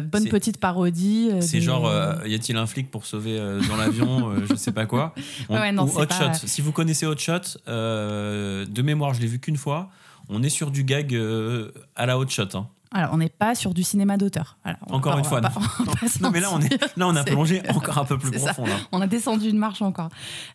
[0.00, 1.30] bonne petite parodie.
[1.40, 1.90] C'est des- genre,
[2.26, 5.14] y a-t-il un flic pour sauver dans l'avion, je sais pas quoi.
[5.48, 6.46] On- Ouais, non, ou Hot pas- Shot.
[6.46, 9.90] Si vous connaissez Hot Shot, de mémoire, je l'ai vu qu'une fois.
[10.28, 11.14] On est sur du gag
[11.96, 12.48] à la Hot Shot.
[12.54, 12.66] hein.
[12.94, 14.56] Alors, on n'est pas sur du cinéma d'auteur.
[14.88, 15.40] Encore pas- une fois.
[15.40, 15.48] Non,
[16.20, 18.64] Non, mais là, on, est, là, on a plongé encore un peu plus profond.
[18.64, 18.76] Là.
[18.92, 20.08] On a descendu une marche encore.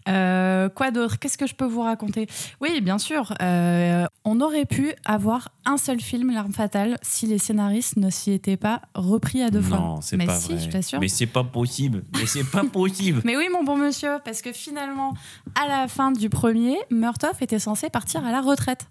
[0.07, 1.19] Euh, quoi d'autre?
[1.19, 2.27] Qu'est-ce que je peux vous raconter?
[2.61, 3.33] Oui, bien sûr.
[3.41, 8.31] euh, on aurait pu avoir un seul film, L'arme fatale, si les scénaristes ne s'y
[8.31, 9.77] étaient pas repris à deux fois.
[9.77, 10.59] Non, c'est Mais pas si, vrai.
[10.63, 10.99] je t'assure.
[10.99, 12.03] Mais c'est pas possible.
[12.17, 13.21] Mais c'est pas possible.
[13.25, 15.13] Mais oui, mon bon monsieur, parce que finalement,
[15.61, 18.87] à la fin du premier, Murtoff était censé partir à la retraite.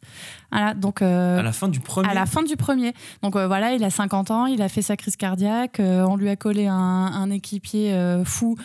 [0.53, 2.09] Voilà, donc euh, À la fin du premier.
[2.09, 2.93] à la fin du premier.
[3.23, 6.17] Donc euh, voilà, il a 50 ans, il a fait sa crise cardiaque, euh, on
[6.17, 8.57] lui a collé un, équipier euh, fou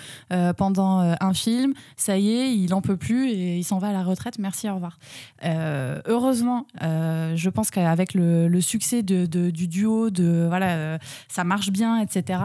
[0.58, 1.74] pendant un film.
[1.98, 4.40] Ça y est, il en peut plus et il s'en va à la retraite.
[4.40, 4.98] Merci, au revoir.
[5.44, 10.10] Heureusement, je pense qu'avec le, le succès du duo,
[11.28, 12.40] ça marche bien, etc.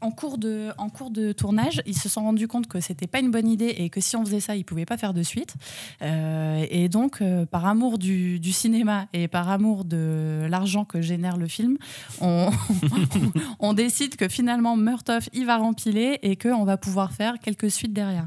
[0.00, 3.74] En cours de, tournage, ils se sont rendus compte que c'était pas une bonne idée
[3.78, 5.54] et que si on faisait ça, ils pouvaient pas faire de suite.
[6.00, 11.73] Et donc, par amour du cinéma et par amour de l'argent que génère le film,
[12.20, 17.92] on, décide que finalement Murtoff il va rempiler et qu'on va pouvoir faire quelques suites
[17.92, 18.26] derrière.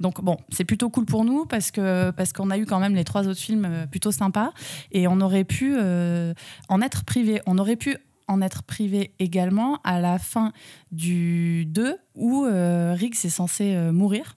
[0.00, 2.94] Donc bon, c'est plutôt cool pour nous parce que parce qu'on a eu quand même
[2.94, 4.52] les trois autres films euh, plutôt sympas
[4.92, 6.34] et on aurait pu euh,
[6.68, 7.40] en être privé.
[7.46, 7.96] On aurait pu
[8.28, 10.52] en être privé également à la fin
[10.90, 14.36] du 2 où euh, Riggs est censé mourir.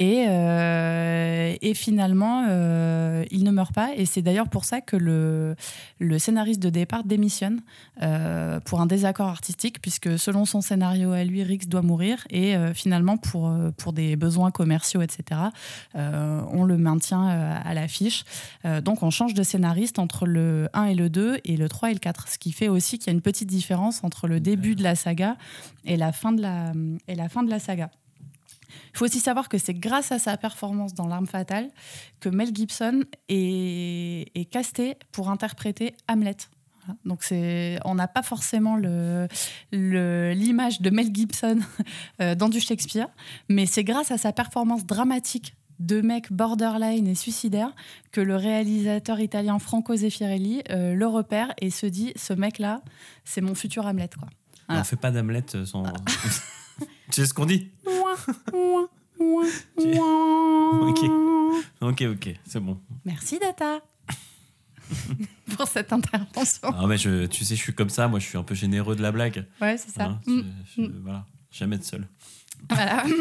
[0.00, 3.90] Et, euh, et finalement, euh, il ne meurt pas.
[3.94, 5.54] Et c'est d'ailleurs pour ça que le,
[6.18, 7.60] scénariste de départ démissionne
[8.02, 12.26] euh, pour un désaccord artistique, puisque selon son scénario à lui, Riggs doit mourir.
[12.30, 13.52] Et finalement, pour,
[13.92, 15.40] des besoins commerciaux, etc.,
[15.94, 18.24] on le maintient à l'affiche.
[18.82, 21.94] Donc on change de scénariste entre le 1 et le 2 et le 3 et
[21.94, 22.28] le 4.
[22.28, 24.94] Ce qui fait aussi qu'il y a une petite différence entre le début de la
[24.94, 25.36] saga
[25.84, 26.72] et la fin de la,
[27.06, 27.90] et la, fin de la saga.
[28.94, 31.68] Il faut aussi savoir que c'est grâce à sa performance dans L'Arme Fatale
[32.20, 36.36] que Mel Gibson est, est casté pour interpréter Hamlet.
[36.84, 36.98] Voilà.
[37.04, 37.24] Donc
[37.84, 39.28] on n'a pas forcément le,
[39.72, 41.58] le- l'image de Mel Gibson
[42.22, 43.08] euh, dans du Shakespeare,
[43.48, 47.74] mais c'est grâce à sa performance dramatique de mec borderline et suicidaire
[48.12, 52.82] que le réalisateur italien Franco Zeffirelli euh, le repère et se dit ce mec-là,
[53.24, 54.10] c'est mon futur Hamlet.
[54.18, 54.28] Quoi.
[54.68, 54.82] Voilà.
[54.82, 55.84] On fait pas d'Hamlet sans.
[55.84, 56.14] tu
[57.10, 57.70] sais ce qu'on dit
[60.80, 60.98] Ok.
[61.80, 62.80] Ok, ok, c'est bon.
[63.04, 63.80] Merci Data
[65.56, 66.70] pour cette intervention.
[66.74, 68.08] Ah, mais je, tu sais, je suis comme ça.
[68.08, 69.46] Moi, je suis un peu généreux de la blague.
[69.60, 70.04] Ouais, c'est ça.
[70.04, 70.40] Hein, Mm.
[70.76, 71.26] je- je- Voilà.
[71.50, 72.08] Jamais être seul.
[72.68, 73.04] Voilà.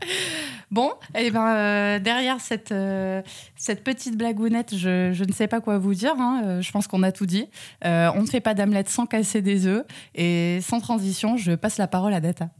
[0.70, 3.22] Bon, et ben, euh, derrière cette, euh,
[3.56, 6.12] cette petite blagounette, je, je ne sais pas quoi vous dire.
[6.18, 7.46] hein, euh, je pense qu'on a tout dit.
[7.86, 9.84] Euh, on ne fait pas d'omelette sans casser des œufs.
[10.14, 12.50] Et sans transition, je passe la parole à Data.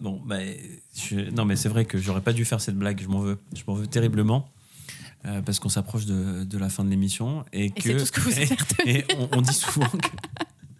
[0.00, 0.38] Bon, bah,
[0.96, 3.00] je- non, mais c'est vrai que j'aurais pas dû faire cette blague.
[3.00, 3.38] Je m'en veux.
[3.54, 4.48] Je m'en veux terriblement.
[5.44, 7.44] parce qu'on s'approche de, de la fin de l'émission.
[7.52, 8.38] Et, que, c'est tout ce que vous
[8.88, 10.08] et- et on, on dit souvent que.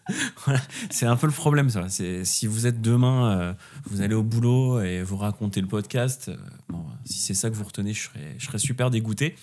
[0.91, 1.89] C'est un peu le problème, ça.
[1.89, 3.53] Si vous êtes demain, euh,
[3.85, 6.29] vous allez au boulot et vous racontez le podcast.
[6.29, 6.75] euh,
[7.05, 8.09] si c'est ça que vous retenez, je
[8.39, 9.37] serais, super dégoûté.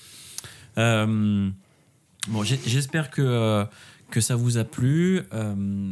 [0.77, 1.49] Euh,
[2.27, 3.65] bon, j'espère que
[4.11, 5.21] que ça vous a plu.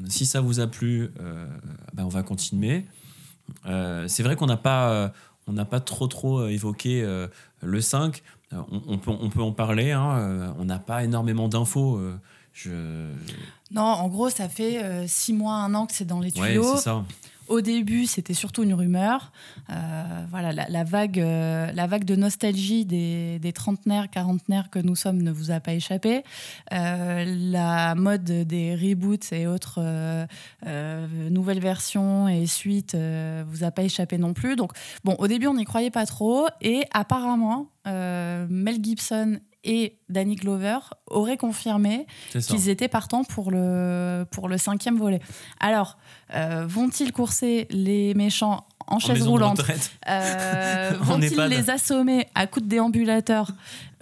[0.08, 1.12] Si ça vous a plu,
[1.94, 2.86] ben, on va continuer.
[3.66, 5.14] C'est vrai qu'on n'a pas,
[5.70, 7.04] pas trop trop évoqué
[7.62, 8.22] le 5.
[8.54, 9.91] Euh, on, peut, on peut en parler.
[9.91, 12.00] hein, on n'a pas énormément d'infos.
[12.53, 13.11] Je...
[13.71, 16.49] Non, en gros, ça fait euh, six mois, un an que c'est dans les Ouais,
[16.49, 16.75] tuyaux.
[16.75, 17.03] c'est ça.
[17.49, 19.34] Au début, c'était surtout une rumeur.
[19.69, 24.80] Euh, voilà, la, la vague, euh, la vague de nostalgie des, des trentenaires, quarantenaires que
[24.80, 26.23] nous sommes ne vous a pas échappé.
[26.71, 29.81] Euh, la mode des reboots et autres
[31.30, 34.55] nouvelles versions et suites vous a pas échappé non plus.
[34.55, 34.71] Donc,
[35.03, 36.47] bon, au début, on n'y croyait pas trop.
[36.61, 44.49] Et apparemment, Mel Gibson et Danny Glover auraient confirmé qu'ils étaient partants pour le, pour
[44.49, 45.19] le cinquième volet.
[45.60, 45.98] Alors,
[46.34, 49.61] euh, vont-ils courser les méchants en, chaise roulante.
[50.10, 53.52] Euh, Vont-ils les assommer à coups de déambulateur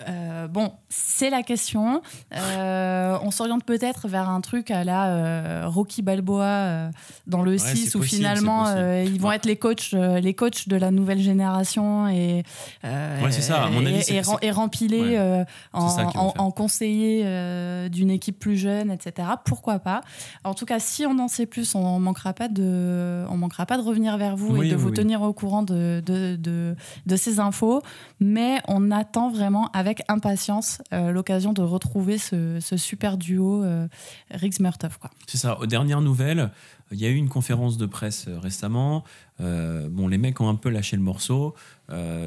[0.09, 2.01] Euh, Bon, c'est la question.
[2.33, 6.89] Euh, on s'oriente peut-être vers un truc à la euh, Rocky Balboa
[7.27, 8.65] dans le Ouais, 6 c'est où possible, finalement
[9.03, 12.43] ils vont être les coachs, les coachs de la nouvelle génération et,
[12.83, 15.45] Ouais, ça, à mon avis, et, c'est- et, ren- c'est- et rempiler Ouais.
[15.73, 19.27] en, en- en conseiller euh, d'une équipe plus jeune, etc.
[19.45, 20.01] Pourquoi pas?
[20.43, 23.77] En tout cas, si on en sait plus, on manquera pas de, on manquera pas
[23.77, 24.93] de revenir vers vous Oui, et de oui, vous oui.
[24.95, 26.75] tenir au courant de, de, de,
[27.05, 27.81] de ces infos.
[28.19, 33.87] Mais on attend vraiment avec impatience euh, l'occasion de retrouver ce, super duo euh,
[34.29, 35.11] Riggs Murtaugh, quoi.
[35.27, 35.59] C'est ça.
[35.59, 36.51] Aux dernières nouvelles,
[36.91, 39.03] il y a eu une conférence de presse euh, récemment.
[39.39, 41.55] Euh, bon, les mecs ont un peu lâché le morceau.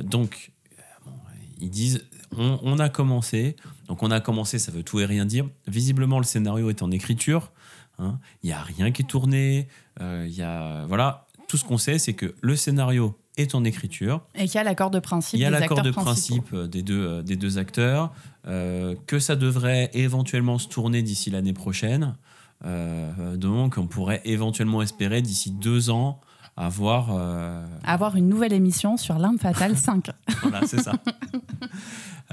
[0.02, 0.52] Donc,
[1.60, 2.04] ils disent
[2.36, 3.56] on, a commencé.
[3.88, 5.48] Donc, on a commencé, ça veut tout et rien dire.
[5.66, 7.52] Visiblement, le scénario est en écriture.
[7.98, 8.18] hein.
[8.42, 9.68] Il n'y a rien qui est tourné.
[10.00, 11.26] Il y a, voilà.
[11.48, 14.22] Tout ce qu'on sait, c'est que le scénario est en écriture.
[14.34, 16.82] Et qu'il y a l'accord de principe Il y a l'accord de principe euh, des
[16.82, 18.12] deux, euh, des deux acteurs,
[18.46, 22.14] euh, que ça devrait éventuellement se tourner d'ici l'année prochaine.
[22.64, 26.20] Euh, donc, on pourrait éventuellement espérer d'ici deux ans
[26.56, 27.08] avoir.
[27.10, 30.10] euh, Avoir une nouvelle émission sur L'Arme Fatale 5.
[30.42, 30.92] voilà, c'est ça.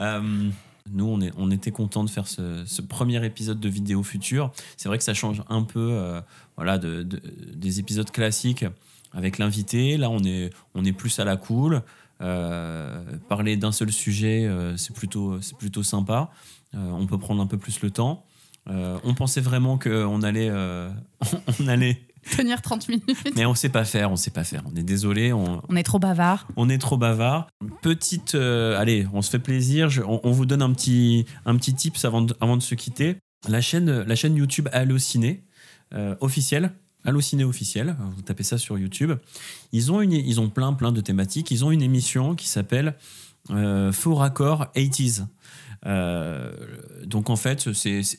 [0.93, 4.51] Nous, on, est, on était content de faire ce, ce premier épisode de Vidéo Future.
[4.77, 6.19] C'est vrai que ça change un peu
[6.57, 7.21] voilà, de, de-
[7.55, 8.65] des épisodes classiques
[9.13, 9.97] avec l'invité.
[9.97, 11.81] Là, on est, on est plus à la cool.
[12.21, 16.29] Euh, parler d'un seul sujet, euh, c'est plutôt, c'est plutôt sympa.
[16.75, 18.25] Euh, on peut prendre un peu plus le temps.
[18.67, 20.51] On pensait vraiment qu'on allait,
[21.59, 22.01] on allait,
[22.37, 23.17] Tenir 30 minutes.
[23.35, 24.11] mais on sait pas faire.
[24.11, 24.61] On sait pas faire.
[24.71, 25.33] On est désolé.
[25.33, 26.47] On, On est trop bavard.
[26.55, 27.47] on est trop bavard.
[27.81, 29.89] Petite, euh, allez, on se fait plaisir.
[29.89, 32.75] Je- on, on vous donne un petit, un petit tips avant de, avant de se
[32.75, 33.15] quitter.
[33.49, 35.43] La chaîne, la chaîne YouTube Allociné
[35.95, 37.95] euh, officielle, Allociné officiel.
[38.15, 39.13] Vous tapez ça sur YouTube.
[39.71, 41.49] Ils ont une, ils ont plein, plein de thématiques.
[41.51, 42.95] Ils ont une émission qui s'appelle
[43.49, 45.25] euh, Faux raccord 80s.
[45.87, 46.51] Euh,
[47.05, 47.67] donc en fait,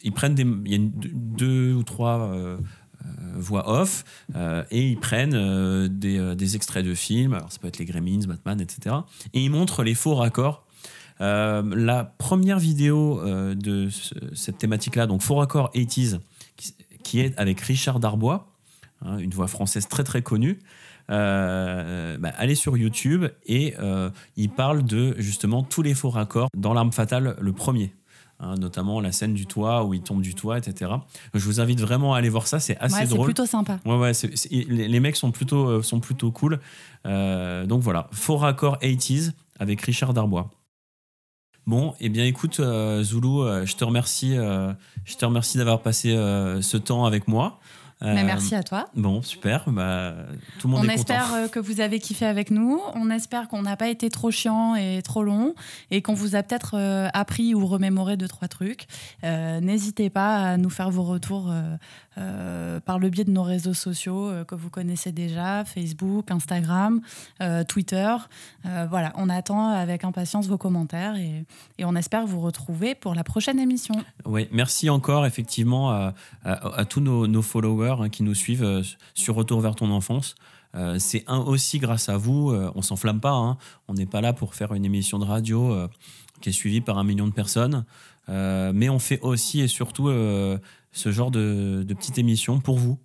[0.02, 2.56] ils prennent des, il y a deux ou trois euh,
[3.36, 4.04] voix off
[4.70, 7.34] et ils prennent des, extraits de films.
[7.34, 8.96] Alors ça peut être les Gremlins, Batman, etc.
[9.32, 10.66] Et ils montrent les faux raccords.
[11.20, 13.20] La première vidéo
[13.54, 16.18] de ce- cette thématique-là, donc faux raccords 80s,
[16.56, 18.51] qui, qui est avec Richard Darbois,
[19.04, 20.58] hein, une voix française très très connue.
[21.10, 26.48] Euh, bah, allez sur YouTube et euh, il parle de justement tous les faux raccords
[26.56, 27.92] dans l'arme fatale, le premier.
[28.40, 30.90] Hein, notamment la scène du toit où il tombe du toit, etc.
[31.34, 33.26] Je vous invite vraiment à aller voir ça, c'est assez Ouais, c'est drôle.
[33.26, 33.78] plutôt sympa.
[33.84, 34.12] Ouais, ouais,
[34.50, 36.58] les, les mecs sont plutôt, euh, sont plutôt cool.
[37.04, 40.50] Donc voilà, faux raccord 80s avec Richard Darbois.
[41.66, 42.60] Bon, eh bien écoute,
[43.02, 47.60] Zoulou, je te remercie, je te remercie d'avoir passé ce temps avec moi.
[48.02, 48.86] Mais Euh, merci à toi.
[48.94, 49.64] Bon, super.
[49.70, 50.14] Bah,
[50.58, 51.36] tout le monde On est espère content.
[51.36, 52.80] euh, que vous avez kiffé avec nous.
[52.94, 55.54] On espère qu'on n'a pas été trop chiant et trop long
[55.90, 58.86] et qu'on vous a peut-être euh, appris ou remémoré deux, trois trucs.
[59.22, 61.52] N'hésitez pas à nous faire vos retours
[62.18, 67.00] euh, par le biais de nos réseaux sociaux euh, que vous connaissez déjà Facebook, Instagram,
[67.40, 68.14] euh, Twitter.
[68.64, 71.44] Voilà, on attend avec impatience vos commentaires et,
[71.84, 73.94] on espère vous retrouver pour la prochaine émission.
[74.24, 75.90] Oui, merci encore effectivement
[76.44, 78.82] à, tous nos, followers hein, qui nous suivent
[79.14, 80.34] sur Retour vers ton enfance.
[80.98, 82.50] C'est un aussi grâce à vous.
[82.50, 83.32] euh, on s'enflamme pas.
[83.32, 83.56] hein.
[83.88, 85.76] On n'est pas là pour faire une émission de radio
[86.40, 87.84] qui est suivie par un million de personnes.
[88.28, 90.08] Mais on fait aussi et surtout
[90.92, 92.98] ce genre de, de petite émission pour vous.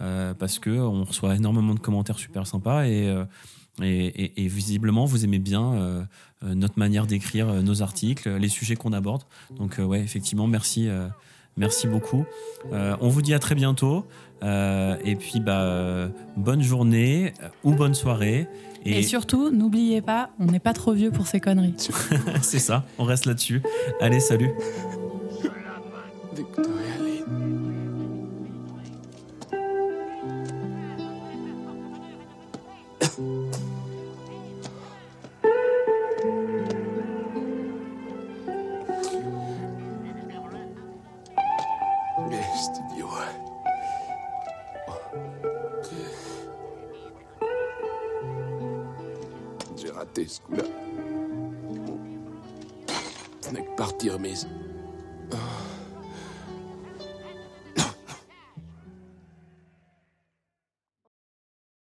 [0.00, 3.24] Euh, parce que on reçoit énormément de commentaires super sympas et, euh,
[3.80, 6.02] et, et- et visiblement vous aimez bien euh,
[6.42, 9.22] notre manière d'écrire nos articles, les sujets qu'on aborde.
[9.58, 11.06] Donc euh, ouais, effectivement, merci, euh,
[11.56, 12.24] merci beaucoup.
[12.72, 14.04] Euh, on vous dit à très bientôt
[14.42, 17.32] Euh, et puis bah bonne journée
[17.62, 18.48] ou bonne soirée.
[18.84, 21.76] Et, surtout, n'oubliez pas, on n'est pas trop vieux pour ces conneries.
[22.42, 23.62] c'est ça, on reste là-dessus.
[24.00, 24.50] Allez, salut.
[50.26, 50.62] Ce coup-là.
[53.52, 54.46] N'est que partie remise.